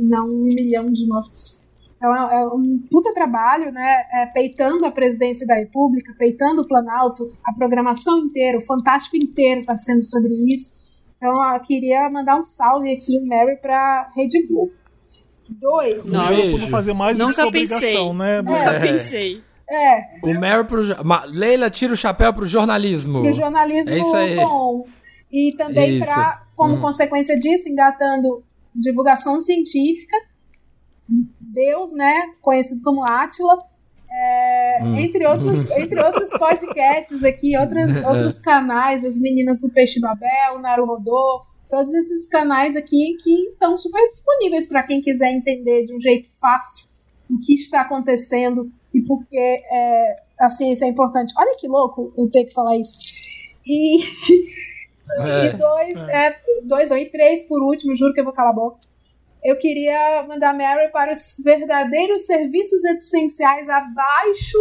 [0.00, 1.60] não um milhão de mortes.
[1.96, 4.02] Então é, é um puta trabalho, né?
[4.14, 9.60] É, peitando a presidência da República, peitando o Planalto, a programação inteira, o Fantástico inteiro
[9.60, 10.78] está sendo sobre isso.
[11.16, 14.72] Então eu queria mandar um salve aqui, Mary, para Rede Globo.
[15.48, 16.10] Dois.
[16.10, 18.40] Não, por não fazer mais do que obrigação, né?
[18.40, 18.78] Nunca É.
[18.80, 19.42] pensei.
[19.68, 20.82] É, O Meryl pro.
[21.28, 23.22] Leila, tira o chapéu pro jornalismo.
[23.22, 24.36] pro jornalismo É isso aí.
[24.36, 24.84] bom.
[25.30, 26.80] E também para, como Hum.
[26.80, 28.42] consequência disso, engatando
[28.74, 30.16] divulgação científica,
[31.40, 33.58] Deus, né, conhecido como Átila,
[34.12, 34.96] é, Hum.
[34.96, 41.42] entre, outros, entre outros podcasts aqui, outros, outros canais, as meninas do Peixe Babel, Naruhodô,
[41.68, 46.28] todos esses canais aqui que estão super disponíveis para quem quiser entender de um jeito
[46.40, 46.88] fácil
[47.30, 51.32] o que está acontecendo e por que é, a ciência é importante.
[51.38, 52.98] Olha que louco eu ter que falar isso.
[53.64, 53.98] E,
[55.18, 55.46] É.
[55.46, 58.54] e dois, é, dois não, e três por último, juro que eu vou calar a
[58.54, 58.78] boca.
[59.42, 64.58] Eu queria mandar Mary para os verdadeiros serviços essenciais abaixo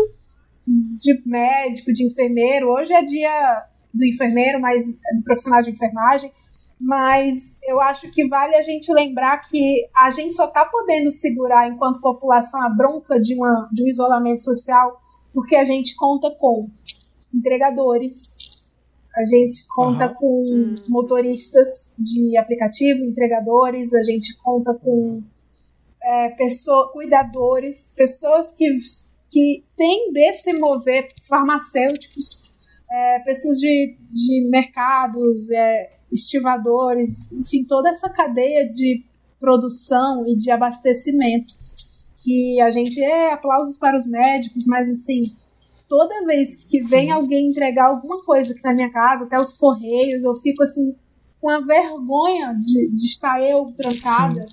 [0.66, 2.70] de médico, de enfermeiro.
[2.70, 6.32] Hoje é dia do enfermeiro, mas do profissional de enfermagem.
[6.80, 11.68] Mas eu acho que vale a gente lembrar que a gente só está podendo segurar,
[11.68, 14.98] enquanto população, a bronca de, uma, de um isolamento social
[15.34, 16.68] porque a gente conta com
[17.34, 18.38] entregadores,
[19.16, 20.14] a gente conta Aham.
[20.14, 25.22] com motoristas de aplicativo, entregadores, a gente conta com
[26.02, 28.70] é, pessoa, cuidadores, pessoas que,
[29.32, 32.52] que têm de se mover, farmacêuticos,
[32.90, 39.04] é, pessoas de, de mercados, é, estivadores, enfim, toda essa cadeia de
[39.40, 41.54] produção e de abastecimento
[42.24, 45.22] que a gente é aplausos para os médicos, mas assim,
[45.90, 50.24] toda vez que vem alguém entregar alguma coisa aqui na minha casa, até os correios,
[50.24, 50.96] eu fico assim
[51.42, 54.46] com a vergonha de, de estar eu trancada.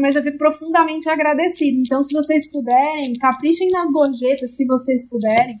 [0.00, 1.78] Mas eu fico profundamente agradecida.
[1.78, 5.60] Então, se vocês puderem, caprichem nas gorjetas, se vocês puderem.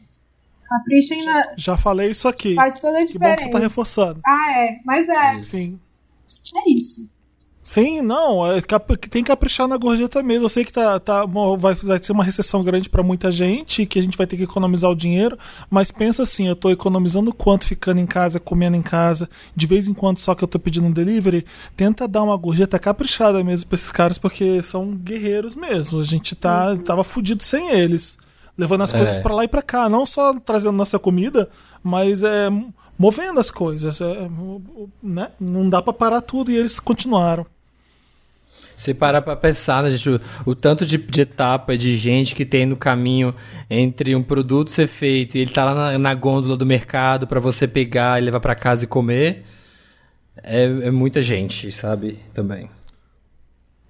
[0.66, 1.54] Caprichem na.
[1.56, 2.54] Já falei isso aqui.
[2.54, 3.44] Faz toda a Que bom que diferença.
[3.44, 4.20] você tá reforçando.
[4.26, 4.80] Ah, é.
[4.84, 5.42] Mas é.
[5.42, 5.80] Sim.
[6.56, 7.14] É isso.
[7.68, 8.60] Sim, não, é
[9.10, 10.44] tem que caprichar na gorjeta mesmo.
[10.44, 11.26] Eu sei que tá, tá,
[11.58, 14.44] vai, vai ser uma recessão grande pra muita gente, que a gente vai ter que
[14.44, 15.36] economizar o dinheiro,
[15.68, 19.88] mas pensa assim, eu tô economizando quanto ficando em casa, comendo em casa, de vez
[19.88, 21.44] em quando só que eu tô pedindo um delivery,
[21.76, 25.98] tenta dar uma gorjeta caprichada mesmo pra esses caras, porque são guerreiros mesmo.
[25.98, 28.16] A gente tá, tava fudido sem eles.
[28.56, 28.96] Levando as É.
[28.96, 31.48] coisas pra lá e pra cá, não só trazendo nossa comida,
[31.82, 32.48] mas é,
[32.96, 34.00] movendo as coisas.
[34.00, 34.28] É,
[35.02, 35.30] né?
[35.40, 37.44] Não dá pra parar tudo e eles continuaram.
[38.76, 42.44] Se parar pra pensar, né, gente, o, o tanto de, de etapa de gente que
[42.44, 43.34] tem no caminho
[43.70, 47.40] entre um produto ser feito e ele tá lá na, na gôndola do mercado pra
[47.40, 49.44] você pegar e levar pra casa e comer,
[50.42, 52.18] é, é muita gente, sabe?
[52.34, 52.68] Também.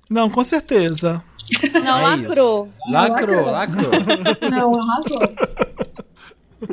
[0.08, 1.22] Não, com certeza.
[1.84, 2.72] Não, É lacrou.
[2.88, 3.90] Lacrou, lacrou.
[4.50, 5.34] Não, arrasou.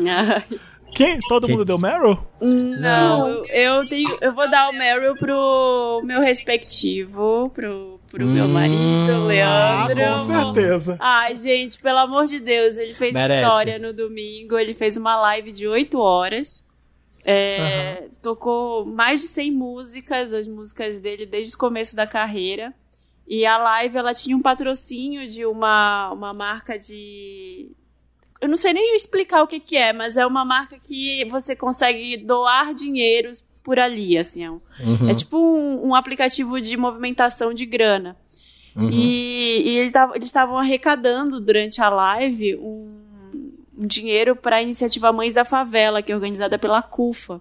[0.07, 0.60] Ai.
[0.95, 1.20] Quem?
[1.28, 1.56] Todo Quem?
[1.56, 2.18] mundo deu Meryl?
[2.41, 8.45] Não, eu- eu tenho, eu vou dar o Meryl pro meu respectivo, pro, pro meu
[8.45, 8.53] Hum.
[8.53, 10.26] marido, Ah, Leandro.
[10.28, 10.98] com certeza.
[10.99, 13.41] Ai, gente, pelo amor de Deus, ele fez Merece.
[13.41, 16.64] história no domingo, ele fez uma live de 8 horas.
[17.26, 22.74] É, Tocou mais de 100 músicas, as músicas dele desde o começo da carreira.
[23.28, 27.72] E a live, ela tinha um patrocínio de uma, uma marca de...
[28.44, 31.56] Eu não sei nem explicar o que que é, mas é uma marca que você
[31.56, 34.44] consegue doar dinheiros por ali, assim.
[34.44, 35.10] É, um- Uhum.
[35.10, 38.18] é tipo um, um aplicativo de movimentação de grana.
[38.91, 42.91] E, e eles tavam- eles estavam arrecadando durante a live um,
[43.78, 47.40] um dinheiro para a iniciativa Mães da Favela, que é organizada pela CUFA,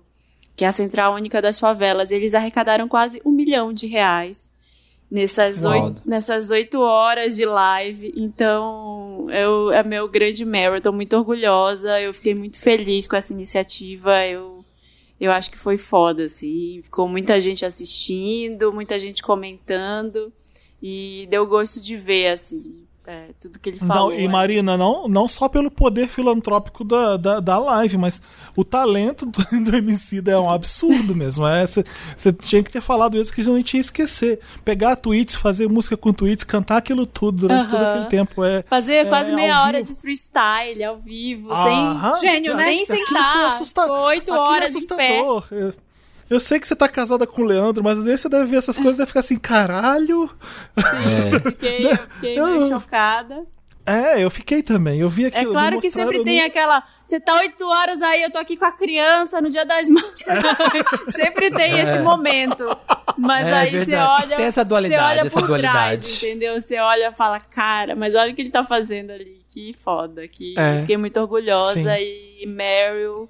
[0.55, 2.13] que é a Central Única das Favelas.
[2.13, 4.52] Eles arrecadaram quase um milhão de reais
[5.13, 8.15] nessas oito, nessas oito horas de live.
[8.17, 10.43] Então, eu, é meu grande.
[10.43, 12.01] Eu tô muito orgulhosa.
[12.01, 14.25] Eu fiquei muito feliz com essa iniciativa.
[14.25, 14.65] Eu,
[15.21, 16.81] eu acho que foi foda, assim.
[16.83, 20.33] Ficou muita gente assistindo, muita gente comentando.
[20.83, 24.11] E deu gosto de ver, assim, é, tudo que ele falou.
[24.11, 24.29] Não, e é.
[24.29, 28.23] Marina, não, não só pelo poder filantrópico da, da, da live, mas
[28.57, 31.45] o talento do, do MC é um absurdo mesmo.
[32.17, 34.39] Você tinha que ter falado isso que a gente ia esquecer.
[34.65, 37.91] Pegar tweets, fazer música com tweets, cantar aquilo tudo durante todo Aham.
[37.93, 38.45] aquele tempo.
[38.45, 39.95] É, Fazer é quase meia hora vivo.
[39.95, 42.21] de freestyle, ao vivo, Aham.
[42.21, 42.65] Gênio, né?
[42.65, 43.47] sem, sem foi sentar.
[43.49, 45.23] assusta- Ficou oito é horas em pé.
[46.33, 48.45] Eu, eu sei que você tá casada com o Leandro, mas às vezes você deve
[48.47, 50.31] ver essas coisas e deve ficar assim, caralho.
[50.77, 51.41] É.
[51.41, 53.47] Fiquei, eu fiquei meio Eu- chocada.
[53.85, 55.01] É, eu fiquei também.
[55.01, 55.51] Eu vi É aquilo.
[55.51, 56.85] claro me que sempre tem no- aquela.
[57.05, 60.05] Você tá oito horas aí, eu tô aqui com a criança no dia das mães.
[61.11, 62.65] sempre tem esse momento.
[63.19, 64.37] Mas É aí você olha.
[64.37, 66.01] Tem essa dualidade, Você olha essa por dualidade.
[66.07, 66.61] trás, entendeu?
[66.61, 69.39] Você olha e fala, cara, mas olha o que ele tá fazendo ali.
[69.53, 70.29] Que foda.
[70.29, 70.77] Que É.
[70.77, 71.75] eu fiquei muito orgulhosa.
[71.83, 72.37] Sim.
[72.41, 73.29] E Meryl.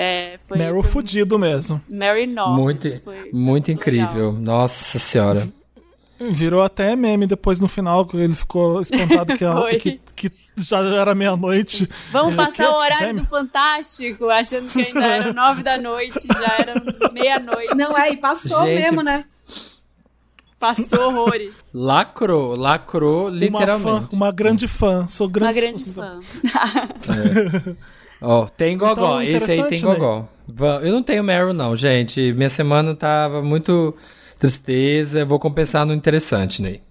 [0.00, 1.82] É, foi, Meryl foi fudido mesmo.
[1.92, 2.56] Mary Knox.
[2.56, 4.28] Muito, foi- foi muito incrível.
[4.30, 4.32] legal.
[4.32, 5.48] Nossa senhora.
[6.20, 10.78] Virou até meme depois no final, que ele ficou espantado que, ela- que, que já
[10.80, 11.88] era meia-noite.
[12.12, 13.22] Vamos É, passar que- o horário gêmeo.
[13.22, 16.74] do Fantástico, achando que ainda era nove da noite, já era
[17.12, 17.74] meia-noite.
[17.74, 19.24] Não, é, e passou Gente, mesmo, né?
[20.60, 21.64] Passou horrores.
[21.72, 23.82] Lacrou, lacrou Uma literalmente.
[23.82, 25.06] fã, uma grande fã.
[25.08, 26.20] Sou grande Uma grande fã.
[28.20, 29.20] Ó, tem gogó.
[29.20, 29.94] Então, Esse aí tem né?
[29.94, 30.28] gogó.
[30.82, 32.32] Eu não tenho Meryl, não, gente.
[32.32, 33.94] Minha semana tava muito
[34.38, 35.20] tristeza.
[35.20, 36.82] Eu vou compensar no interessante, Ney.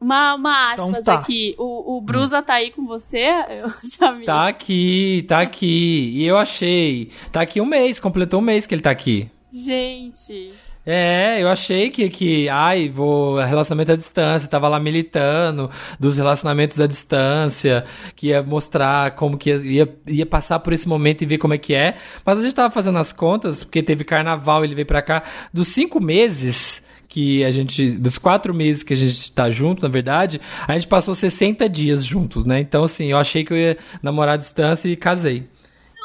[0.00, 1.14] Uma, uma aspas Então tá.
[1.14, 1.54] aqui.
[1.58, 3.26] O, o Brusa tá aí com você,
[3.82, 4.26] sabia.
[4.26, 6.12] Tá aqui, tá aqui.
[6.14, 7.10] E eu achei.
[7.32, 9.28] Tá aqui um mês, completou um mês que ele tá aqui.
[9.52, 10.52] Gente.
[10.90, 15.70] É, eu achei que, que ai, vou relacionamento à distância, tava lá militando
[16.00, 17.84] dos relacionamentos à distância,
[18.16, 21.58] que ia mostrar como que ia, ia, passar por esse momento e ver como é
[21.58, 21.98] que é.
[22.24, 25.68] Mas a gente tava fazendo as contas, porque teve carnaval, ele veio pra cá, dos
[25.68, 30.40] cinco meses que a gente, dos quatro meses que a gente tá junto, na verdade,
[30.66, 32.60] a gente passou 60 dias juntos, né?
[32.60, 35.46] Então, assim, eu achei que eu ia namorar à distância e casei.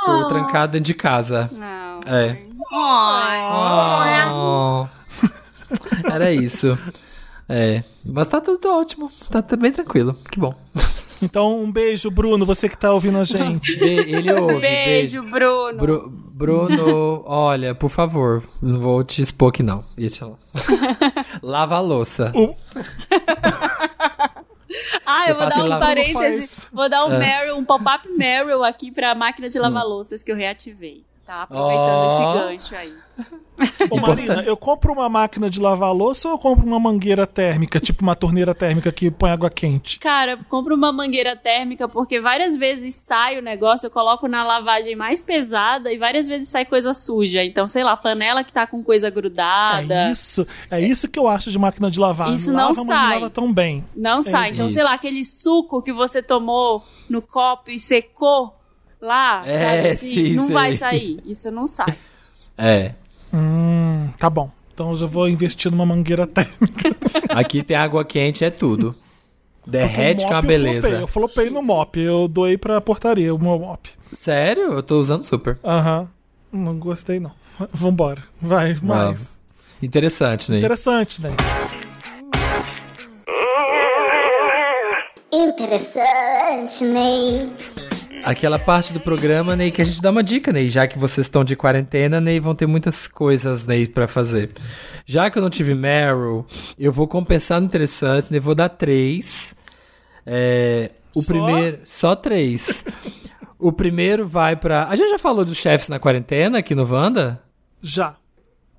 [0.05, 1.49] Tô trancado dentro de casa.
[1.55, 2.13] Não.
[2.13, 2.52] É.
[2.75, 4.87] Oh.
[6.11, 6.77] Era isso.
[7.47, 7.83] É.
[8.05, 9.11] Mas tá tudo ótimo.
[9.29, 10.15] Tá tudo bem tranquilo.
[10.31, 10.53] Que bom.
[11.21, 13.75] Então, um beijo, Bruno, você que tá ouvindo a gente.
[13.79, 14.59] Be- Ele ouve.
[14.59, 15.77] Beijo, Bruno.
[15.79, 19.85] Bru- Bruno, olha, por favor, não vou te expor aqui não.
[19.95, 20.35] Deixa lá.
[21.41, 22.33] Lava a louça.
[25.05, 26.13] Ah, eu vou dar um lá- parêntese.
[26.13, 26.67] faz.
[26.73, 27.19] Vou dar um É.
[27.19, 31.05] Meryl, um pop-up Meryl aqui pra máquina de lavar louças que eu reativei.
[31.25, 31.43] Tá?
[31.43, 32.13] Aproveitando Ó.
[32.13, 32.93] esse gancho aí.
[33.89, 37.79] Ô, Marina, eu compro uma máquina de lavar louça ou eu compro uma mangueira térmica,
[37.79, 39.99] tipo uma torneira térmica que põe água quente?
[39.99, 44.95] Cara, compro uma mangueira térmica porque várias vezes sai o negócio, eu coloco na lavagem
[44.95, 47.43] mais pesada e várias vezes sai coisa suja.
[47.43, 49.93] Então, sei lá, panela que tá com coisa grudada.
[49.93, 52.33] É isso, é isso que eu acho de máquina de lavar.
[52.33, 53.13] Isso não lava, mas sai.
[53.13, 53.85] não lava tão bem.
[53.95, 54.49] Não sai.
[54.49, 54.73] Então, isso.
[54.73, 58.53] sei lá, aquele suco que você tomou no copo e secou
[59.03, 60.13] lá, É, sabe assim?
[60.13, 60.53] sim, não sei.
[60.55, 61.19] vai sair.
[61.25, 61.97] Isso não sai.
[62.57, 62.93] É.
[63.33, 64.49] Hum, tá bom.
[64.73, 66.95] Então eu já vou investir numa mangueira térmica.
[67.29, 68.95] Aqui tem água quente, é tudo.
[69.65, 70.75] Derrete que é mop beleza.
[70.75, 71.99] Eu flopei, eu flopei no mop.
[71.99, 73.89] Eu doei pra portaria o meu mop.
[74.11, 74.73] Sério?
[74.73, 75.57] Eu tô usando super.
[75.63, 76.07] Aham.
[76.51, 77.31] Não gostei, não.
[77.73, 78.23] Vambora.
[78.41, 79.39] Vai, mais.
[79.81, 80.57] Interessante, né?
[80.59, 81.29] Interessante, né?
[85.31, 87.49] Interessante, Ney.
[88.25, 90.69] Aquela parte do programa, Ney, que a gente dá uma dica, Ney.
[90.69, 94.51] Já que vocês estão de quarentena, Ney, vão ter muitas coisas, Ney, pra fazer.
[95.05, 96.45] Já que eu não tive Meryl,
[96.79, 98.39] eu vou compensar no interessante, Ney.
[98.39, 99.53] Vou dar três.
[100.25, 101.33] É, o Só?
[101.33, 101.79] primeiro...
[101.83, 102.85] Só três.
[103.59, 104.87] o primeiro vai pra...
[104.87, 107.41] A gente já falou dos chefes na quarentena aqui no Wanda?
[107.81, 108.15] Já.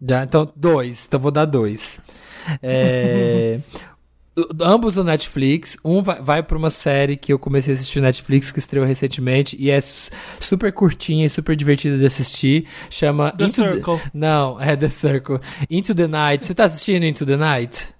[0.00, 1.04] Já, então, dois.
[1.06, 2.00] Então, vou dar dois.
[2.62, 3.60] É,
[4.60, 5.76] ambos do Netflix.
[5.84, 8.84] Um vai, vai pra uma série que eu comecei a assistir no Netflix, que estreou
[8.84, 12.66] recentemente, e é su- super curtinha e super divertida de assistir.
[12.90, 13.32] Chama...
[13.32, 14.00] The Into Circle.
[14.12, 15.40] Não, é The Circle.
[15.70, 16.46] Into the Night.
[16.46, 17.94] Você tá assistindo Into the Night?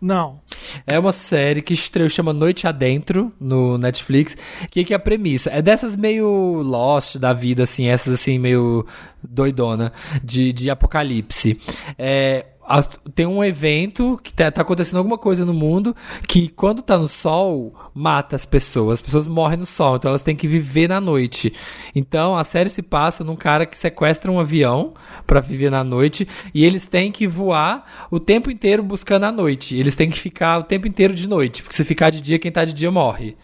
[0.00, 0.40] Não.
[0.84, 4.36] É uma série que estreou, chama Noite Adentro, no Netflix.
[4.64, 5.48] O que, que é a premissa?
[5.50, 8.84] É dessas meio Lost da vida, assim, essas assim, meio
[9.22, 9.92] doidona,
[10.24, 11.56] de, de apocalipse.
[11.96, 12.82] É, a-
[13.14, 15.94] tem um evento que tá, tá acontecendo alguma coisa no mundo
[16.26, 18.94] que quando tá no sol mata as pessoas.
[18.94, 21.52] As pessoas morrem no sol, então elas têm que viver na noite.
[21.94, 24.94] Então a série se passa num cara que sequestra um avião
[25.26, 29.76] pra viver na noite e eles têm que voar o tempo inteiro buscando a noite.
[29.76, 32.50] Eles têm que ficar o tempo inteiro de noite, porque se ficar de dia, quem
[32.52, 33.36] tá de dia morre.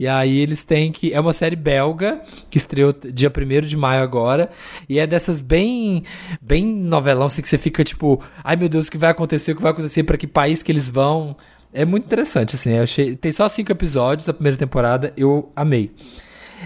[0.00, 1.12] E aí eles têm que.
[1.12, 4.50] É uma série belga, que estreou dia 1 de maio agora.
[4.88, 6.04] E é dessas bem.
[6.40, 8.18] Bem novelão, assim, que você fica tipo.
[8.42, 9.52] Ai meu Deus, o que vai acontecer?
[9.52, 10.02] O que vai acontecer?
[10.04, 11.36] Pra que país que eles vão?
[11.70, 12.78] É muito interessante, assim.
[12.78, 13.14] Achei.
[13.14, 15.12] Tem só cinco episódios da primeira temporada.
[15.18, 15.92] Eu amei.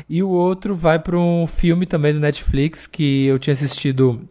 [0.09, 4.29] E o outro vai pra um filme também do Netflix que eu tinha assistido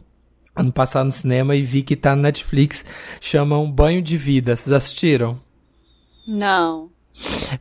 [0.56, 2.86] ano passado no cinema e vi que tá no Netflix.
[3.20, 4.56] Chama Um Banho de Vida.
[4.56, 5.42] Vocês assistiram?
[6.26, 6.93] Não.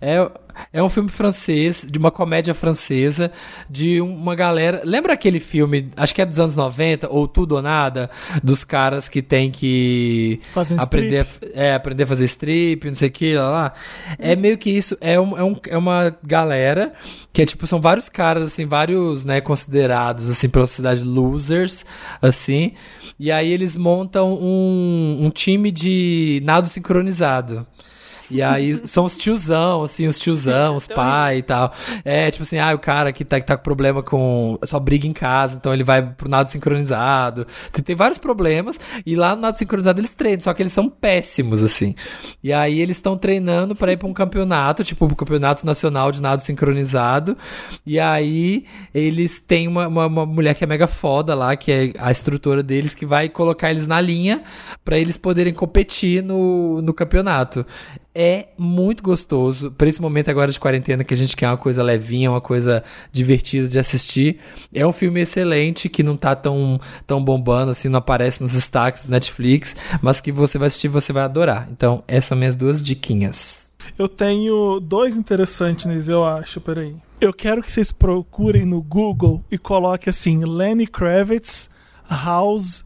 [0.00, 0.30] É,
[0.72, 3.30] é um filme francês, de uma comédia francesa,
[3.68, 4.82] de uma galera.
[4.84, 8.10] Lembra aquele filme, acho que é dos anos 90, ou Tudo ou Nada,
[8.42, 13.08] dos caras que tem que Fazem aprender, a, é, aprender a fazer strip, não sei
[13.08, 13.74] o que, lá, lá.
[14.18, 16.92] É meio que isso, é, um, é, um, é uma galera
[17.32, 21.84] que é tipo, são vários caras, assim, vários, né, considerados, assim, pela sociedade losers,
[22.20, 22.74] assim.
[23.18, 27.66] E aí eles montam um, um time de nado sincronizado.
[28.32, 31.72] E aí são os tiozão, assim, os tiozão, os pai e tal.
[32.02, 34.58] É, tipo assim, ah, o cara que tá, que tá com problema com.
[34.64, 37.46] só briga em casa, então ele vai pro nado sincronizado.
[37.70, 38.80] Tem, tem vários problemas.
[39.04, 41.94] E lá no nado sincronizado eles treinam, só que eles são péssimos, assim.
[42.42, 46.22] E aí eles estão treinando pra ir pra um campeonato, tipo, um campeonato nacional de
[46.22, 47.36] nado sincronizado.
[47.84, 48.64] E aí
[48.94, 52.62] eles têm uma, uma, uma mulher que é mega foda lá, que é a instrutora
[52.62, 54.42] deles, que vai colocar eles na linha
[54.82, 57.66] pra eles poderem competir no, no campeonato.
[58.14, 59.70] É muito gostoso.
[59.70, 62.84] Pra esse momento agora de quarentena que a gente quer uma coisa levinha, uma coisa
[63.10, 64.38] divertida de assistir.
[64.72, 69.06] É um filme excelente que não tá tão, tão bombando assim, não aparece nos destaques
[69.06, 71.68] do Netflix, mas que você vai assistir você vai adorar.
[71.70, 73.70] Então, essas são minhas duas diquinhas.
[73.98, 76.94] Eu tenho dois interessantes eu acho, peraí.
[77.20, 81.70] Eu quero que vocês procurem no Google e coloquem assim, Lenny Kravitz,
[82.08, 82.84] House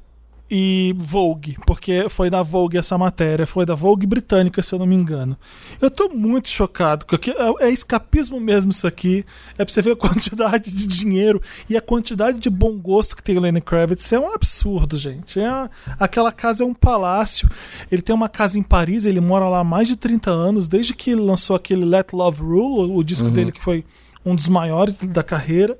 [0.50, 4.86] e Vogue, porque foi da Vogue essa matéria, foi da Vogue britânica, se eu não
[4.86, 5.36] me engano.
[5.80, 9.24] Eu tô muito chocado, porque é, é escapismo mesmo isso aqui.
[9.58, 13.22] É pra você ver a quantidade de dinheiro e a quantidade de bom gosto que
[13.22, 14.12] tem o Lenny Kravitz.
[14.12, 15.40] É um absurdo, gente.
[15.40, 15.68] É,
[15.98, 17.50] aquela casa é um palácio.
[17.90, 20.94] Ele tem uma casa em Paris, ele mora lá há mais de 30 anos, desde
[20.94, 23.84] que lançou aquele Let Love Rule, o disco dele que foi
[24.24, 25.78] um dos maiores da carreira.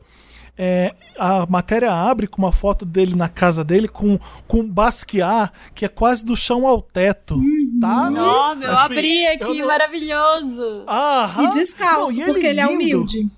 [0.58, 4.18] É, a matéria abre com uma foto dele na casa dele com,
[4.48, 7.38] com um Basquiat que é quase do chão ao teto.
[7.80, 8.06] Tá?
[8.16, 10.84] Ó, meu, Assim, abri eu aqui, não- maravilhoso.
[10.88, 11.42] Aham.
[11.44, 12.74] E descalço, Não, e porque ele é lindo.
[12.74, 13.28] humilde.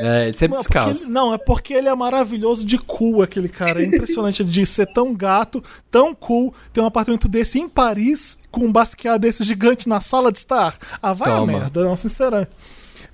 [0.00, 1.02] É, ele sempre Não, porque descalço.
[1.04, 3.80] ele, não, é porque ele é maravilhoso de cool, aquele cara.
[3.80, 8.66] É impressionante de ser tão gato, tão cool, ter um apartamento desse em Paris, com
[8.66, 10.76] um Basquiat desse gigante na sala de estar.
[11.00, 11.46] Ah, vai a Toma.
[11.52, 12.50] merda, não, sinceramente.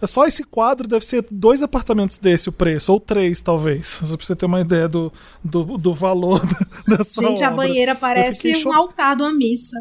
[0.02, 3.86] É Só esse quadro deve ser dois apartamentos desse o preço, ou três, talvez.
[3.86, 5.12] Só pra você ter uma ideia do,
[5.44, 6.40] do, do valor
[6.86, 7.56] dessa Gente, a obra.
[7.68, 9.76] banheira Eu parece fiquei um cho- altar de uma missa.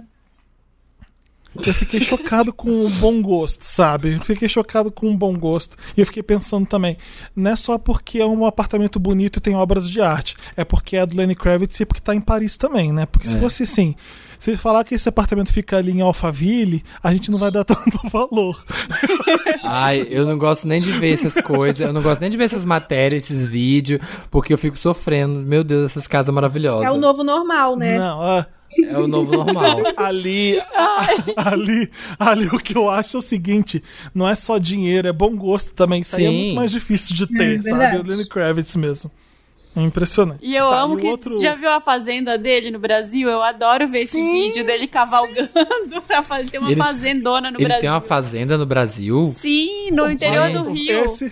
[1.65, 4.14] Eu fiquei chocado com o bom gosto, sabe?
[4.14, 5.76] Eu fiquei chocado com o bom gosto.
[5.98, 6.98] E eu fiquei pensando também,
[7.35, 10.95] não é só porque é um apartamento bonito e tem obras de arte, é porque
[10.95, 13.06] é do Lenny Kravitz e porque tá em Paris também, né?
[13.06, 13.39] Porque se É.
[13.39, 13.95] fosse assim,
[14.41, 17.99] se falar que esse apartamento fica ali em Alphaville, a gente não vai dar tanto
[18.09, 18.65] valor.
[19.63, 22.45] Ai, eu não gosto nem de ver essas coisas, eu não gosto nem de ver
[22.45, 24.01] essas matérias, esses vídeos,
[24.31, 25.47] porque eu fico sofrendo.
[25.47, 26.88] Meu Deus, essas casas maravilhosas.
[26.88, 27.99] É o novo normal, né?
[27.99, 28.47] Não, ah,
[28.89, 29.77] É o novo normal.
[29.95, 30.59] ali,
[31.38, 35.35] ali, ali o que eu acho é o seguinte, não é só dinheiro, é bom
[35.35, 36.01] gosto também.
[36.01, 37.97] Isso aí é muito mais difícil de ter, É sabe?
[37.97, 39.11] O Lenny Kravitz mesmo.
[39.76, 40.45] É impressionante.
[40.45, 41.07] E eu Tá, amo o que.
[41.07, 43.30] outro- Você já viu a fazenda dele no Brasil?
[43.30, 45.49] Eu adoro ver esse Sim, vídeo dele cavalgando
[46.06, 46.52] pra fazer.
[46.52, 47.81] Tem uma Ele- fazendona no Ele Brasil.
[47.81, 49.26] tem uma fazenda no Brasil.
[49.27, 51.06] Sim, no interior do Rio.
[51.06, 51.31] Esse.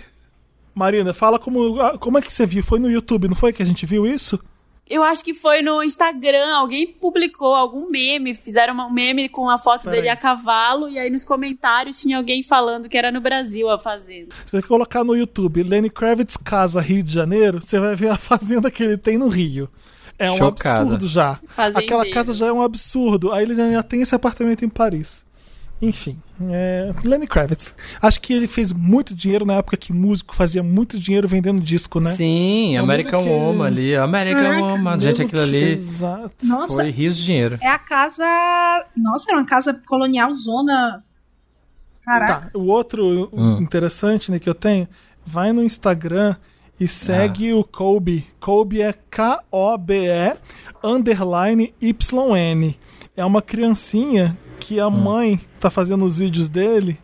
[0.74, 2.62] Marina, fala como, ah, como é que você viu?
[2.62, 4.40] Foi no YouTube, não foi que a gente viu isso?
[4.90, 9.56] Eu acho que foi no Instagram, alguém publicou algum meme, fizeram um meme com a
[9.56, 9.98] foto Peraí.
[9.98, 13.78] dele a cavalo, e aí nos comentários tinha alguém falando que era no Brasil a
[13.78, 14.34] fazenda.
[14.44, 18.18] Se você colocar no YouTube Lenny Kravitz Casa Rio de Janeiro, você vai ver a
[18.18, 19.70] fazenda que ele tem no Rio.
[20.18, 20.80] É um Chocada.
[20.80, 21.38] absurdo já.
[21.46, 21.94] Fazendeiro.
[22.00, 23.32] Aquela casa já é um absurdo.
[23.32, 25.24] Aí ele já tem esse apartamento em Paris.
[25.80, 26.92] Enfim, é...
[27.04, 27.74] Lenny Kravitz.
[28.00, 32.00] Acho que ele fez muito dinheiro na época que músico fazia muito dinheiro vendendo disco,
[32.00, 32.14] né?
[32.14, 33.94] Sim, É o American que- Woman ali.
[33.96, 34.62] American Caraca.
[34.62, 35.00] Woman.
[35.00, 36.32] Gente, aquilo que- ali Exato.
[36.46, 37.58] Nossa, foi rios de dinheiro.
[37.60, 38.24] é a casa.
[38.96, 41.04] Nossa, era uma casa colonial zona.
[42.02, 42.50] Caraca.
[42.50, 43.58] Tá, o outro Hum.
[43.60, 44.88] interessante né, que eu tenho,
[45.24, 46.34] vai no Instagram
[46.80, 48.26] e segue o Kobe.
[48.40, 50.34] Kobe é K-O-B-E
[50.82, 52.74] underline YN.
[53.16, 54.36] É uma criancinha
[54.70, 56.96] que a mãe tá fazendo os vídeos dele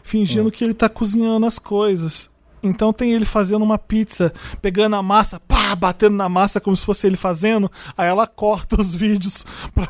[0.00, 2.30] fingindo que ele tá cozinhando as coisas.
[2.62, 4.32] Então tem ele fazendo uma pizza,
[4.62, 7.68] pegando a massa, pá, batendo na massa como se fosse ele fazendo.
[7.98, 9.44] Aí ela corta os vídeos.
[9.74, 9.88] pra-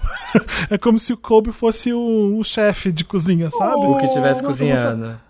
[0.71, 3.85] é como se o Kobe fosse o, o chefe de cozinha, sabe?
[3.87, 5.21] O que estivesse Nossa, cozinhando.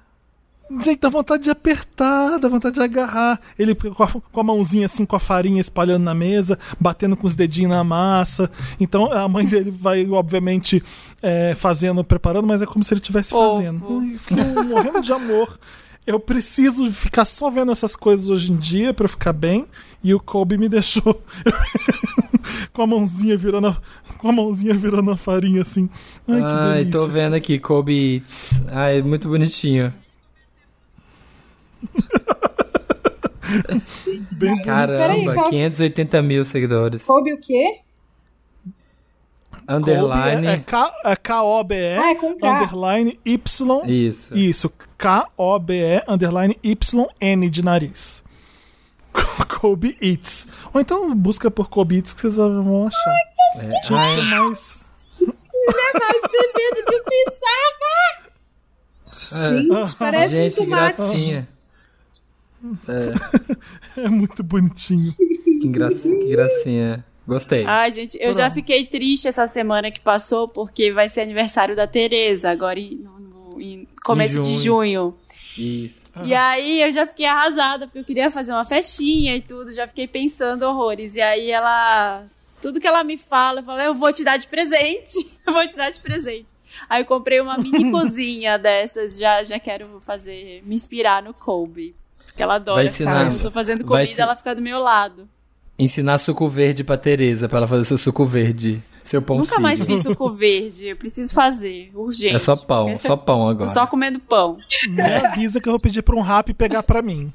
[0.79, 3.41] Gente, dá vontade de apertar, dá vontade de agarrar.
[3.59, 7.27] Ele com a, com a mãozinha assim, com a farinha espalhando na mesa, batendo com
[7.27, 8.49] os dedinhos na massa.
[8.79, 10.83] Então a mãe dele vai, obviamente,
[11.21, 13.85] é, fazendo, preparando, mas é como se ele estivesse fazendo.
[14.19, 15.59] Fiquei morrendo de amor.
[16.07, 19.67] Eu preciso ficar só vendo essas coisas hoje em dia pra eu ficar bem.
[20.03, 21.21] E o Kobe me deixou
[22.73, 23.77] com a mãozinha virando a,
[24.17, 25.91] com a mãozinha virando a farinha assim.
[26.27, 27.01] Ai, que Ai, delícia.
[27.01, 28.63] tô vendo aqui, Kobe Eats.
[28.69, 29.93] Ai, muito bonitinho.
[34.33, 37.03] Bem Caramba, Peraí, qual- 580 mil seguidores.
[37.05, 37.81] Kobe o quê?
[39.67, 40.47] Kobe Underline.
[40.47, 42.49] é, é K- é K-O-B-E Ah, é com K.
[42.63, 44.37] underline Y Isso.
[44.37, 48.23] Isso, K-O-B-E, underline Y-N de nariz.
[49.61, 50.47] Kobe Eats.
[50.73, 53.15] Ou então busca por Kobe Eats que vocês vão achar.
[53.57, 54.89] É, ai, mais...
[55.21, 57.71] Mas tem medo de pisar,
[59.51, 60.97] Gente, parece gente, um tomate.
[60.97, 61.49] gracinha.
[63.97, 65.15] É muito bonitinho.
[65.61, 67.05] Que, graça, que gracinha.
[67.27, 67.65] Gostei.
[67.67, 71.87] Ai, gente, eu já fiquei triste essa semana que passou, porque vai ser aniversário da
[71.87, 75.15] Tereza, agora em, no- em começo de junho.
[75.57, 76.01] Isso.
[76.25, 79.87] E aí eu já fiquei arrasada, porque eu queria fazer uma festinha e tudo, já
[79.87, 81.15] fiquei pensando horrores.
[81.15, 82.27] E aí ela.
[82.61, 85.27] Tudo que ela me fala, eu falo, eu vou te dar de presente.
[85.47, 86.47] Eu vou te dar de presente.
[86.89, 91.95] Aí eu comprei uma mini cozinha dessas, já, já quero fazer, me inspirar no Kobe.
[92.41, 93.25] Porque ela adora Vai ficar.
[93.27, 95.29] ensinar- Eu tô fazendo comida, ensi- ela fica do meu lado.
[95.79, 98.83] Ensinar suco verde pra Tereza, pra ela fazer seu suco verde.
[99.03, 100.89] Seu pão Nunca mais fiz suco verde.
[100.89, 102.35] Eu preciso fazer, urgente.
[102.35, 103.69] É só pão, só pão Tô agora.
[103.71, 104.59] só comendo pão.
[104.89, 107.33] Me avisa que eu vou pedir pra um rap pegar pra mim.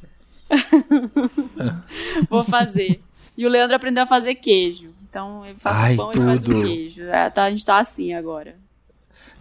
[2.29, 3.01] Vou fazer.
[3.37, 4.89] E o Leandro aprendeu a fazer queijo.
[5.09, 7.03] Então eu faço Ai, pão e ele faz o queijo.
[7.03, 8.55] É, tá- a gente tá assim agora.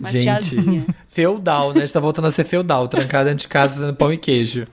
[0.00, 0.86] Mas Gente, tiazinha.
[1.08, 1.78] feudal, né?
[1.78, 4.66] A gente tá voltando a ser feudal, trancado dentro de casa fazendo pão e queijo.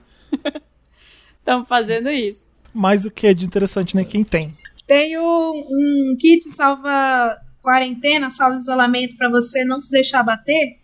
[1.42, 2.40] Estamos fazendo isso.
[2.72, 4.04] Mas o que é de interessante, né?
[4.04, 4.56] Quem tem?
[4.86, 10.78] Tenho um kit salva quarentena, salva isolamento pra você não se deixar bater.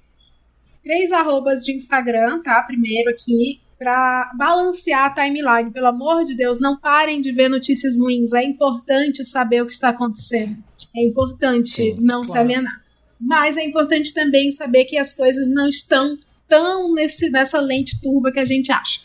[0.82, 2.62] Três arrobas de Instagram, tá?
[2.62, 5.70] Primeiro aqui, pra balancear a timeline.
[5.70, 8.32] Pelo amor de Deus, não parem de ver notícias ruins.
[8.32, 10.56] É importante saber o que está acontecendo.
[10.96, 12.82] É importante Sim, não se alienar.
[13.20, 16.16] Mas é importante também saber que as coisas não estão
[16.48, 19.00] tão nesse, nessa lente turva que a gente acha.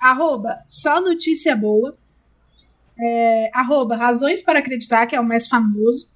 [0.00, 1.96] Arroba, só notícia boa.
[2.98, 6.10] É, arroba, razões para acreditar, que é o mais famoso.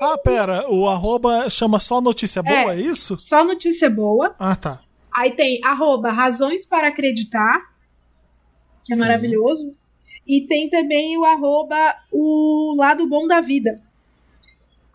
[0.00, 2.82] Ah, pera, o arroba chama só notícia boa, é, É.
[2.82, 3.16] isso?
[3.18, 4.34] Só notícia boa.
[4.38, 4.80] Ah, tá.
[5.16, 7.60] Aí tem arroba, razões para acreditar,
[8.84, 9.00] que é Sim.
[9.00, 9.74] maravilhoso.
[10.26, 13.76] E tem também o arroba, o lado bom da vida.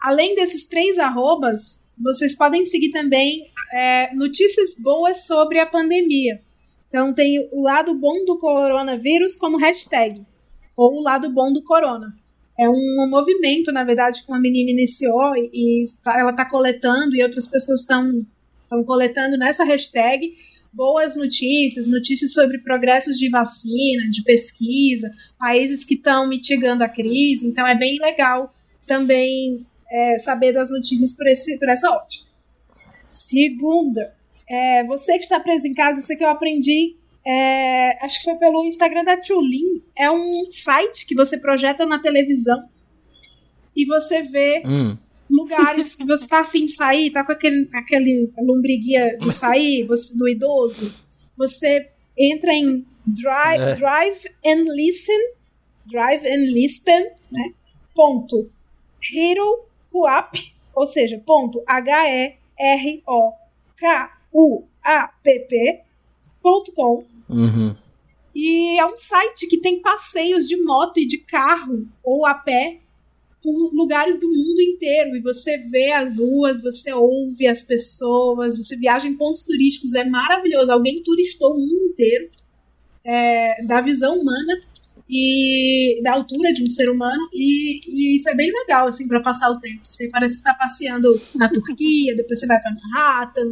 [0.01, 6.41] Além desses três arrobas, vocês podem seguir também é, notícias boas sobre a pandemia.
[6.89, 10.21] Então tem o lado bom do coronavírus como hashtag,
[10.75, 12.13] ou o lado bom do corona.
[12.59, 17.23] É um movimento, na verdade, que uma menina iniciou e, está- ela está coletando e
[17.23, 18.25] outras pessoas estão
[18.63, 20.35] estão coletando nessa hashtag
[20.71, 25.09] boas notícias, notícias sobre progressos de vacina, de pesquisa,
[25.39, 27.47] países que estão mitigando a crise.
[27.47, 28.53] Então é bem legal
[28.85, 32.29] também é, saber das notícias por, esse, por essa ótica.
[33.09, 34.13] Segunda,
[34.49, 36.95] é, você que está preso em casa, isso aqui eu aprendi,
[37.25, 39.81] é, acho que foi pelo Instagram da Tulin.
[39.95, 42.67] É um site que você projeta na televisão
[43.75, 44.97] e você vê Hum.
[45.29, 50.17] lugares que você tá afim de sair, tá com aquele, aquele lombriguia de sair, você,
[50.17, 50.93] do idoso,
[51.37, 53.75] você entra em drive, É.
[53.75, 55.19] drive and listen,
[55.85, 57.53] drive and listen, né?
[57.93, 58.49] Ponto
[59.13, 64.18] Hero Coop, ou seja, ponto H-E-R-O-K-U-A-P-P
[66.41, 67.75] ponto com Uhum.
[68.33, 72.79] e é um site que tem passeios de moto e de carro ou a pé
[73.41, 75.15] por lugares do mundo inteiro.
[75.15, 79.95] E você vê as ruas, você ouve as pessoas, você viaja em pontos turísticos.
[79.95, 80.71] É maravilhoso.
[80.71, 82.29] Alguém turistou o mundo inteiro
[83.03, 84.59] é, da visão humana
[85.09, 87.29] e da altura de um ser humano.
[87.33, 89.79] E, e isso é bem legal, assim, para passar o tempo.
[89.83, 93.51] Você parece que tá passeando na Turquia, depois você vai para Manhattan.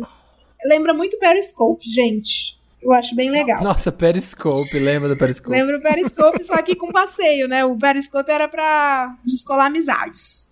[0.65, 2.57] Lembra muito Periscope, gente.
[2.81, 3.61] Eu acho bem legal.
[3.63, 5.49] Nossa, Periscope, lembra do Periscope?
[5.49, 7.65] Lembra o Periscope, só que com passeio, né?
[7.65, 10.49] O Periscope era pra descolar amizades.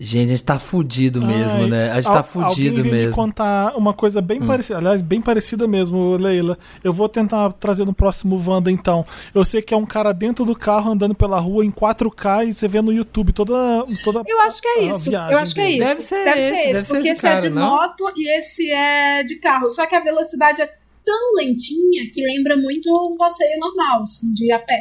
[0.00, 1.90] Gente, a gente tá fudido mesmo, Ai, né?
[1.92, 3.14] A gente al- tá fudido alguém veio me mesmo.
[3.14, 6.58] contar uma coisa bem parecida, aliás, bem parecida mesmo, Leila.
[6.82, 9.04] Eu vou tentar trazer no próximo Wanda, então.
[9.34, 12.54] Eu sei que é um cara dentro do carro andando pela rua em 4K e
[12.54, 13.54] você vê no YouTube toda,
[14.02, 15.10] toda Eu acho que é a isso.
[15.10, 15.78] viagem Eu acho que é isso.
[15.84, 17.62] Deve ser esse, deve ser porque esse esse, é de não?
[17.70, 19.70] moto e esse é de carro.
[19.70, 20.66] Só que a velocidade é
[21.04, 24.78] tão lentinha que lembra muito um passeio normal, assim, de ir a pé.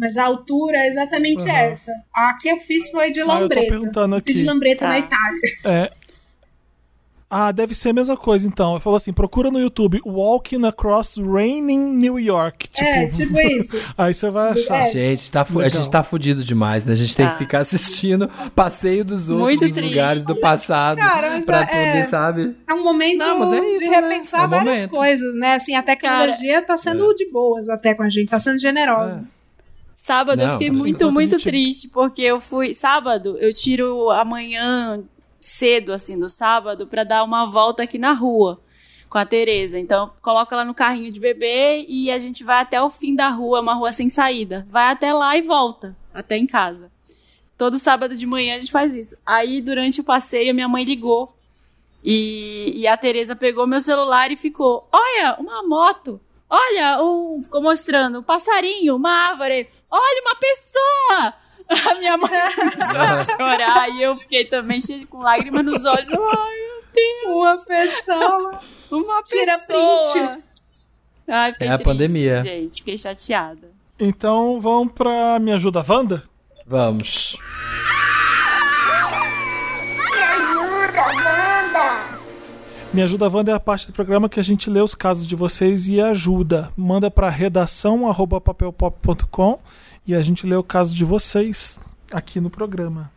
[0.00, 1.52] Mas a altura é exatamente Aham.
[1.58, 1.92] essa.
[2.14, 3.66] A que eu fiz foi de Ah, eu tô lambreta.
[3.68, 4.50] perguntando Fiz de aqui.
[4.50, 4.88] lambreta Tá.
[4.92, 5.40] na Itália.
[5.66, 5.90] É.
[7.32, 8.72] Ah, deve ser a mesma coisa, então.
[8.72, 12.68] Ele falou assim: procura no YouTube Walking Across Raining New York.
[12.70, 13.76] Tipo, É, tipo isso.
[13.96, 14.86] aí você vai achar.
[14.88, 14.90] É.
[14.90, 16.92] Gente, tá fu- a gente tá fudido demais, né?
[16.92, 17.32] A gente tem Tá.
[17.32, 19.80] que ficar assistindo passeio dos outros triste.
[19.80, 22.56] lugares do passado Cara, mas pra é- poder, sabe?
[22.68, 24.00] É um momento Não, mas é isso, de né?
[24.00, 24.90] repensar É o várias momento.
[24.90, 25.54] coisas, né?
[25.54, 29.22] Assim, a tecnologia tá sendo de boas até com a gente, tá sendo generosa.
[30.00, 32.72] Sábado eu Não, fiquei mas muito, muito triste, porque eu fui.
[32.72, 35.04] Sábado, eu tiro amanhã
[35.38, 38.58] cedo, assim, do sábado, pra dar uma volta aqui na rua
[39.10, 39.78] com a Tereza.
[39.78, 43.28] Então, coloca ela no carrinho de bebê e a gente vai até o fim da
[43.28, 44.64] rua, uma rua sem saída.
[44.66, 46.90] Vai até lá e volta, até em casa.
[47.58, 49.18] Todo sábado de manhã a gente faz isso.
[49.26, 51.36] Aí, durante o passeio, minha mãe ligou.
[52.02, 56.18] E, e a Tereza pegou meu celular e ficou: Olha, uma moto.
[56.48, 57.42] Olha, um.
[57.42, 59.68] Ficou mostrando um passarinho, uma árvore.
[59.90, 61.34] Olha, uma pessoa!
[61.90, 66.08] A minha mãe começou a chorar e eu fiquei também cheia com lágrimas nos olhos.
[66.08, 67.26] Ai, meu Deus!
[67.36, 68.60] Uma pessoa.
[68.90, 70.12] Uma Tira pessoa!
[70.30, 70.44] print.
[71.28, 72.42] Ai, fiquei É a triste, pandemia.
[72.42, 72.74] gente.
[72.82, 73.70] Fiquei chateada.
[74.00, 76.24] Então vamos pra Me Ajuda Wanda?
[76.66, 77.36] Vamos.
[77.38, 78.19] Me
[82.92, 85.36] Me Ajuda Wanda é a parte do programa que a gente lê os casos de
[85.36, 86.72] vocês e ajuda.
[86.76, 89.60] Manda pra redação arroba papelpop.com
[90.04, 91.78] e a gente lê o caso de vocês
[92.10, 93.08] aqui no programa.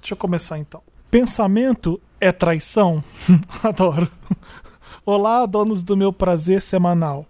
[0.00, 0.80] Deixa eu começar então.
[1.10, 3.04] Pensamento é traição?
[3.62, 4.10] Adoro.
[5.04, 7.26] Olá, donos do meu prazer semanal.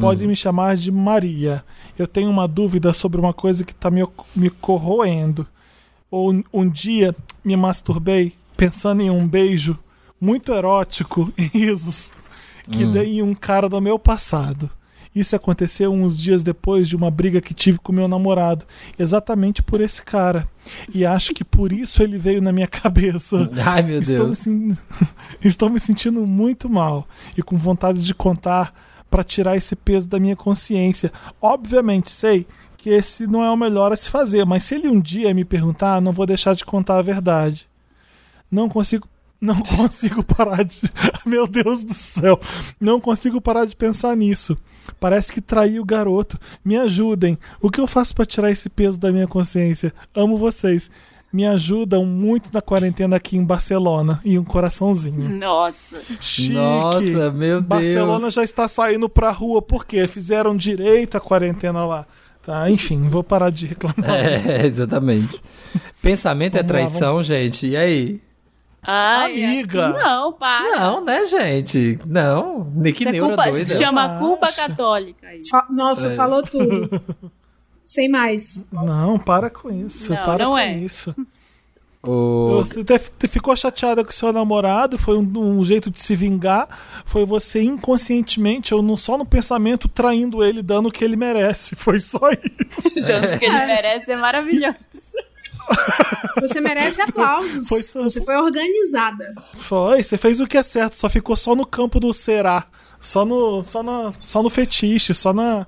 [0.00, 1.62] Pode me chamar de Maria.
[1.98, 4.02] Eu tenho uma dúvida sobre uma coisa que está me,
[4.34, 5.46] me corroendo.
[6.10, 7.14] Ou um dia
[7.44, 9.78] me masturbei pensando em um beijo
[10.20, 12.12] muito erótico e risos
[12.70, 14.70] que dei em um cara do meu passado.
[15.14, 18.66] Isso aconteceu uns dias depois de uma briga que tive com meu namorado,
[18.98, 20.46] exatamente por esse cara.
[20.94, 23.50] E acho que por isso ele veio na minha cabeça.
[23.64, 24.38] Ai, meu Estou me, Deus.
[24.38, 24.78] sen-
[25.42, 28.72] Estou me sentindo muito mal e com vontade de contar
[29.10, 31.10] para tirar esse peso da minha consciência.
[31.40, 32.46] Obviamente sei
[32.76, 35.44] que esse não é o melhor a se fazer, mas se ele um dia me
[35.44, 37.66] perguntar, não vou deixar de contar a verdade.
[38.50, 39.08] Não consigo
[39.40, 40.80] não consigo parar de
[41.24, 42.40] Meu Deus do céu.
[42.80, 44.56] Não consigo parar de pensar nisso.
[44.98, 46.38] Parece que traí o garoto.
[46.64, 47.38] Me ajudem.
[47.60, 49.92] O que eu faço para tirar esse peso da minha consciência?
[50.14, 50.90] Amo vocês.
[51.32, 54.20] Me ajudam muito na quarentena aqui em Barcelona.
[54.24, 55.28] E um coraçãozinho.
[55.38, 56.00] Nossa.
[56.20, 56.54] Chique.
[56.54, 58.34] Nossa, meu Barcelona Deus.
[58.34, 62.06] já está saindo pra rua porque fizeram direito a quarentena lá.
[62.44, 64.08] Tá, enfim, vou parar de reclamar.
[64.08, 65.38] É, exatamente.
[66.00, 67.66] Pensamento é Vamos lá, traição, gente.
[67.66, 68.22] E aí?
[68.82, 69.88] Ai, Amiga.
[69.90, 70.76] não, para.
[70.78, 71.98] Não, né, gente?
[72.06, 72.70] Não.
[72.74, 73.64] Nem que Isso é neura culpa, doida.
[73.64, 75.34] se chama culpa católica.
[75.34, 75.50] Isso.
[75.70, 76.14] Nossa, É.
[76.16, 76.88] falou tudo.
[77.82, 78.68] Sem mais.
[78.70, 80.12] Não, para com isso.
[80.12, 80.72] Não, para não com é.
[80.76, 81.14] isso.
[82.06, 82.62] O...
[82.62, 86.68] Você ficou chateada com seu namorado, foi um, um jeito de se vingar,
[87.04, 91.74] foi você inconscientemente, ou não só no pensamento, traindo ele, dando o que ele merece.
[91.74, 93.06] Foi só isso.
[93.06, 94.78] Tanto que ele merece é maravilhoso.
[96.40, 97.68] Você merece aplausos.
[97.68, 99.32] Foi só- Você foi organizada.
[99.54, 102.66] Foi, você fez o que é certo, só ficou só no campo do será.
[103.00, 105.66] Só no, só na, só no fetiche, só na,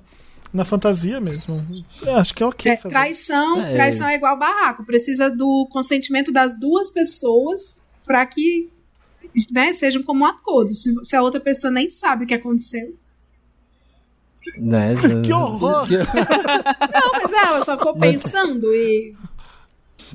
[0.53, 1.65] na fantasia mesmo.
[2.01, 2.89] Eu acho que é ok É, fazer.
[2.93, 3.73] traição, É.
[3.73, 4.83] traição é igual barraco.
[4.85, 8.69] Precisa do consentimento das duas pessoas para que
[9.51, 10.73] né, sejam como um acordo.
[10.75, 12.93] Se, se a outra pessoa nem sabe o que aconteceu.
[14.57, 15.87] Né, Que horror!
[15.87, 19.15] Não, mas ela só ficou pensando e.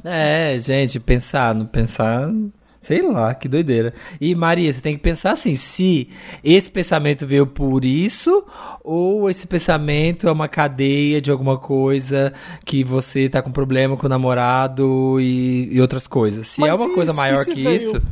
[0.04, 2.30] É, gente, pensar, não pensar.
[2.78, 3.92] Sei lá, que doideira.
[4.20, 6.08] E Maria, você tem que pensar assim: se
[6.44, 8.44] esse pensamento veio por isso,
[8.84, 12.32] ou esse pensamento é uma cadeia de alguma coisa
[12.64, 16.46] que você tá com problema com o namorado e, e outras coisas.
[16.46, 18.02] Se Mas é uma coisa se- maior que veio- isso.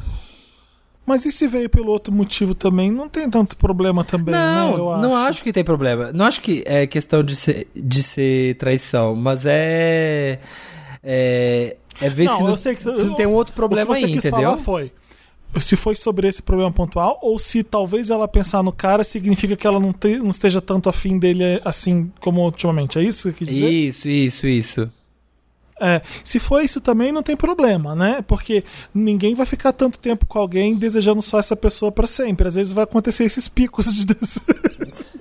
[1.07, 2.91] Mas e se veio pelo outro motivo também?
[2.91, 4.79] Não tem tanto problema também, Não, né?
[4.79, 6.11] Eu não acho que tem problema.
[6.15, 10.41] Não acho que é questão de ser, de ser traição, mas é.
[11.05, 13.95] É, é ver Não, se, não, sei que- se não tem um outro problema o
[13.95, 14.57] que você aí, entendeu?
[14.59, 14.91] foi
[15.61, 19.65] se foi sobre esse problema pontual ou se talvez ela pensar no cara significa que
[19.65, 22.99] ela não, te- não esteja tanto afim dele assim como ultimamente.
[22.99, 23.71] É isso que dizer?
[23.71, 24.91] Isso, isso, isso.
[25.81, 28.21] É, se for isso também não tem problema, né?
[28.27, 32.49] Porque ninguém vai ficar tanto tempo com alguém desejando só essa pessoa pra sempre.
[32.49, 34.07] Às vezes vai acontecer esses picos de.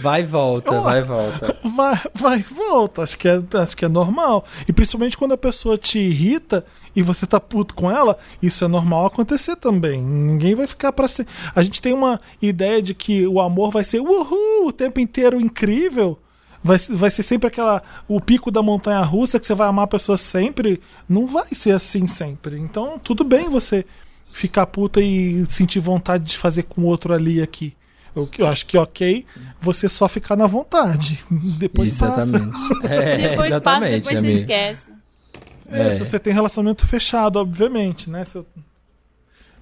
[0.00, 1.56] Vai e volta, vai e volta.
[1.76, 3.02] vai, vai e volta.
[3.02, 4.44] Acho que, é, acho que é normal.
[4.68, 6.64] E principalmente quando a pessoa te irrita
[6.94, 10.00] e você tá puto com ela, isso é normal acontecer também.
[10.00, 11.32] Ninguém vai ficar pra sempre.
[11.54, 15.40] A gente tem uma ideia de que o amor vai ser uhul o tempo inteiro
[15.40, 16.18] incrível.
[16.62, 17.82] Vai, vai ser sempre aquela.
[18.06, 20.80] o pico da montanha russa que você vai amar a pessoa sempre.
[21.08, 22.58] Não vai ser assim sempre.
[22.58, 23.84] Então, tudo bem você
[24.32, 27.74] ficar puta e sentir vontade de fazer com outro ali aqui.
[28.18, 29.24] Eu, eu acho que ok
[29.60, 31.24] você só ficar na vontade.
[31.58, 32.22] Depois passa.
[32.22, 32.58] Exatamente.
[32.84, 34.36] É, Depois passa, exatamente, depois você amigo.
[34.38, 34.90] esquece.
[35.70, 35.90] É, É.
[35.90, 38.24] se você tem relacionamento fechado, obviamente, né?
[38.24, 38.46] Se eu-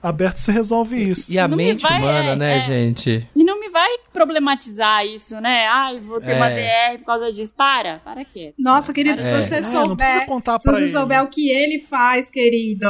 [0.03, 1.33] Aberto você resolve isso.
[1.33, 2.61] E a Não me mente vai- humana, é, né, é.
[2.61, 3.29] gente?
[3.35, 5.67] E não me vai problematizar isso, né?
[5.67, 6.93] Ai, vou ter uma É.
[6.93, 7.53] DR por causa disso.
[7.57, 8.55] Para, para quieto.
[8.59, 9.31] Nossa, quarido, se É.
[9.43, 10.61] você É, não precisa souber.
[10.61, 10.89] se você ele.
[10.89, 12.87] souber o que ele faz, querido.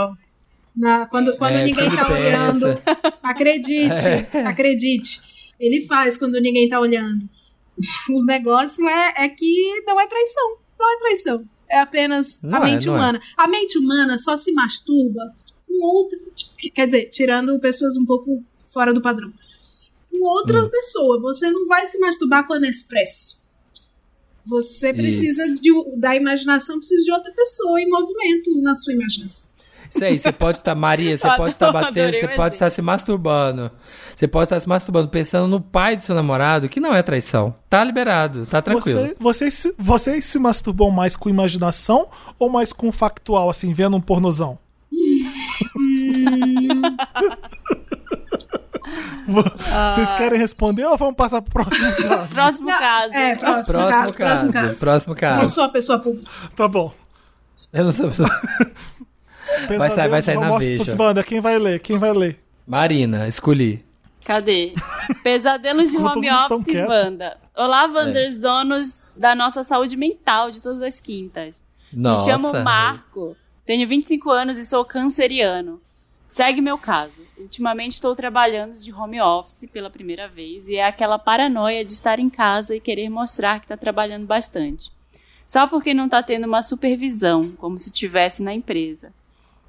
[0.77, 2.13] na- quando quando É, ninguém tá pensa.
[2.13, 2.79] olhando.
[3.23, 3.95] Acredite,
[4.45, 5.21] acredite.
[5.59, 7.29] Ele faz quando ninguém tá olhando.
[8.11, 10.57] O negócio é, é que não é traição.
[10.79, 11.45] Não é traição.
[11.69, 12.91] É apenas Não a é, mente é.
[12.91, 13.21] humana.
[13.37, 15.21] A mente humana só se masturba
[15.67, 16.19] com outra.
[16.75, 18.43] Quer dizer, tirando pessoas um pouco
[18.73, 19.33] fora do padrão.
[20.11, 20.71] Com outra Hum.
[20.71, 21.21] pessoa.
[21.21, 23.43] Você não vai se masturbar com a Nespresso.
[24.45, 29.51] Você precisa de, da imaginação, precisa de outra pessoa em movimento na sua imaginação.
[30.03, 33.71] Aí, você pode estar, Maria, você pode estar adorei batendo, você pode estar se masturbando.
[34.15, 37.55] Você pode estar se masturbando pensando no pai do seu namorado, que não é traição.
[37.69, 39.01] Tá liberado, tá tranquilo.
[39.01, 42.09] Você, vocês, se- vocês se masturbam mais com imaginação
[42.39, 44.59] ou mais com factual, assim, vendo um pornozão?
[49.27, 52.29] Vocês querem responder ou vamos passar pro próximo caso?
[52.31, 53.15] Próximo Não, caso.
[53.15, 54.81] É, próximo, Próximo caso, próximo caso, caso.
[54.81, 55.49] próximo Não caso.
[55.55, 56.31] sou a pessoa pública.
[56.57, 56.93] Tá bom.
[57.73, 58.11] Eu não sou.
[59.79, 60.97] Vai sair- vai sair na Mostra Veja.
[61.03, 61.79] Wanda, quem vai ler?
[61.81, 62.41] Quem vai ler?
[62.67, 63.85] Marina, escolhi.
[64.25, 64.73] Cadê?
[65.23, 66.75] Pesadelos de home office.
[66.89, 67.37] Wanda.
[67.55, 71.63] Olá, Wanders, donos da nossa saúde mental de todas as quintas.
[71.93, 72.25] Nossa.
[72.27, 75.81] Me chamo Marco, tenho 25 anos e sou canceriano.
[76.27, 77.23] Segue meu caso.
[77.39, 82.19] Ultimamente estou trabalhando de home office pela primeira vez e é aquela paranoia de estar
[82.19, 84.91] em casa e querer mostrar que está trabalhando bastante.
[85.47, 89.13] Só porque não está tendo uma supervisão, como se tivesse na empresa.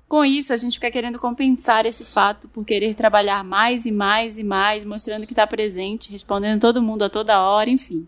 [0.07, 4.38] Com isso, a gente fica querendo compensar esse fato por querer trabalhar mais e mais
[4.38, 8.07] e mais, mostrando que está presente, respondendo todo mundo a toda hora, enfim.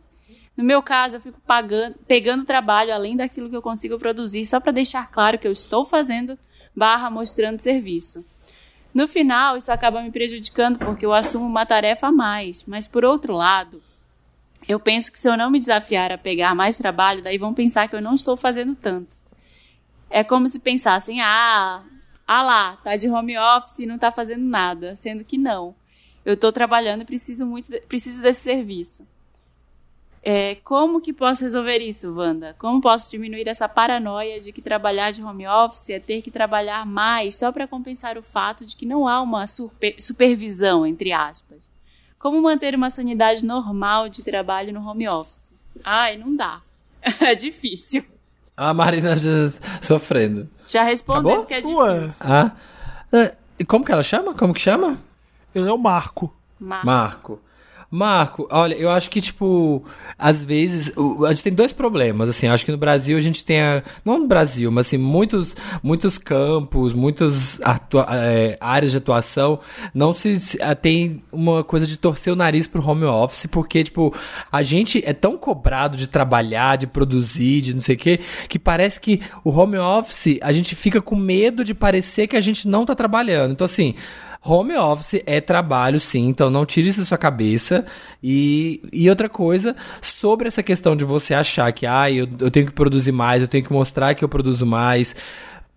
[0.55, 4.59] No meu caso, eu fico pagando, pegando trabalho além daquilo que eu consigo produzir, só
[4.59, 6.39] para deixar claro que eu estou fazendo
[6.76, 8.23] barra mostrando serviço.
[8.93, 13.03] No final, isso acaba me prejudicando porque eu assumo uma tarefa a mais, mas por
[13.03, 13.81] outro lado,
[14.67, 17.88] eu penso que se eu não me desafiar a pegar mais trabalho, daí vão pensar
[17.89, 19.18] que eu não estou fazendo tanto.
[20.10, 21.84] É como se pensassem, ah,
[22.27, 25.76] ah lá, tá de home office e não tá fazendo nada, sendo que não.
[26.26, 29.06] Eu tô trabalhando e preciso muito, de- preciso desse serviço.
[30.22, 32.53] É, como que posso resolver isso, Wanda?
[32.60, 36.86] Como posso diminuir essa paranoia de que trabalhar de home office é ter que trabalhar
[36.86, 41.69] mais só para compensar o fato de que não há uma surpe- supervisão, entre aspas?
[42.18, 45.52] Como manter uma sanidade normal de trabalho no home office?
[45.84, 46.61] Ai, não dá.
[47.22, 48.03] É difícil.
[48.61, 49.30] A Marina já
[49.81, 50.49] sofrendo.
[50.68, 51.45] Já respondendo Acabou?
[51.45, 51.77] que é difícil.
[51.80, 52.52] Ué, Ah.
[53.14, 54.34] é, e Como que ela chama?
[54.34, 54.98] Como que chama?
[55.56, 56.34] ele é o Marco.
[56.60, 57.40] Mar- Marco.
[57.91, 59.83] Marco, olha, eu acho que, tipo,
[60.15, 60.91] às vezes,
[61.25, 64.19] a gente tem dois problemas, assim, acho que no Brasil a gente tem, a, não
[64.19, 67.59] no Brasil, mas, assim, muitos, muitos campos, muitas
[68.11, 69.59] é, áreas de atuação,
[69.91, 73.83] não se, se- ah, tem uma coisa de torcer o nariz pro home office, porque,
[73.83, 74.13] tipo,
[74.51, 78.59] a gente é tão cobrado de trabalhar, de produzir, de não sei o quê, que
[78.59, 82.67] parece que o home office, a gente fica com medo de parecer que a gente
[82.67, 83.95] não tá trabalhando, então, assim...
[84.41, 87.85] Home office é trabalho, sim, então não tire isso da sua cabeça.
[88.23, 92.65] E, e outra coisa, sobre essa questão de você achar que, ah, eu, eu tenho
[92.65, 95.13] que produzir mais, eu tenho que mostrar que eu produzo mais.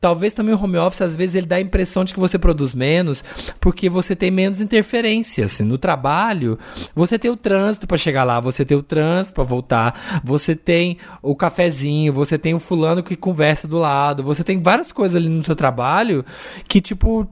[0.02, 2.74] Talvez também o home office, às vezes, ele dá a impressão de que você produz
[2.74, 3.22] menos,
[3.60, 5.44] porque você tem menos interferência.
[5.44, 6.58] Assim, no trabalho,
[6.92, 10.98] você tem o trânsito para chegar lá, você tem o trânsito para voltar, você tem
[11.22, 15.28] o cafezinho, você tem o fulano que conversa do lado, você tem várias coisas ali
[15.28, 16.24] no seu trabalho
[16.66, 17.24] que, tipo,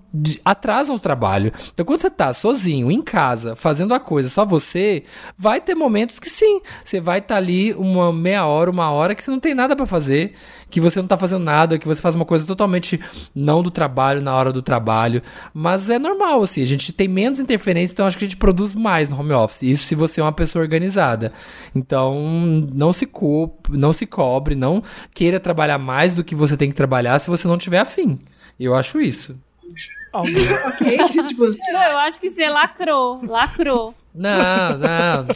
[0.45, 1.53] atrasam o trabalho.
[1.75, 5.03] Então, quando você tá sozinho, em casa, fazendo a coisa só você,
[5.37, 9.25] vai ter momentos que sim, você vai estar ali uma meia hora, uma hora que
[9.25, 10.35] você não tem nada para fazer,
[10.71, 13.01] que você não tá fazendo nada, que você faz uma coisa totalmente
[13.35, 15.23] não do trabalho, na hora do trabalho.
[15.53, 18.75] Mas é normal, assim, a gente tem menos interferência, então acho que a gente produz
[18.75, 19.63] mais no home office.
[19.63, 21.33] Isso se você é uma pessoa organizada.
[21.75, 22.15] Então,
[22.73, 24.83] não se, co não se cobre, não
[25.13, 28.19] queira trabalhar mais do que você tem que trabalhar se você não tiver afim.
[28.59, 29.37] Eu acho isso.
[30.13, 30.99] Ok?
[31.29, 33.95] tipo, Não, eu acho que você lacrou, lacrou.
[34.15, 35.27] Não, não.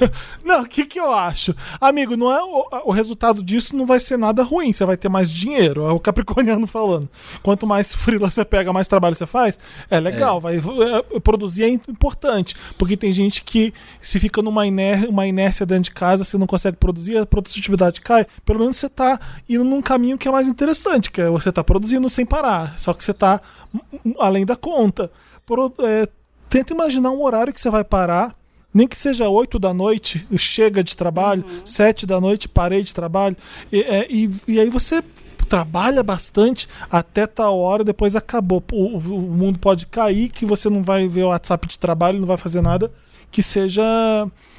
[0.44, 1.54] Não, o que que eu acho?
[1.80, 5.08] Amigo, não é o, o resultado disso não vai ser nada ruim, você vai ter
[5.08, 7.08] mais dinheiro, é o capricorniano falando.
[7.42, 9.58] Quanto mais freela você pega, mais trabalho você faz,
[9.90, 15.06] é legal, vai é, produzir é importante, porque tem gente que se fica numa iné-
[15.08, 18.88] uma inércia dentro de casa, você não consegue produzir, a produtividade cai, pelo menos você
[18.88, 19.18] tá
[19.48, 22.94] indo num caminho que é mais interessante, que é você tá produzindo sem parar, só
[22.94, 23.40] que você tá
[24.04, 25.10] hum, além da conta.
[25.44, 26.08] Pro- é,
[26.48, 28.34] tenta imaginar um horário que você vai parar,
[28.72, 31.60] nem que seja 8 da noite, chega de trabalho, Uhum.
[31.64, 33.36] 7 da noite, parei de trabalho,
[33.72, 35.02] e, é, e, e aí você
[35.48, 38.62] trabalha bastante até tal hora, depois acabou.
[38.72, 42.26] O, o mundo pode cair, que você não vai ver o WhatsApp de trabalho, não
[42.26, 42.90] vai fazer nada
[43.30, 43.82] que seja.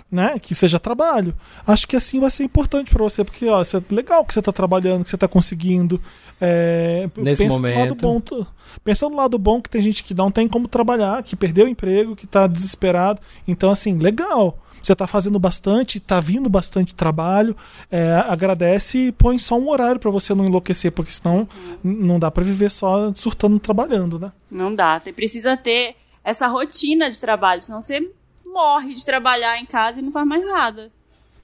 [0.10, 1.36] Né, que seja trabalho.
[1.66, 4.54] Acho que assim vai ser importante pra você, porque ó, é legal que você tá
[4.54, 6.02] trabalhando, que você tá conseguindo.
[6.40, 8.36] É, Nesse pensa no lado momento.
[8.36, 8.46] bom,
[8.86, 11.70] pensa no lado bom que tem gente que não tem como trabalhar, que perdeu o
[11.70, 13.20] emprego, que tá desesperado.
[13.46, 14.58] Então, assim, legal.
[14.82, 17.58] Você tá fazendo bastante, tá vindo bastante trabalho.
[17.92, 21.48] é, agradece e põe só um horário pra você não enlouquecer, porque senão
[21.84, 24.32] não dá pra viver só surtando trabalhando, né?
[24.50, 25.02] Não dá.
[25.04, 28.10] Você precisa ter essa rotina de trabalho, senão você
[28.58, 30.92] morre de trabalhar em casa e não faz mais nada.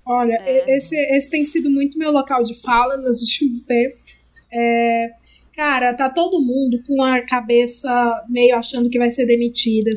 [0.06, 0.76] Olha, É.
[0.76, 4.04] esse, esse tem sido muito meu local de fala nos últimos tempos.
[4.52, 5.12] É,
[5.56, 7.90] cara, tá todo mundo com a cabeça
[8.28, 9.92] meio achando que vai ser demitida.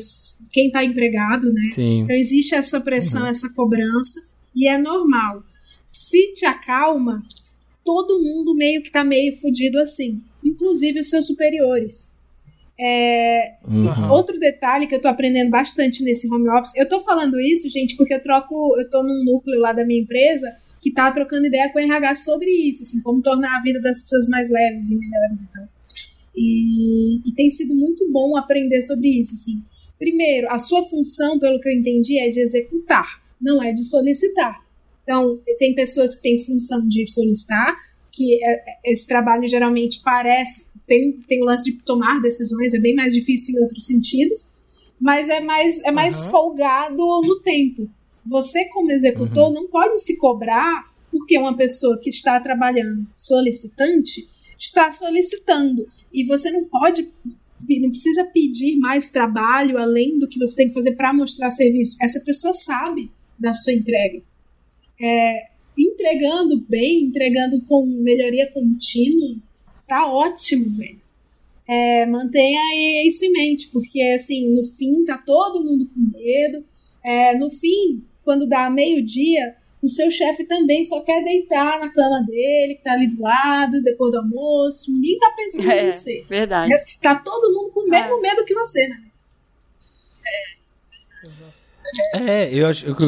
[0.51, 1.63] Quem tá empregado, né?
[1.73, 2.01] Sim.
[2.01, 4.19] Então existe essa pressão, essa cobrança,
[4.55, 5.43] e é normal.
[5.91, 7.21] Se te acalma,
[7.83, 12.16] todo mundo meio que tá meio fudido assim, inclusive os seus superiores.
[12.79, 14.11] É, Uhum.
[14.11, 17.97] Outro detalhe que eu tô aprendendo bastante nesse home office, eu tô falando isso, gente,
[17.97, 21.71] porque eu troco, eu tô num núcleo lá da minha empresa que tá trocando ideia
[21.71, 24.97] com o RH sobre isso, assim, como tornar a vida das pessoas mais leves e
[24.97, 25.67] melhores e tal.
[26.35, 29.63] E, e tem sido muito bom aprender sobre isso, assim.
[29.97, 34.63] Primeiro, a sua função, pelo que eu entendi, é de executar, não é de solicitar.
[35.03, 37.75] Então, tem pessoas que têm função de solicitar,
[38.17, 42.79] que é- é- esse trabalho geralmente parece, tem, tem o lance de tomar decisões, é
[42.79, 44.55] bem mais difícil em outros sentidos,
[44.99, 46.31] mas é mais, é mais Aham.
[46.31, 47.87] folgado no tempo.
[48.25, 54.27] Você, como executor, não pode se cobrar porque uma pessoa que está trabalhando solicitante
[54.59, 55.87] está solicitando.
[56.11, 57.11] E você não pode,
[57.81, 61.97] não precisa pedir mais trabalho além do que você tem que fazer para mostrar serviço.
[62.01, 64.21] Essa pessoa sabe da sua entrega.
[64.99, 69.37] É, entregando bem, entregando com melhoria contínua,
[69.87, 70.99] tá ótimo, velho.
[71.69, 72.61] É, mantenha
[73.07, 76.63] isso em mente, porque assim, no fim tá todo mundo com medo.
[77.03, 82.23] É, no fim, quando dá meio-dia, o seu chefe também só quer deitar na cama
[82.23, 84.91] dele, que tá ali do lado, depois do almoço.
[84.93, 86.25] Ninguém tá pensando É, em você.
[86.29, 86.73] verdade.
[87.01, 89.03] Tá todo mundo com o mesmo medo que você, né?
[92.19, 92.89] É, eu acho.
[92.91, 93.05] O que,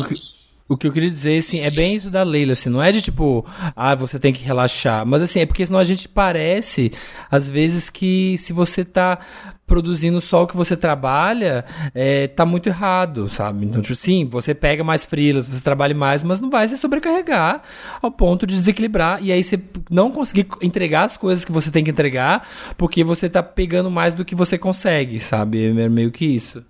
[0.69, 3.01] o que eu queria dizer, assim, é bem isso da Leila, assim, não é de
[3.01, 3.43] tipo,
[3.75, 5.03] ah, você tem que relaxar.
[5.03, 6.91] Mas assim, é porque senão a gente parece,
[7.29, 9.17] às vezes, que se você tá
[9.65, 13.65] produzindo só o que você trabalha, é, tá muito errado, sabe?
[13.65, 17.63] Então, tipo, sim, você pega mais frilas, você trabalha mais, mas não vai se sobrecarregar
[17.99, 19.59] ao ponto de desequilibrar e aí você
[19.89, 22.47] não conseguir entregar as coisas que você tem que entregar,
[22.77, 25.65] porque você tá pegando mais do que você consegue, sabe?
[25.65, 26.63] É meio que isso.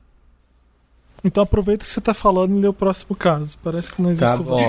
[1.24, 3.58] Então aproveita que você tá falando e lê o próximo caso.
[3.64, 4.60] Parece que não existe Tá o bom.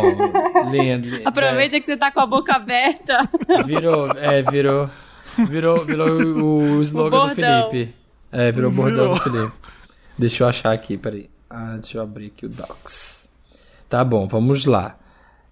[0.71, 1.21] Lindo.
[1.25, 3.29] Aproveita que você tá com a boca aberta.
[3.49, 4.91] É, virou, é, virou.
[5.49, 7.71] Virou, virou o, o slogan do bordão.
[7.71, 7.95] Felipe.
[8.33, 9.15] É, virou o bordão Virou.
[9.15, 9.53] do Felipe.
[10.19, 11.31] Deixa eu achar aqui, peraí.
[11.49, 13.29] Ah, deixa eu abrir aqui o Docs.
[13.89, 14.97] Tá bom, vamos lá.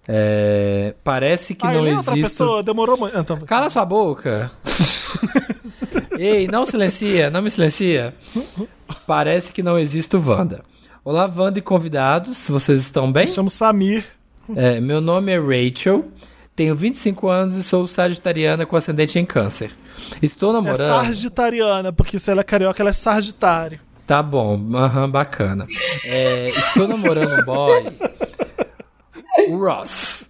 [0.07, 2.37] É, parece que Ah, não é outra existe.
[2.37, 3.23] pessoa, demorou muito.
[3.23, 3.37] Tá.
[3.45, 4.51] Cala sua boca.
[6.17, 8.13] Ei, não silencia, não me silencia.
[9.07, 10.63] Parece que não existe o Wanda.
[11.03, 13.25] Olá, Wanda e convidados, vocês estão bem?
[13.25, 14.05] Me chamo Samir.
[14.55, 16.05] É, meu nome é Rachel,
[16.55, 19.71] tenho 25 anos e sou sagitariana com ascendente em câncer.
[20.21, 20.87] Estou É namorando.
[20.87, 23.79] Sargitariana, porque se ela é carioca, ela é Sargitário.
[24.05, 25.65] Tá bom, aham, bacana.
[26.05, 27.85] É, estou namorando um boy,
[29.49, 30.23] o Ross.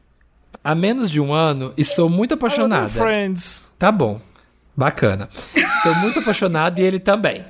[0.62, 2.90] Há menos de um ano e sou muito apaixonada.
[2.90, 3.66] Friends.
[3.80, 4.20] Tá bom.
[4.76, 5.30] Bacana.
[5.56, 7.44] Estou muito apaixonado e ele também.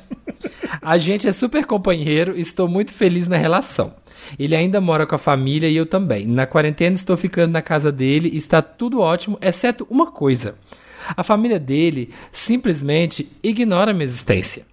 [0.81, 3.93] A gente é super companheiro estou muito feliz na relação.
[4.37, 6.27] Ele ainda mora com a família e eu também.
[6.27, 10.55] Na quarentena estou ficando na casa dele está tudo ótimo, exceto uma coisa.
[11.15, 14.65] A família dele simplesmente ignora minha existência.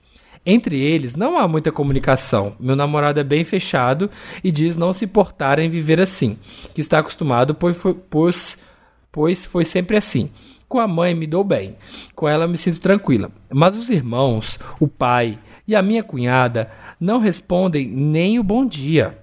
[0.45, 2.55] Entre eles não há muita comunicação.
[2.61, 4.11] Meu namorado é bem fechado
[4.45, 6.39] e diz não se importar em viver assim,
[6.73, 8.63] que está acostumado pois foi, pois,
[9.11, 10.31] pois foi sempre assim.
[10.69, 11.77] Com a mãe me dou bem,
[12.15, 13.31] com ela me sinto tranquila.
[13.51, 16.71] Mas os irmãos, o pai e a minha cunhada
[17.01, 19.19] não respondem nem o bom dia.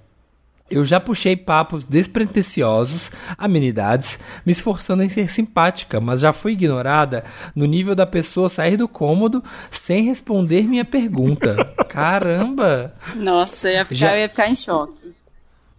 [0.72, 7.24] Eu já puxei papos despretensiosos, amenidades, me esforçando em ser simpática, mas já fui ignorada
[7.56, 11.56] no nível da pessoa sair do cômodo sem responder minha pergunta.
[11.90, 12.94] Caramba!
[13.15, 15.03] Nossa, eu ia ficar, Já- eu ia ficar em choque.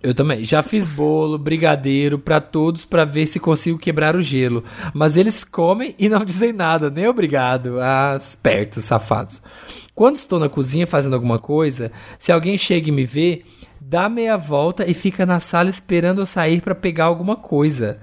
[0.05, 0.45] Eu também.
[0.45, 4.63] Já fiz bolo, brigadeiro pra todos pra ver se consigo quebrar o gelo.
[4.93, 7.81] Mas eles comem e não dizem nada, nem obrigado.
[7.81, 9.41] Ah, espertos, safados.
[9.95, 13.45] Quando estou na cozinha fazendo alguma coisa, se alguém chega e me vê,
[13.81, 17.99] dá meia volta e fica na sala esperando eu sair pra pegar alguma coisa.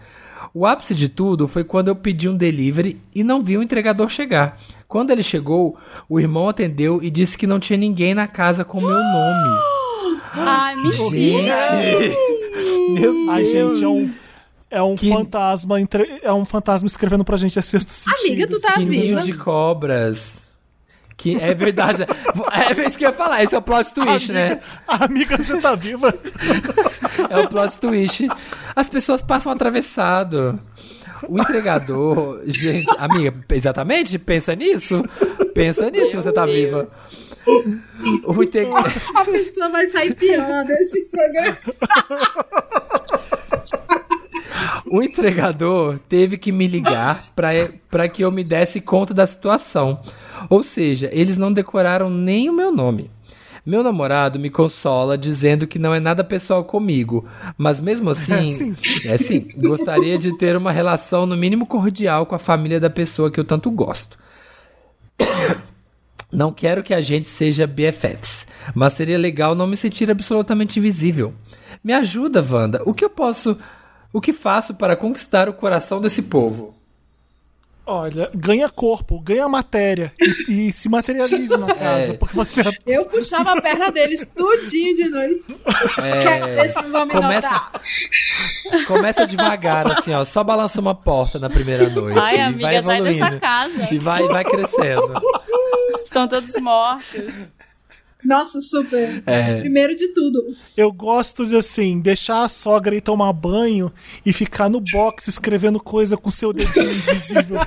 [0.56, 4.10] O ápice de tudo foi quando eu pedi um delivery e não vi o entregador
[4.10, 4.60] chegar.
[4.88, 5.78] Quando ele chegou,
[6.10, 9.81] o irmão atendeu e disse que não tinha ninguém na casa com meu nome.
[10.34, 11.56] Ai, mentira.
[12.94, 14.14] Meu Ai, gente, é um.
[14.70, 18.26] É um Que- fantasma, entre- é um fantasma escrevendo pra gente, é sexto sentido.
[18.26, 19.20] Amiga, tu tá Que ninho viva.
[19.22, 20.32] de cobras.
[21.18, 22.04] Que é verdade.
[22.04, 23.44] É isso que eu ia falar.
[23.44, 24.60] Esse é o plot twist, né?
[24.88, 26.12] Amiga, você tá viva?
[27.30, 28.28] É o plot twist.
[28.76, 30.60] As pessoas passam atravessado.
[31.28, 32.42] O entregador.
[32.48, 34.18] Gente, amiga, exatamente?
[34.18, 35.04] Pensa nisso.
[35.54, 36.88] Pensa nisso, você tá viva.
[38.26, 38.68] O inte-
[39.16, 41.58] A pessoa vai sair pior desse programa.
[44.90, 50.00] O entregador teve que me ligar para que eu me desse conta da situação.
[50.50, 53.10] Ou seja, eles não decoraram nem o meu nome.
[53.66, 58.76] Meu namorado me consola dizendo que não é nada pessoal comigo, mas mesmo assim, sim.
[59.08, 63.30] é sim, gostaria de ter uma relação no mínimo cordial com a família da pessoa
[63.30, 64.18] que eu tanto gosto.
[66.32, 71.34] Não quero que a gente seja BFFs, mas seria legal não me sentir absolutamente invisível.
[71.84, 72.82] Me ajuda, Wanda.
[72.86, 73.58] O que eu posso.
[74.14, 76.76] O que faço para conquistar o coração desse povo?
[77.92, 80.14] Olha, ganha corpo, ganha matéria
[80.48, 82.14] e, e se materialize na casa, É.
[82.14, 85.44] porque você Eu puxava a perna deles tudinho de noite.
[86.24, 87.72] Quero ver se não vão me Começa- notar.
[88.88, 90.24] Começa devagar, assim, ó.
[90.24, 92.18] Só balança uma porta na primeira noite.
[92.20, 93.26] Ai, e vai amiga, sai evoluindo.
[93.26, 93.94] dessa casa.
[93.94, 95.14] E vai, vai crescendo.
[96.06, 97.34] Estão todos mortos.
[98.24, 99.24] Nossa, super.
[99.26, 99.60] É.
[99.62, 100.44] Primeiro de tudo,
[100.78, 103.92] Eu gosto de assim, deixar a sogra ir tomar banho
[104.26, 107.60] e ficar no box escrevendo coisa com seu dedinho invisível.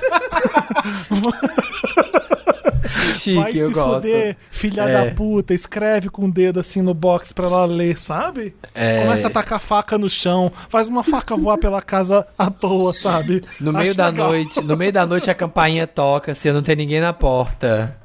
[3.19, 4.01] Chique, Vai eu se gosto.
[4.01, 5.05] fuder, filha É.
[5.05, 8.55] da puta, escreve com o dedo assim no box pra ela ler, sabe?
[8.73, 9.01] É.
[9.03, 13.43] Começa a tacar faca no chão, faz uma faca voar pela casa à toa, sabe?
[13.59, 14.27] No meio Acho da legal.
[14.29, 17.97] noite, no meio da noite a campainha toca, se não tem ninguém na porta.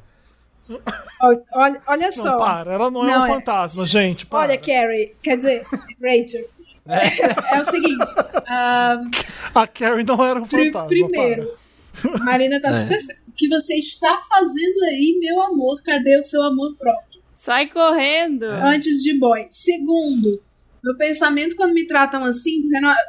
[1.53, 2.31] Olha, olha só.
[2.31, 3.27] Não, para, ela não, é Não, um é.
[3.27, 4.25] fantasma, gente.
[4.25, 4.49] Para.
[4.51, 5.65] Olha, Carrie, quer dizer,
[6.01, 6.49] Rachel.
[6.87, 8.11] É, o seguinte,
[8.47, 9.01] ah,
[9.53, 10.87] A Carrie não era um pri- fantasma.
[10.87, 11.53] primeiro,
[12.25, 12.73] Marina tá É.
[12.73, 12.97] super.
[13.27, 15.81] O que você está fazendo aí, meu amor?
[15.83, 17.21] Cadê o seu amor próprio?
[17.39, 18.43] Sai correndo.
[18.45, 19.47] Antes de boy.
[19.49, 20.31] Segundo,
[20.83, 22.63] meu pensamento quando me tratam assim,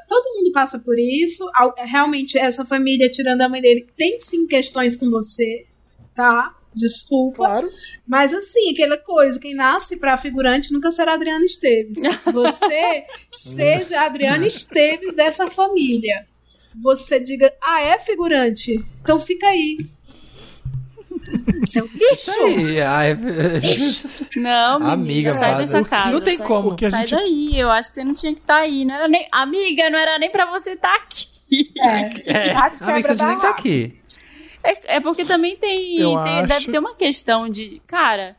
[0.09, 1.51] todo mundo passa por isso.
[1.55, 5.67] Al- Realmente, essa família, tirando a mãe dele, tem sim questões com você,
[6.15, 6.55] tá?
[6.75, 7.37] Desculpa.
[7.37, 7.71] Claro.
[8.07, 11.99] Mas assim, aquela coisa, quem nasce pra figurante nunca será Adriana Esteves.
[12.33, 16.27] Você seja a Adriana Esteves dessa família.
[16.83, 18.83] Você diga, ah, é figurante?
[19.03, 19.77] Então fica aí.
[21.69, 22.45] Seu Isso lixo!
[22.45, 23.15] aí, ai,
[24.37, 26.11] Não, menina, Amiga, sai dessa O que- casa.
[26.11, 26.75] não tem sai, como.
[26.75, 27.59] Que a sai gente- daí.
[27.61, 28.85] Eu acho que você não tinha que estar aí.
[28.85, 29.27] Não era nem...
[29.31, 31.29] Amiga, não era nem pra você estar aqui.
[31.79, 33.51] É, é, Bate, amiga, você nem dá tá lá.
[33.51, 33.95] aqui.
[34.65, 37.81] É, é porque também tem, tem- Deve ter uma questão de.
[37.87, 38.37] Cara,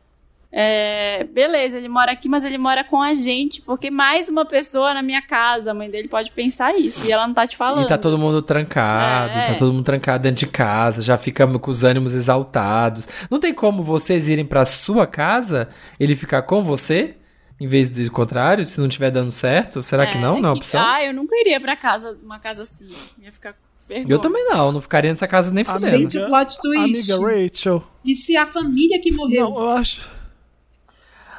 [0.55, 4.93] é, beleza, ele mora aqui, mas ele mora com a gente, porque mais uma pessoa
[4.93, 7.85] na minha casa, a mãe dele pode pensar isso, e ela não tá te falando.
[7.85, 9.47] E tá todo mundo trancado, É.
[9.53, 13.07] tá todo mundo trancado dentro de casa, já fica com os ânimos exaltados.
[13.31, 15.69] Não tem como vocês irem pra sua casa,
[15.99, 17.17] ele ficar com você,
[17.59, 19.81] em vez do contrário, se não tiver dando certo?
[19.81, 20.39] Será que É, não?
[20.39, 20.83] Não é que- opção?
[20.85, 22.89] Ah, eu nunca iria pra casa, uma casa assim.
[23.19, 23.55] Ia ficar
[23.87, 24.13] vergonha.
[24.13, 25.97] Eu também não, não ficaria nessa casa nem Amiga, fudendo.
[25.97, 27.11] Gente, o plot twist.
[27.11, 27.83] Amiga Rachel.
[28.03, 29.49] E se a família que morreu?
[29.49, 30.07] Não, eu acho.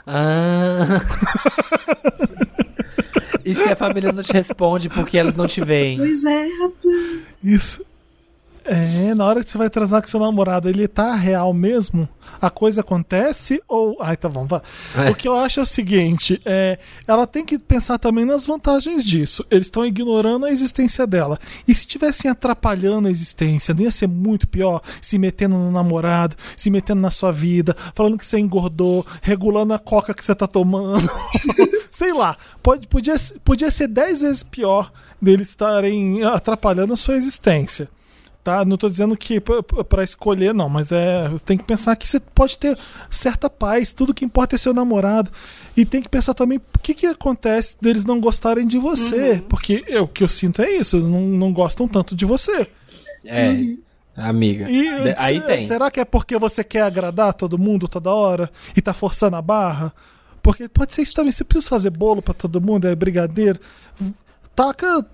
[0.06, 1.00] Ah.
[3.44, 5.96] e se a família não te responde porque elas não te veem?
[5.98, 7.22] Pois é, rapaz.
[7.42, 7.93] Isso.
[8.66, 12.08] É, na hora que você vai transar com seu namorado, ele tá real mesmo?
[12.40, 13.98] A coisa acontece ou.
[14.00, 14.46] Ai, tá bom.
[14.46, 14.62] Vai.
[14.96, 15.10] É.
[15.10, 19.04] O que eu acho é o seguinte: é, ela tem que pensar também nas vantagens
[19.04, 19.44] disso.
[19.50, 21.38] Eles estão ignorando a existência dela.
[21.68, 24.80] E se tivessem atrapalhando a existência, não ia ser muito pior?
[25.00, 29.78] Se metendo no namorado, se metendo na sua vida, falando que você engordou, regulando a
[29.78, 31.08] coca que você tá tomando.
[31.90, 32.36] Sei lá.
[32.62, 33.14] Pode, podia,
[33.44, 37.88] podia ser dez vezes pior deles estarem atrapalhando a sua existência
[38.44, 38.64] tá?
[38.64, 41.30] Não tô dizendo que p- p- pra escolher, não, mas é.
[41.46, 42.78] Tem que pensar que você pode ter
[43.10, 45.30] certa paz, tudo que importa é seu namorado.
[45.76, 49.42] E tem que pensar também o que, que acontece deles não gostarem de você.
[49.48, 52.68] Porque é, o que eu sinto é isso, eles não, não gostam tanto de você.
[53.24, 53.56] É,
[54.16, 54.70] amiga.
[54.70, 55.66] E De- aí se- tem.
[55.66, 59.42] será que é porque você quer agradar todo mundo toda hora e tá forçando a
[59.42, 59.92] barra?
[60.42, 61.32] Porque pode ser isso também.
[61.32, 63.58] Você precisa fazer bolo pra todo mundo, é brigadeiro.
[64.54, 65.04] Taca,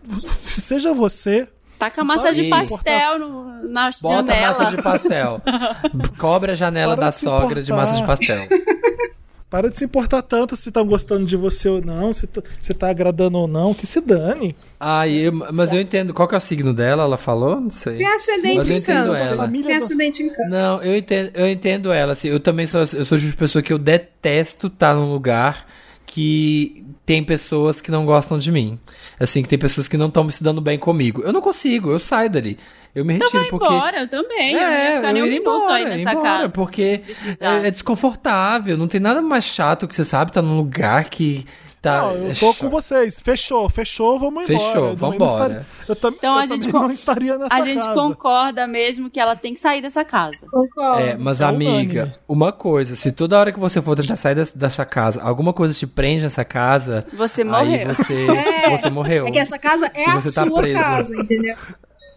[0.43, 1.48] seja você.
[1.81, 4.59] Taca massa de pastel no, na Bota janela.
[4.59, 5.43] massa de pastel.
[6.19, 8.39] Cobre a janela Para da sogra de massa de pastel.
[9.51, 12.73] Para de se importar tanto se estão gostando de você ou não, se tá, se
[12.73, 14.55] tá agradando ou não, que se dane.
[14.78, 16.15] Ah, eu- mas eu entendo.
[16.15, 17.02] Qual que é o signo dela?
[17.02, 17.61] Ela falou?
[17.61, 17.97] Não sei.
[17.97, 19.36] Tem ascendente em câncer.
[19.65, 20.48] Tem ascendente em câncer.
[20.51, 22.12] Não, eu entendo, eu entendo ela.
[22.12, 25.66] Assim, eu também sou, eu sou de pessoa que eu detesto estar num lugar
[26.10, 28.76] que tem pessoas que não gostam de mim.
[29.18, 31.22] Assim, que tem pessoas que não estão se dando bem comigo.
[31.22, 32.58] Eu não consigo, eu saio dali.
[32.92, 33.72] Eu me retiro Vai porque.
[33.72, 34.54] embora, eu também.
[34.54, 36.48] eu não ia ficar nem um minuto aí embora, nessa embora, casa.
[36.48, 37.00] Porque
[37.38, 38.76] é, é desconfortável.
[38.76, 41.46] Não tem nada mais chato que você sabe estar num lugar que
[41.82, 42.02] tá.
[42.02, 43.20] Não, eu tô com vocês.
[43.20, 44.59] Fechou, fechou, vamos embora.
[44.59, 45.43] Fechou, Eu também não vambora.
[45.52, 47.94] estaria- Eu, tam- Então eu a gente também con- não estaria nessa A gente casa.
[47.94, 50.39] concorda mesmo que ela tem que sair dessa casa.
[50.51, 51.01] Concordo.
[51.01, 52.15] É, mas É amiga, unânime.
[52.28, 55.73] uma coisa, se toda hora que você for tentar sair des- dessa casa, alguma coisa
[55.74, 57.86] te prende nessa casa, Você aí morreu.
[57.94, 58.27] você,
[58.66, 59.27] É, você morreu.
[59.27, 60.78] É que essa casa é E a você tá sua preso.
[60.78, 61.57] casa, entendeu?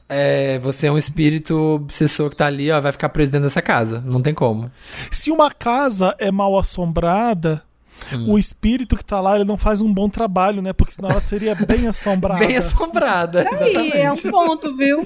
[0.09, 3.61] É, você é um espírito obsessor que tá ali, ó, vai ficar preso dentro dessa
[3.61, 4.03] casa.
[4.05, 4.69] Não tem como.
[5.09, 7.63] Se uma casa é mal assombrada,
[8.11, 8.31] Hum.
[8.33, 10.73] o espírito que tá lá ele não faz um bom trabalho, né?
[10.73, 12.45] Porque senão ela seria bem assombrada.
[12.45, 13.45] Bem assombrada.
[13.61, 15.05] Aí, é um ponto, viu?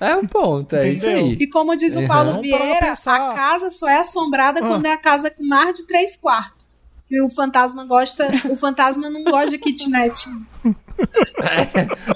[0.00, 1.24] É um ponto, é isso Entendeu?
[1.26, 1.36] aí.
[1.40, 2.06] E como diz o Uhum.
[2.08, 3.30] Paulo Vieira, pensar.
[3.30, 6.66] a casa só é assombrada quando é a casa com mais de três quartos.
[7.10, 8.26] E o fantasma gosta.
[8.50, 10.26] O fantasma não gosta de kitnet.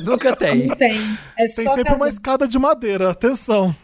[0.01, 0.67] Nunca tem.
[0.67, 1.19] Não tem.
[1.39, 1.97] É Tem só sempre casa.
[1.97, 3.75] uma escada de madeira, atenção.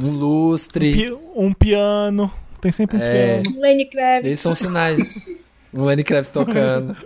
[0.00, 0.92] Um lustre.
[0.92, 2.32] Pi- um piano.
[2.66, 3.42] Tem sempre um É.
[3.42, 3.60] piano.
[3.60, 4.26] Lenny Kravitz.
[4.32, 5.44] Esses são sinais.
[5.72, 6.96] Um Lenny Kravitz tocando.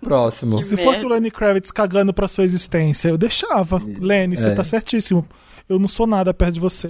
[0.00, 0.62] Próximo.
[0.62, 0.90] Se merda.
[0.92, 3.82] fosse o Lenny Kravitz cagando pra sua existência, eu deixava.
[3.98, 4.54] Lenny, você É.
[4.54, 5.26] tá certíssimo.
[5.68, 6.86] Eu não sou nada perto de você.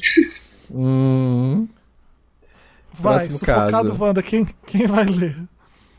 [0.70, 1.66] Hum,
[2.92, 4.04] Vai, Próximo sufocado, caso.
[4.04, 4.22] Wanda.
[4.22, 5.36] Quem, quem vai ler?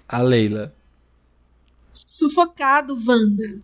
[0.08, 0.74] a Leila.
[1.92, 3.60] Sufocado, Wanda.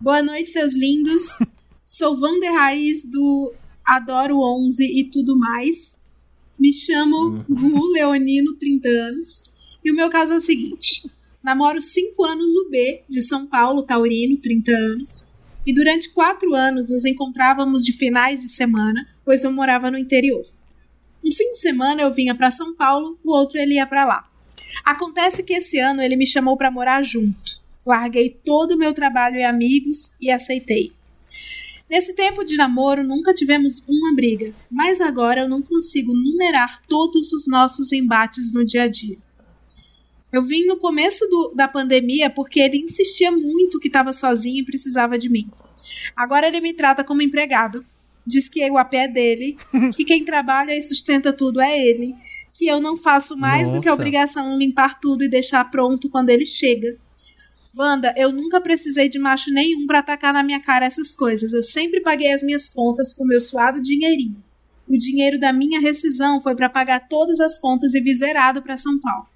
[0.00, 1.38] Boa noite, seus lindos.
[1.84, 3.52] Sou Wander Raiz do
[3.86, 5.98] Adoro 11 e tudo mais.
[6.58, 9.44] Me chamo Gu Leonino, 30 anos.
[9.84, 11.02] E o meu caso é o seguinte:
[11.42, 15.30] namoro 5 anos o B, de São Paulo, Taurino, 30 anos.
[15.64, 20.44] E durante 4 anos nos encontrávamos de finais de semana, pois eu morava no interior.
[21.24, 24.28] Um fim de semana eu vinha para São Paulo, o outro ele ia para lá.
[24.84, 27.60] Acontece que esse ano ele me chamou para morar junto.
[27.86, 30.92] Larguei todo o meu trabalho e amigos e aceitei.
[31.90, 37.32] Nesse tempo de namoro nunca tivemos uma briga, mas agora eu não consigo numerar todos
[37.32, 39.16] os nossos embates no dia a dia.
[40.30, 44.64] Eu vim no começo do- da pandemia porque ele insistia muito que estava sozinho e
[44.64, 45.48] precisava de mim.
[46.14, 47.84] Agora ele me trata como empregado.
[48.26, 49.56] Diz que o AP é dele,
[49.96, 52.14] que quem trabalha e sustenta tudo é ele,
[52.52, 54.02] que eu não faço mais do que a Nossa.
[54.02, 56.98] obrigação limpar tudo e deixar pronto quando ele chega.
[57.78, 61.52] Wanda, eu nunca precisei de macho nenhum pra atacar na minha cara essas coisas.
[61.52, 64.42] Eu sempre paguei as minhas contas com meu suado dinheirinho.
[64.88, 68.76] O dinheiro da minha rescisão foi pra pagar todas as contas e vir zerado pra
[68.76, 69.26] São Paulo.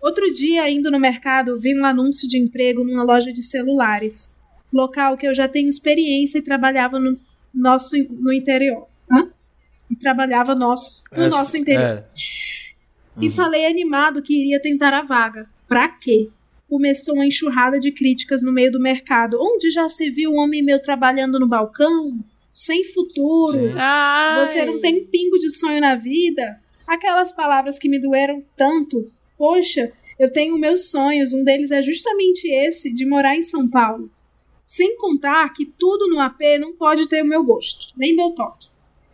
[0.00, 4.36] Outro dia, indo no mercado, vi um anúncio de emprego numa loja de celulares.
[4.72, 7.18] Local que eu já tenho experiência e trabalhava no
[7.54, 8.86] nosso no interior.
[9.10, 9.28] Hã?
[9.90, 11.98] E trabalhava nosso, no Acho- nosso interior.
[11.98, 12.04] é.
[13.20, 15.48] E falei animado que iria tentar a vaga.
[15.68, 16.30] Pra quê?
[16.72, 19.36] Começou uma enxurrada de críticas no meio do mercado.
[19.38, 22.18] Onde já se viu um homem meu trabalhando no balcão?
[22.50, 23.74] Sem futuro?
[23.76, 24.46] Ai.
[24.46, 26.58] Você não tem pingo de sonho na vida?
[26.86, 29.12] Aquelas palavras que me doeram tanto.
[29.36, 31.34] Poxa, eu tenho meus sonhos.
[31.34, 34.10] Um deles é justamente esse, de morar em São Paulo.
[34.64, 38.68] Sem contar que tudo no AP não pode ter o meu gosto, nem meu toque.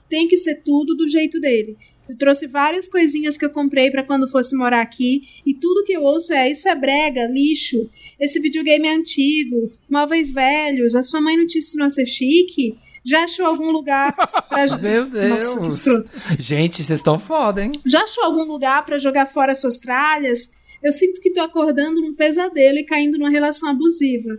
[0.08, 1.76] Tem que ser tudo do jeito dele.
[2.08, 5.92] Eu trouxe várias coisinhas que eu comprei pra quando fosse morar aqui e tudo que
[5.92, 7.88] eu ouço é isso é brega, lixo.
[8.18, 12.76] Esse videogame é antigo, móveis velhos, a sua mãe não te ensinou a ser chique?
[13.04, 14.14] Já achou algum lugar
[14.48, 14.66] pra.
[14.80, 15.56] Meu Deus.
[15.56, 16.04] Nossa.
[16.38, 17.72] Gente, vocês estão foda, hein?
[17.86, 20.52] Já achou algum lugar pra jogar fora suas tralhas?
[20.82, 24.38] Eu sinto que tô acordando num pesadelo e caindo numa relação abusiva.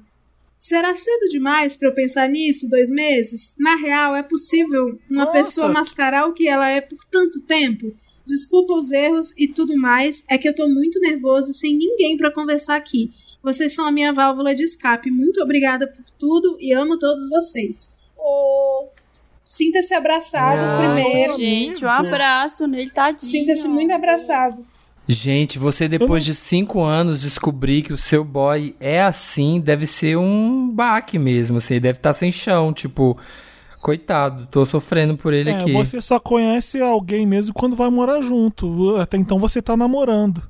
[0.59, 2.69] Será cedo demais pra eu pensar nisso?
[2.69, 3.53] Dois meses?
[3.57, 5.31] Na real, é possível uma Nossa.
[5.31, 7.95] pessoa mascarar o que ela é por tanto tempo?
[8.27, 12.29] Desculpa os erros e tudo mais, é que eu tô muito nervoso sem ninguém pra
[12.29, 13.09] conversar aqui.
[13.41, 15.09] Vocês são a minha válvula de escape.
[15.09, 17.95] Muito obrigada por tudo e amo todos vocês.
[18.17, 18.89] Oh,
[19.41, 21.37] Sinta-se abraçado Ai, primeiro.
[21.37, 23.31] Gente, um abraço nele, tadinho.
[23.31, 24.67] Sinta-se muito abraçado.
[25.11, 30.15] Gente, você depois de cinco anos descobrir que o seu boy é assim, deve ser
[30.17, 33.17] um baque mesmo, assim, ele deve estar sem chão, tipo,
[33.81, 35.73] coitado, tô sofrendo por ele É, aqui.
[35.73, 38.97] você só conhece alguém mesmo quando vai morar junto.
[38.97, 40.43] Até então você tá namorando.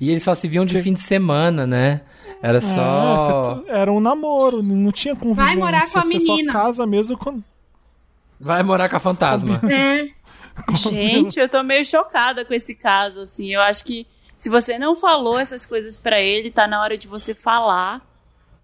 [0.00, 2.00] E eles só se viam de fim de semana, né?
[2.42, 3.62] Era É, só.
[3.66, 5.44] você- era um namoro, não tinha convivência.
[5.44, 6.50] Vai morar com a Você menina.
[6.50, 7.44] só casa mesmo quando.
[8.40, 9.60] Vai morar com a fantasma.
[9.70, 10.08] É.
[10.76, 13.52] Gente, eu tô meio chocada com esse caso, assim.
[13.52, 14.06] Eu acho que
[14.36, 18.00] se você não falou essas coisas pra ele, tá na hora de você falar,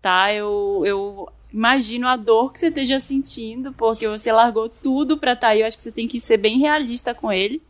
[0.02, 0.32] tá?
[0.32, 5.48] Eu, eu imagino a dor que você esteja sentindo, porque você largou tudo pra tá
[5.48, 5.60] aí.
[5.60, 7.62] Eu acho que você tem que ser bem realista com ele.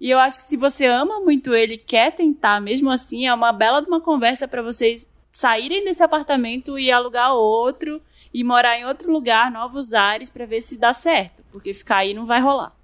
[0.00, 3.34] E eu acho que se você ama muito ele, e quer tentar, mesmo assim, é
[3.34, 8.00] uma bela de uma conversa pra vocês saírem desse apartamento e alugar outro
[8.32, 12.14] e morar em outro lugar, novos ares, pra ver se dá certo, porque ficar aí
[12.14, 12.74] não vai rolar.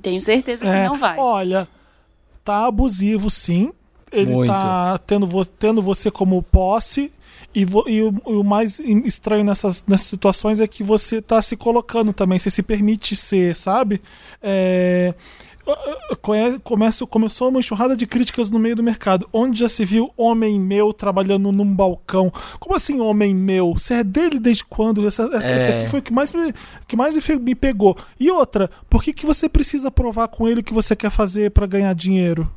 [0.00, 1.18] Tenho certeza que É, não vai.
[1.18, 1.68] Olha,
[2.44, 3.72] tá abusivo sim.
[4.12, 4.48] Ele Muito.
[4.50, 7.12] tá tendo, vo- tendo você como posse.
[7.54, 12.12] E, e o, o mais estranho nessas, nessas situações é que você tá se colocando
[12.12, 14.00] também, você se permite ser, sabe?
[14.42, 15.14] É,
[16.62, 19.28] começa, começou uma enxurrada de críticas no meio do mercado.
[19.32, 22.32] Onde já se viu homem meu trabalhando num balcão?
[22.58, 23.72] Como assim, homem meu?
[23.72, 25.06] Você é dele desde quando?
[25.06, 25.56] Essa, essa, É.
[25.56, 26.52] esse aqui foi o que mais, me,
[26.86, 27.96] que mais me pegou.
[28.18, 31.50] E outra, por que, que você precisa provar com ele o que você quer fazer
[31.50, 32.50] pra ganhar dinheiro?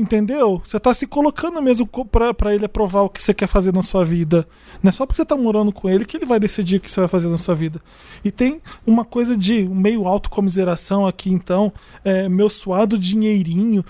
[0.00, 0.62] Entendeu?
[0.64, 4.02] Você tá se colocando mesmo pra ele aprovar o que você quer fazer na sua
[4.02, 4.48] vida.
[4.82, 6.90] Não é só porque você tá morando com ele que ele vai decidir o que
[6.90, 7.82] você vai fazer na sua vida.
[8.24, 11.70] E tem uma coisa de meio autocomiseração aqui, então.
[12.02, 13.84] É, meu suado dinheirinho.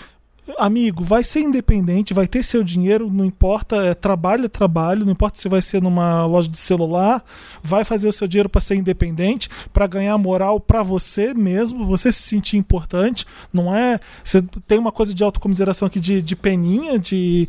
[0.59, 5.13] Amigo, vai ser independente, vai ter seu dinheiro, não importa, é, trabalho é trabalho, não
[5.13, 7.23] importa se vai ser numa loja de celular,
[7.63, 12.11] vai fazer o seu dinheiro para ser independente, para ganhar moral para você mesmo, você
[12.11, 14.01] se sentir importante, não é?
[14.25, 17.47] Você tem uma coisa de autocomiseração aqui de, de peninha, de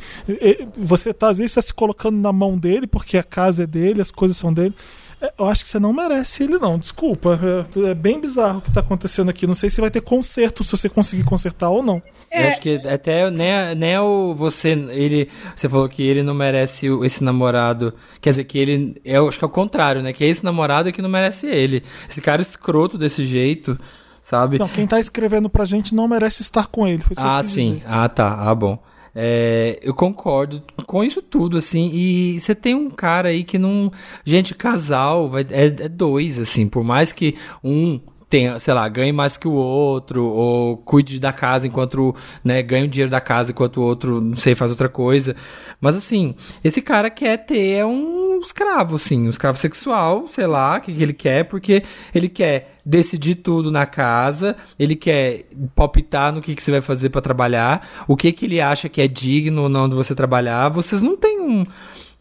[0.78, 4.02] você tá às vezes tá se colocando na mão dele porque a casa é dele,
[4.02, 4.76] as coisas são dele.
[5.22, 6.80] É, Eu acho que você não merece ele, não.
[6.80, 7.40] Desculpa.
[7.78, 9.46] É, é bem bizarro o que tá acontecendo aqui.
[9.46, 12.02] Não sei se vai ter conserto, se você conseguir consertar ou não.
[12.32, 16.88] Eu acho que até nem, nem o você ele você falou que ele não merece
[17.04, 20.14] esse namorado, quer dizer que ele eu acho que é o contrário, né?
[20.14, 21.84] Que é esse namorado que não merece ele.
[22.10, 23.78] Esse cara escroto desse jeito,
[24.22, 24.58] sabe?
[24.58, 27.04] Não, quem tá escrevendo pra gente não merece estar com ele.
[27.18, 27.76] Ah, sim.
[27.76, 27.84] dizer.
[27.86, 28.34] Ah, tá.
[28.34, 28.82] Ah, bom.
[29.14, 31.90] É, eu concordo com isso tudo, assim.
[31.94, 33.92] E você tem um cara aí que não.
[34.26, 36.68] Gente, casal vai, é, é dois, assim.
[36.68, 38.00] Por mais que um
[38.32, 42.86] tenha, sei lá, ganhe mais que o outro, ou cuide da casa enquanto, né, ganha
[42.86, 45.36] o dinheiro da casa enquanto o outro, não sei, faz outra coisa.
[45.82, 46.34] Mas assim,
[46.64, 51.04] esse cara quer ter um escravo, assim, um escravo sexual, sei lá, o que, que
[51.04, 51.84] ele quer, porque
[52.16, 55.44] ele quer decidir tudo na casa, ele quer
[55.76, 59.02] palpitar no que, que você vai fazer pra trabalhar, o que, que ele acha que
[59.02, 60.70] é digno ou não de você trabalhar.
[60.70, 61.66] Vocês não têm um,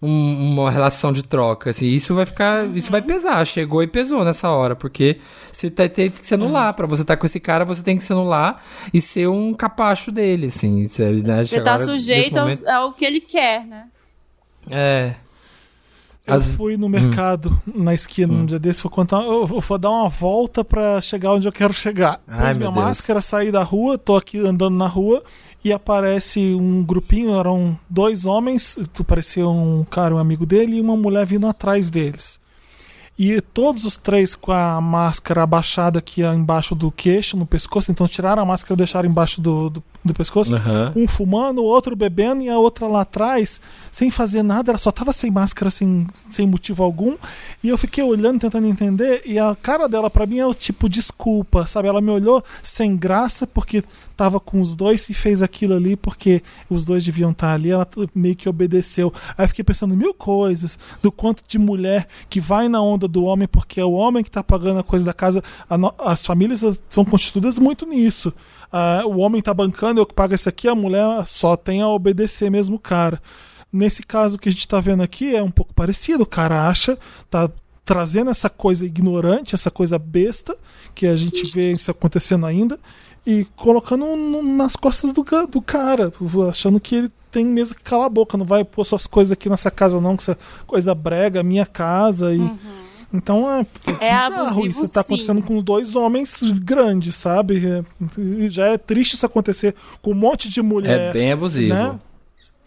[0.02, 4.24] um- uma relação de troca, assim, isso vai ficar, isso vai pesar, chegou e pesou
[4.24, 5.18] nessa hora, porque
[5.52, 8.02] você tá- teve que se anular, pra você estar com esse cara, você tem que
[8.02, 8.62] se anular
[8.94, 12.66] e ser um capacho dele, assim, você, né, Você tá agora, nesse sujeito ao, momento-
[12.68, 13.84] ao que ele quer, né?
[14.70, 15.14] É,
[16.26, 19.20] Eu As- fui no mercado, na esquina, um dia desse, vou contar.
[19.22, 22.20] Eu vou- dar uma volta pra chegar onde eu quero chegar.
[22.28, 22.84] Ai, Pus minha Deus.
[22.84, 25.24] máscara, saí da rua, tô aqui andando na rua
[25.64, 30.96] e aparece um grupinho, eram dois homens, parecia um cara, um amigo dele, e uma
[30.96, 32.40] mulher vindo atrás deles.
[33.18, 38.08] E todos os três com a máscara abaixada aqui embaixo do queixo, no pescoço, então
[38.08, 40.54] tiraram a máscara e deixaram embaixo do, do, do pescoço.
[40.54, 40.92] Aham.
[40.96, 43.60] Um fumando, o outro bebendo e a outra lá atrás,
[43.92, 47.16] sem fazer nada, ela só tava sem máscara, sem, sem motivo algum.
[47.62, 50.88] E eu fiquei olhando, tentando entender, e a cara dela pra mim é o tipo
[50.88, 51.88] desculpa, sabe?
[51.88, 53.84] Ela me olhou sem graça porque
[54.16, 57.88] tava com os dois e fez aquilo ali porque os dois deviam estar ali, ela
[58.14, 59.12] meio que obedeceu.
[59.36, 63.24] Aí eu fiquei pensando mil coisas do quanto de mulher que vai na onda do
[63.24, 65.42] homem porque é o homem que tá pagando a coisa da casa.
[65.68, 68.30] A no- as famílias são constituídas muito nisso.
[68.72, 71.88] Ah, o homem tá bancando, eu que pago isso aqui, a mulher só tem a
[71.88, 73.20] obedecer mesmo o cara.
[73.72, 76.24] Nesse caso que a gente tá vendo aqui é um pouco parecido.
[76.24, 76.98] O cara acha,
[77.30, 77.48] tá
[77.84, 80.56] trazendo essa coisa ignorante, essa coisa besta,
[80.94, 82.78] que a gente vê isso acontecendo ainda,
[83.26, 84.06] e colocando
[84.42, 86.12] nas costas do, do cara,
[86.48, 89.48] achando que ele tem mesmo que calar a boca, não vai pôr suas coisas aqui
[89.48, 90.36] nessa casa não, que é
[90.66, 92.40] coisa brega, minha casa e
[93.12, 93.60] então é,
[94.00, 95.14] É bizarro abusivo, isso tá sim.
[95.14, 97.62] acontecendo com dois homens grandes, sabe?
[97.66, 97.84] É,
[98.20, 101.10] e já é triste isso acontecer com um monte de mulher.
[101.10, 101.74] É bem abusivo.
[101.74, 101.98] né?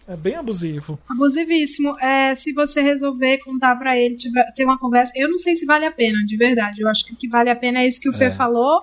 [0.06, 1.00] É bem abusivo.
[1.10, 1.98] Abusivíssimo.
[2.00, 5.66] É, se você resolver contar pra ele, tiver, ter uma conversa, eu não sei se
[5.66, 6.82] vale a pena, de verdade.
[6.82, 8.32] Eu acho que o que vale a pena é isso que o Fê É.
[8.32, 8.82] falou.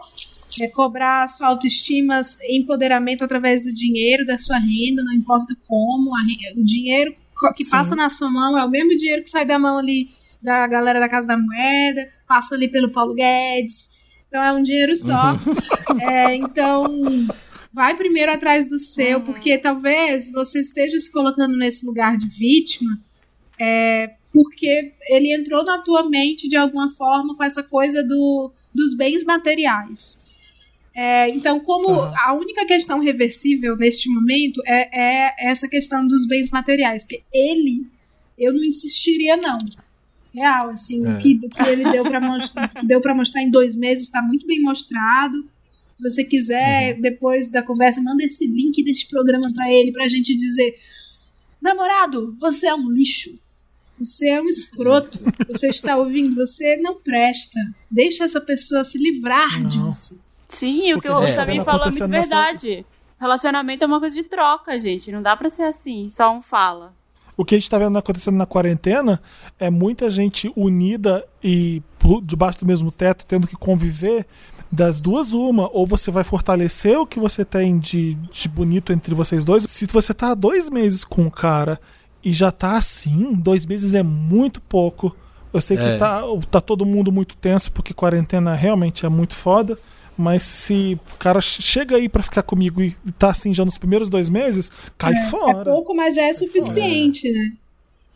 [0.61, 6.15] É cobrar sua autoestima, empoderamento através do dinheiro, da sua renda, não importa como.
[6.17, 7.15] a re- o dinheiro
[7.55, 7.71] que Sim.
[7.71, 10.09] passa na sua mão é o mesmo dinheiro que sai da mão ali
[10.43, 13.91] da galera da Casa da Moeda, passa ali pelo Paulo Guedes.
[14.29, 15.39] Então é um dinheiro só.
[16.01, 16.87] É, então,
[17.73, 22.99] vai primeiro atrás do seu, porque talvez você esteja se colocando nesse lugar de vítima,
[23.59, 28.97] é, porque ele entrou na tua mente de alguma forma com essa coisa do, dos
[28.97, 30.23] bens materiais.
[30.95, 36.51] É, então, como a única questão reversível neste momento é, é essa questão dos bens
[36.51, 37.87] materiais, porque ele,
[38.39, 39.59] eu não insistiria não.
[40.35, 41.11] Real, assim, É.
[41.15, 44.05] o que, o que ele deu para mostrar, que deu para mostrar em dois meses
[44.05, 45.49] está muito bem mostrado.
[45.93, 50.35] Se você quiser, depois da conversa, manda esse link desse programa pra ele, pra gente
[50.37, 50.75] dizer:
[51.61, 53.39] namorado, você é um lixo.
[53.99, 55.19] Você é um escroto.
[55.49, 56.35] Você está ouvindo?
[56.37, 57.61] Você não presta.
[57.91, 60.17] Deixa essa pessoa se livrar de você.
[60.49, 62.87] Sim, o que Porque o já Samir tá falou é muito acontecendo nessa- verdade.
[63.21, 65.13] Relacionamento é uma coisa de troca, gente.
[65.13, 66.95] Não dá pra ser assim, só um fala.
[67.41, 69.19] O que a gente tá vendo acontecendo na quarentena
[69.59, 71.83] é muita gente unida e
[72.23, 74.27] debaixo do mesmo teto, tendo que conviver
[74.71, 75.67] das duas uma.
[75.73, 79.63] Ou você vai fortalecer o que você tem de, de bonito entre vocês dois.
[79.63, 81.81] Se você tá há dois meses com o cara
[82.23, 85.17] e já tá assim, dois meses é muito pouco.
[85.51, 85.97] Eu sei que É.
[85.97, 89.79] tá, tá todo mundo muito tenso, porque quarentena realmente é muito foda.
[90.21, 93.79] Mas se o cara che- chega aí pra ficar comigo e tá assim já nos
[93.79, 95.65] primeiros dois meses, cai É fora.
[95.65, 97.53] pouco, mas já é suficiente, né?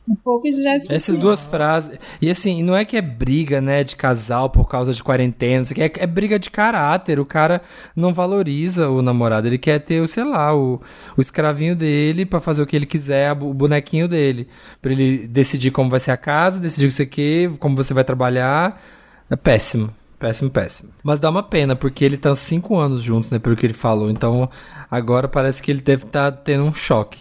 [0.07, 0.95] Um pouco já é suficiente.
[0.95, 1.99] Essas duas frases.
[2.21, 5.73] E assim, não é que é briga, né, de casal por causa de quarentena, isso
[5.73, 7.19] aqui é, é briga de caráter.
[7.19, 7.63] O cara
[7.97, 10.79] não valoriza o namorado, ele quer ter, o, sei lá, o,
[11.17, 14.47] o escravinho dele pra fazer o que ele quiser, o bonequinho dele.
[14.83, 17.95] Pra ele decidir como vai ser a casa, decidir o que você quer, como você
[17.95, 18.83] vai trabalhar.
[19.31, 19.89] É péssimo.
[20.25, 20.89] Péssimo, péssimo.
[21.03, 23.75] Mas dá uma pena, porque ele tá há cinco anos juntos, né, pelo que ele
[23.75, 24.09] falou.
[24.11, 24.49] Então,
[24.91, 27.21] agora parece que ele deve estar tendo um choque.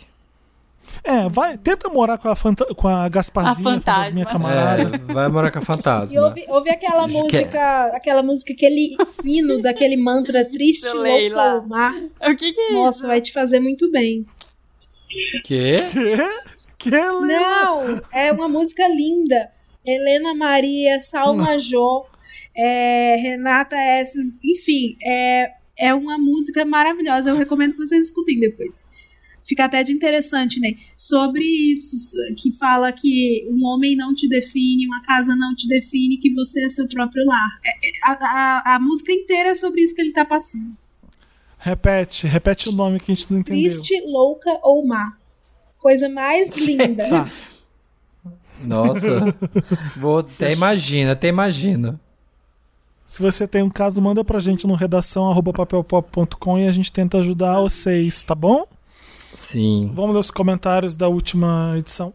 [1.03, 4.13] É, vai, tenta morar com a, fanta com a Gasparzinha, A fantasma.
[4.13, 4.84] minha camarada.
[4.95, 6.15] É, vai morar com a fantasma.
[6.15, 10.85] E ouve, ouve aquela Acho que é- música, aquela música, aquele hino daquele mantra triste,
[10.85, 11.51] Isso, louco Leila.
[11.55, 11.93] ao mar.
[12.21, 14.25] O que que é Nossa, vai te fazer muito bem.
[15.43, 15.75] Que?
[16.77, 19.49] Que ela Não, é uma música linda.
[19.85, 22.05] Helena Maria, Salma Jô,
[22.55, 27.30] é, Renata Esses, enfim, é, é uma música maravilhosa.
[27.31, 28.85] Eu recomendo que vocês escutem depois.
[29.45, 30.73] Fica até de interessante, né?
[30.95, 36.17] Sobre isso, que fala que um homem não te define, uma casa não te define,
[36.17, 37.59] que você é seu próprio lar.
[37.65, 40.71] É- é- a, a, a música inteira é sobre isso que ele tá passando.
[41.59, 43.61] Repete, repete o nome que a gente não entendeu.
[43.69, 45.17] Triste, louca ou má.
[45.77, 47.07] Coisa mais linda.
[47.09, 47.31] Tá.
[48.63, 49.35] Nossa.
[49.97, 51.99] Vou, até imagina, até imagina.
[53.14, 57.19] Se você tem um caso, manda pra gente no redação papelpop.com e a gente tenta
[57.19, 58.65] ajudar vocês, tá bom?
[59.35, 62.11] Sim, Vamos ler os comentários da última edição.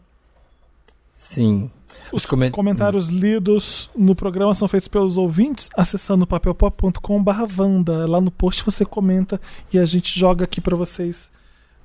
[1.08, 1.70] sim.
[2.12, 8.04] Os comen- comentários lidos no programa são feitos pelos ouvintes acessando papelpop.com/vanda.
[8.08, 9.40] Lá no post você comenta
[9.72, 11.30] e a gente joga aqui pra vocês,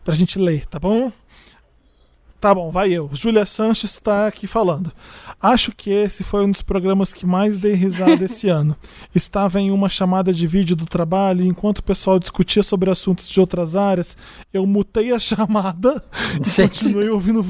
[0.03, 1.11] pra gente ler, tá bom?
[2.43, 3.09] Tá bom, vai eu.
[3.13, 4.91] Júlia Sanches está aqui falando.
[5.41, 8.75] Acho que esse foi um dos programas que mais dei risada esse ano.
[9.15, 13.29] Estava em uma chamada de vídeo do trabalho e enquanto o pessoal discutia sobre assuntos
[13.29, 14.17] de outras áreas,
[14.53, 16.03] eu mutei a chamada
[16.35, 17.45] e continuei ouvindo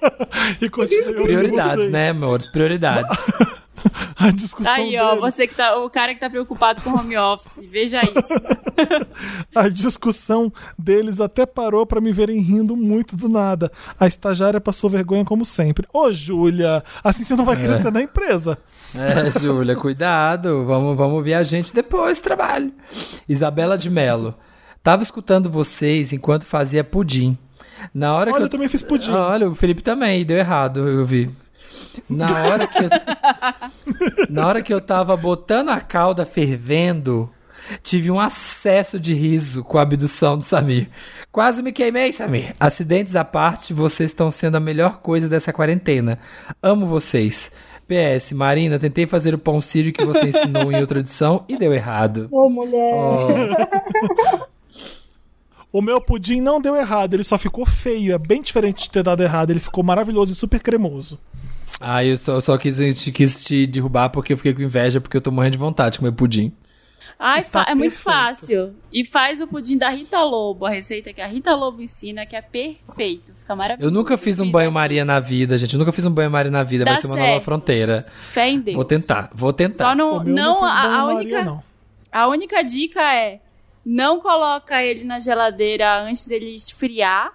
[0.58, 1.92] e continuei ouvindo Prioridades, vocês.
[1.92, 2.40] né, amor?
[2.50, 3.18] Prioridades.
[4.16, 5.78] A discussão Aí, ó, deles, você que tá.
[5.78, 7.60] O cara que tá preocupado com home office.
[7.64, 9.06] Veja isso.
[9.54, 13.70] a discussão deles até parou pra me verem rindo muito do nada.
[13.98, 15.86] A estagiária passou vergonha como sempre.
[15.92, 18.58] Ô, Júlia, assim você não vai crescer na empresa.
[18.94, 20.64] É, Júlia, cuidado.
[20.64, 22.72] Vamos, vamos ver a gente depois, trabalho.
[23.28, 24.34] Isabela de Melo.
[24.82, 27.36] Tava escutando vocês enquanto fazia pudim.
[27.94, 29.12] Na hora Olha, que eu também fiz pudim.
[29.12, 31.30] Olha, o Felipe também, deu errado, eu vi.
[32.08, 32.88] Na hora que eu,
[34.30, 37.30] na hora que eu tava botando a calda fervendo,
[37.82, 40.88] tive um acesso de riso com a abdução do Samir.
[41.30, 42.54] Quase me queimei, Samir.
[42.58, 46.18] Acidentes à parte, vocês estão sendo a melhor coisa dessa quarentena.
[46.62, 47.50] Amo vocês.
[47.86, 51.72] PS, Marina, tentei fazer o pão sírio que você ensinou em outra edição e deu
[51.72, 52.28] errado.
[52.30, 52.94] Ô, mulher.
[52.94, 54.50] Oh,
[55.72, 58.12] O meu pudim não deu errado, ele só ficou feio.
[58.12, 59.50] É bem diferente de ter dado errado.
[59.50, 61.18] Ele ficou maravilhoso e super cremoso.
[61.80, 65.00] Ah, eu só, eu só quis, te, quis te derrubar porque eu fiquei com inveja,
[65.00, 66.52] porque eu tô morrendo de vontade de comer pudim.
[67.18, 68.16] Ai, Está é muito perfeito.
[68.16, 68.74] fácil.
[68.92, 72.36] E faz o pudim da Rita Lobo, a receita que a Rita Lobo ensina, que
[72.36, 73.32] é perfeito.
[73.40, 73.90] Fica maravilhoso.
[73.90, 75.72] Eu nunca fiz um Fiz banho-maria na vida, gente.
[75.74, 76.84] Eu nunca fiz um banho-maria na vida.
[76.84, 77.28] Dá Vai ser uma certo.
[77.30, 78.06] nova fronteira.
[78.28, 78.74] Fé em Deus.
[78.76, 79.84] Vou tentar, vou tentar.
[79.86, 81.62] Só não, O meu não, fiz a, a única, não.
[82.12, 83.40] a única dica é
[83.84, 87.32] não coloca ele na geladeira antes dele esfriar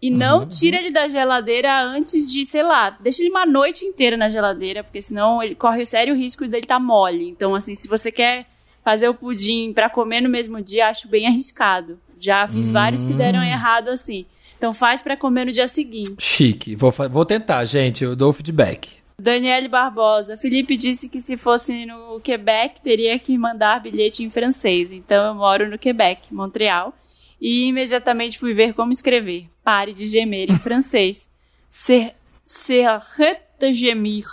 [0.00, 0.46] e não Uhum.
[0.46, 4.84] tira ele da geladeira antes de, sei lá, deixa ele uma noite inteira na geladeira,
[4.84, 7.28] porque senão ele corre o sério risco dele estar mole.
[7.28, 8.46] Então, assim, se você quer
[8.84, 11.98] fazer o pudim pra comer no mesmo dia, acho bem arriscado.
[12.18, 14.24] Já fiz vários que deram errado assim.
[14.56, 16.14] Então faz pra comer no dia seguinte.
[16.18, 16.74] Chique.
[16.76, 18.02] Vou, vou tentar, gente.
[18.04, 18.94] Eu dou o feedback.
[19.20, 20.36] Daniele Barbosa.
[20.36, 24.92] Felipe disse que se fosse no Quebec, teria que mandar bilhete em francês.
[24.92, 26.94] Então eu moro no Quebec, Montreal.
[27.40, 29.48] E imediatamente fui ver como escrever.
[29.62, 31.28] Pare de gemer em francês.
[31.70, 32.12] Se-
[32.44, 34.24] Serrette de gemir.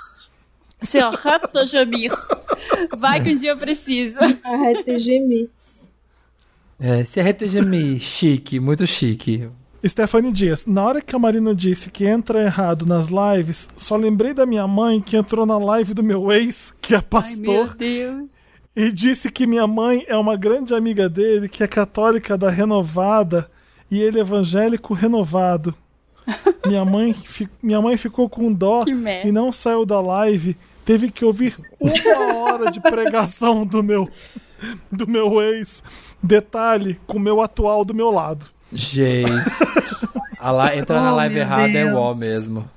[0.82, 2.12] Serrette de gemir.
[2.98, 4.18] Vai que um dia eu preciso.
[4.44, 5.50] Ai, TGM.
[6.80, 9.50] É, se arretegeme, chique, muito chique.
[9.86, 14.34] Stephanie Dias, na hora que a Marina disse que entra errado nas lives, só lembrei
[14.34, 17.76] da minha mãe que entrou na live do meu ex, que é Ai, meu pastor,
[17.76, 18.32] Deus.
[18.76, 23.50] E disse que minha mãe é uma grande amiga dele, que é católica da renovada
[23.92, 25.74] e ele evangélico renovado.
[26.66, 28.86] Minha mãe, fi- minha mãe ficou com dó
[29.26, 30.56] e não saiu da live.
[30.86, 34.10] Teve que ouvir uma hora de pregação do meu
[34.90, 35.84] do meu ex.
[36.24, 38.46] Detalhe, com o meu atual do meu lado.
[38.72, 39.30] Gente.
[40.40, 42.14] A la- entrar na Oh, live meu errada é Deus.
[42.14, 42.70] o mesmo.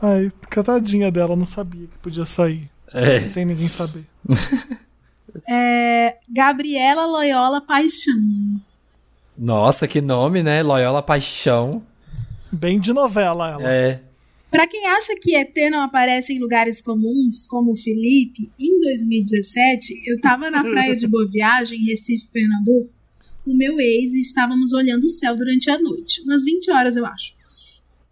[0.00, 2.70] Ai, catadinha dela, não sabia que podia sair.
[2.94, 3.28] É.
[3.28, 4.04] Sem ninguém saber.
[5.48, 8.60] É, Gabriela Loyola Paixão.
[9.36, 10.62] Nossa, que nome, né?
[10.62, 11.82] Loyola Paixão.
[12.50, 13.72] Bem de novela ela.
[13.72, 14.02] É.
[14.50, 20.02] Pra quem acha que ET não aparece em lugares comuns, como o Felipe, em 2017,
[20.06, 22.90] eu tava na praia de Boa Viagem, em Recife, Pernambuco,
[23.46, 27.06] o meu ex e estávamos olhando o céu durante a noite, umas 20 horas, eu
[27.06, 27.34] acho.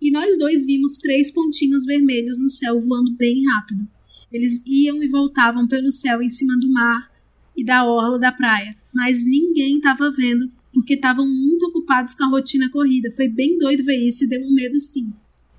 [0.00, 3.86] E nós dois vimos três pontinhos vermelhos no céu voando bem rápido.
[4.32, 7.10] Eles iam e voltavam pelo céu em cima do mar
[7.56, 12.28] e da orla da praia, mas ninguém estava vendo porque estavam muito ocupados com a
[12.28, 13.10] rotina corrida.
[13.10, 15.12] Foi bem doido ver isso e deu um medo sim.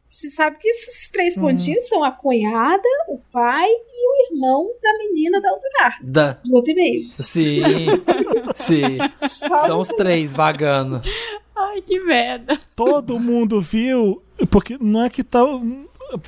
[0.07, 4.98] Você sabe que esses três pontinhos são a cunhada, o pai e o irmão da
[4.98, 6.31] menina da outra carta, Da...
[6.43, 7.10] do outro e-mail.
[7.19, 7.61] Sim.
[8.53, 8.98] Sim.
[9.18, 11.02] Só São os três vagando.
[11.56, 12.60] Ai, que merda.
[12.76, 15.39] Todo mundo viu, porque não é que tá.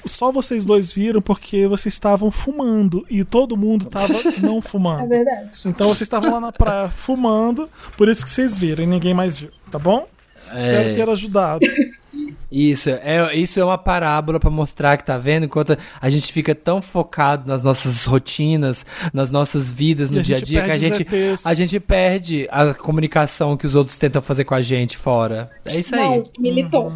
[0.05, 4.07] Só vocês dois viram porque vocês estavam fumando e todo mundo tava
[4.43, 5.07] não É fumando.
[5.09, 5.49] verdade.
[5.65, 9.37] Então vocês estavam lá na praia fumando, por isso que vocês viram e ninguém mais
[9.37, 10.07] viu, tá bom?
[10.55, 10.93] Espero É.
[10.95, 11.59] ter ajudado.
[12.51, 16.53] Isso é, isso é uma parábola pra mostrar que tá vendo enquanto a gente fica
[16.53, 21.07] tão focado nas nossas rotinas, nas nossas vidas no dia a dia que a gente
[21.43, 25.49] a gente perde a comunicação que os outros tentam fazer com a gente fora.
[25.65, 26.01] É isso aí.
[26.01, 26.93] Não, militou.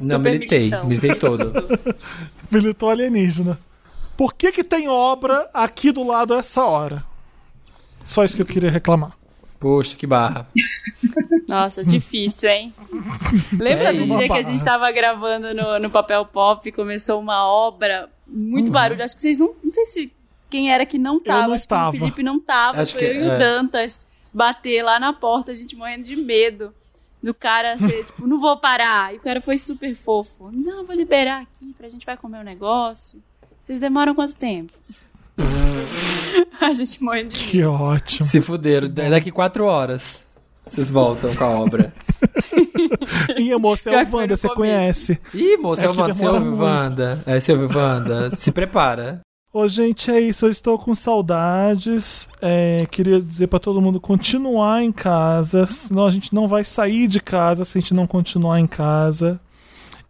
[0.00, 0.84] Não, militei, militão.
[0.86, 1.52] militei todo.
[2.50, 3.58] Militou alienígena.
[4.16, 7.04] Por que que tem obra aqui do lado a essa hora?
[8.04, 9.12] Só isso que eu queria reclamar.
[9.58, 10.46] Poxa, que barra.
[11.48, 12.74] Nossa, difícil, hein?
[13.52, 17.20] Lembra É do dia que a gente tava gravando no, no Papel Pop e começou
[17.20, 19.02] uma obra, muito barulho.
[19.04, 19.54] Acho que vocês não.
[19.62, 20.12] Não sei se
[20.50, 21.46] quem era que não tava.
[21.46, 21.88] não acho que estava.
[21.90, 22.82] o Felipe não tava.
[22.82, 23.34] Acho foi que- eu e é.
[23.34, 24.00] o Dantas
[24.34, 26.74] bater lá na porta, a gente morrendo de medo.
[27.22, 29.14] Do cara ser, tipo, não vou parar.
[29.14, 30.50] E o cara foi super fofo.
[30.52, 33.22] Não, vou liberar aqui pra gente vai comer o negócio.
[33.64, 34.72] Vocês demoram quanto tempo?
[36.60, 37.50] a gente morrendo de medo.
[37.50, 38.28] Que ótimo.
[38.28, 38.88] Se fuderam.
[38.88, 40.20] Da- Daqui quatro horas.
[40.64, 41.92] Vocês voltam com a obra.
[43.36, 45.20] E amor, você é Pior o que foi Wanda, você conhece.
[45.34, 46.62] Ih, moça, É é que Wanda, você ouve muito.
[46.62, 47.22] Wanda.
[47.26, 48.30] É, você ouve Wanda.
[48.36, 49.20] Se prepara.
[49.52, 50.46] Ô, gente, é isso.
[50.46, 52.28] Eu estou com saudades.
[52.40, 55.66] É, queria dizer pra todo mundo continuar em casa.
[55.66, 59.38] Senão a gente não vai sair de casa se a gente não continuar em casa.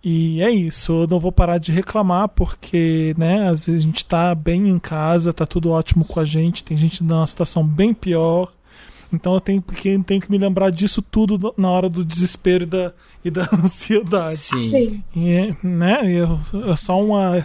[0.04, 0.92] E é isso.
[1.02, 4.78] Eu não vou parar de reclamar porque, né, às vezes a gente tá bem em
[4.78, 6.62] casa, tá tudo ótimo com a gente.
[6.62, 8.52] Tem gente numa situação bem pior.
[9.12, 12.66] Então eu tenho que, tenho que me lembrar disso tudo na hora do desespero e
[12.66, 12.92] da,
[13.24, 14.36] e da ansiedade.
[14.36, 14.60] Sim.
[14.60, 15.04] Sim.
[15.16, 16.38] E, né, eu,
[16.70, 17.44] é só uma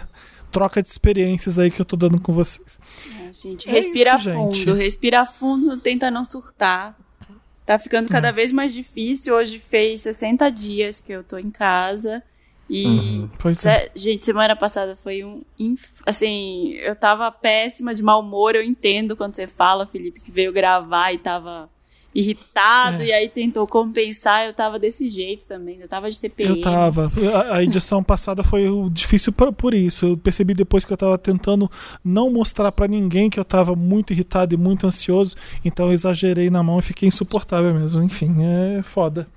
[0.50, 2.80] troca de experiências aí que eu tô dando com vocês.
[3.26, 4.72] É, gente, É respira isso, fundo, gente.
[4.72, 6.96] respira fundo, tenta não surtar.
[7.66, 9.34] Tá ficando cada vez mais difícil.
[9.34, 12.22] Hoje fez 60 dias que eu tô em casa
[12.70, 13.90] E, Pois é.
[13.94, 15.42] Gente, semana passada foi um.
[16.06, 18.54] Assim, eu tava péssima de mau humor.
[18.54, 21.68] Eu entendo quando você fala, Felipe, que veio gravar e tava
[22.18, 23.06] irritado É.
[23.06, 24.46] e aí tentou compensar.
[24.46, 25.78] Eu tava desse jeito também.
[25.80, 26.56] Eu tava de TPM.
[26.56, 27.10] Eu tava.
[27.50, 30.06] A, edição passada foi o difícil por, isso.
[30.06, 31.70] Eu percebi depois que eu tava tentando
[32.04, 35.36] não mostrar pra ninguém que eu tava muito irritado e muito ansioso.
[35.64, 38.02] Então eu exagerei na mão e fiquei insuportável mesmo.
[38.02, 38.36] Enfim,
[38.78, 39.28] é foda.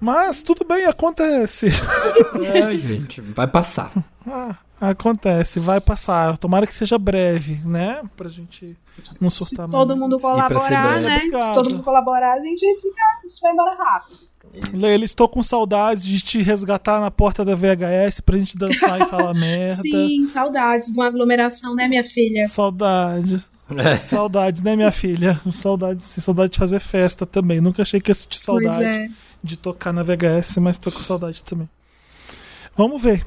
[0.00, 1.68] Mas tudo bem, acontece.
[2.66, 3.92] Ai, gente, vai passar.
[4.26, 6.36] Ah, acontece, vai passar.
[6.38, 8.02] Tomara que seja breve, né?
[8.16, 8.76] Pra gente
[9.20, 9.72] não Se surtar mais.
[9.72, 11.16] todo mundo colaborar, né?
[11.16, 11.42] Obrigado.
[11.42, 13.02] Se todo mundo colaborar, a gente fica.
[13.26, 14.28] Isso vai embora rápido.
[14.72, 19.04] Leila, estou com saudades de te resgatar na porta da VHS pra gente dançar e
[19.06, 19.74] falar merda.
[19.74, 22.46] Sim, saudades de uma aglomeração, né, minha filha?
[22.48, 23.48] Saudades.
[23.76, 23.98] É.
[23.98, 25.38] Saudades, né, minha filha?
[25.52, 27.60] Saudades, sim, saudade de fazer festa também.
[27.60, 29.10] Nunca achei que ia sentir saudade é.
[29.44, 31.68] de tocar na VHS, mas tô com saudade também.
[32.74, 33.26] Vamos ver.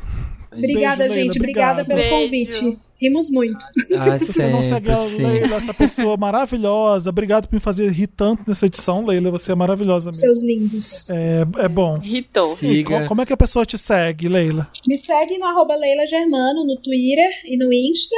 [0.52, 1.38] Obrigada, Beijo, gente.
[1.38, 2.16] Obrigada pelo Beijo.
[2.16, 2.80] convite.
[3.02, 3.66] Rimos muito.
[3.98, 5.00] Ah, Se você não segue a.
[5.02, 9.32] Leila, essa pessoa maravilhosa, obrigado por me fazer rir tanto nessa edição, Leila.
[9.32, 10.22] Você é maravilhosa mesmo.
[10.22, 11.10] Seus lindos.
[11.10, 11.98] É, é bom.
[12.04, 12.54] Irritou.
[12.54, 13.02] E Siga.
[13.02, 14.70] co- como é que a pessoa te segue, Leila?
[14.88, 18.16] Me segue no arroba Leila Germano no Twitter e no Insta.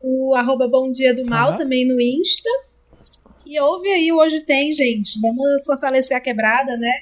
[0.00, 1.58] O arroba Bom Dia do Mal Tá.
[1.58, 2.48] também no Insta.
[3.46, 5.20] E ouve aí o Hoje Tem, gente.
[5.20, 6.92] Vamos fortalecer a quebrada, né?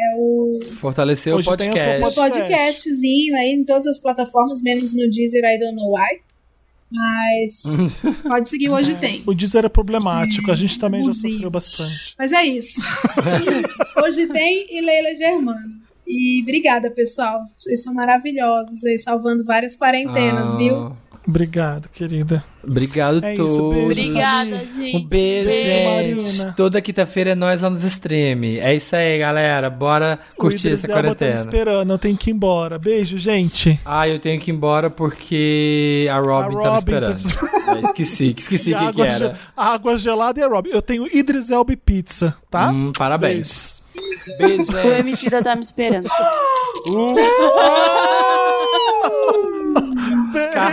[0.00, 2.00] É o Fortalecer Hoje o o podcast.
[2.00, 2.14] podcast.
[2.46, 6.20] podcastzinho aí em todas as plataformas, menos no Deezer, I don't know why.
[6.90, 7.62] Mas
[8.22, 9.22] pode seguir o Hoje Tem.
[9.26, 12.14] O Deezer é problemático, a gente também já sofreu bastante.
[12.18, 12.80] Mas é isso.
[14.02, 15.78] Hoje tem e Leila Germano.
[16.06, 17.44] E obrigada, pessoal.
[17.54, 20.92] Vocês são maravilhosos aí, salvando várias quarentenas, Ah, viu?
[21.26, 22.42] Obrigado, querida.
[22.66, 23.72] Obrigado É a isso, todos.
[23.74, 23.84] beijo.
[23.86, 24.96] Obrigada, gente.
[24.96, 25.68] Um beijo, Beijo.
[25.68, 26.22] gente.
[26.38, 26.54] Marina.
[26.56, 28.42] Toda quinta-feira é nós lá nos stream.
[28.60, 29.70] É isso aí, galera.
[29.70, 31.34] Bora curtir o essa tá me quarentena.
[31.34, 32.78] esperando, eu tenho que ir embora.
[32.78, 33.78] Beijo, gente.
[33.84, 37.20] Ah, eu tenho que ir embora porque a Robin, tá me Robin tá esperando.
[37.68, 39.18] É, esqueci, esqueci quem que água, era.
[39.18, 40.68] ge- água gelada e a Rob.
[40.70, 42.70] Eu tenho Idris Elba e pizza, tá?
[42.70, 43.82] Hum, parabéns.
[44.38, 44.98] Beijo, O gente.
[45.00, 46.08] MC da tá me esperando.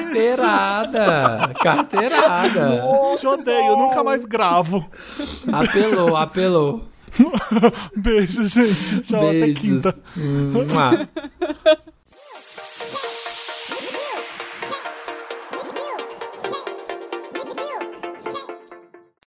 [0.03, 1.53] Carteirada.
[1.61, 2.83] Carteirada.
[3.19, 4.85] Te odeio, nunca mais gravo.
[5.51, 6.83] Apelou, apelou.
[7.95, 9.01] Beijo, gente.
[9.01, 9.61] Tchau, até Beijos.
[9.61, 9.95] quinta.
[10.17, 11.07] Hum, mua.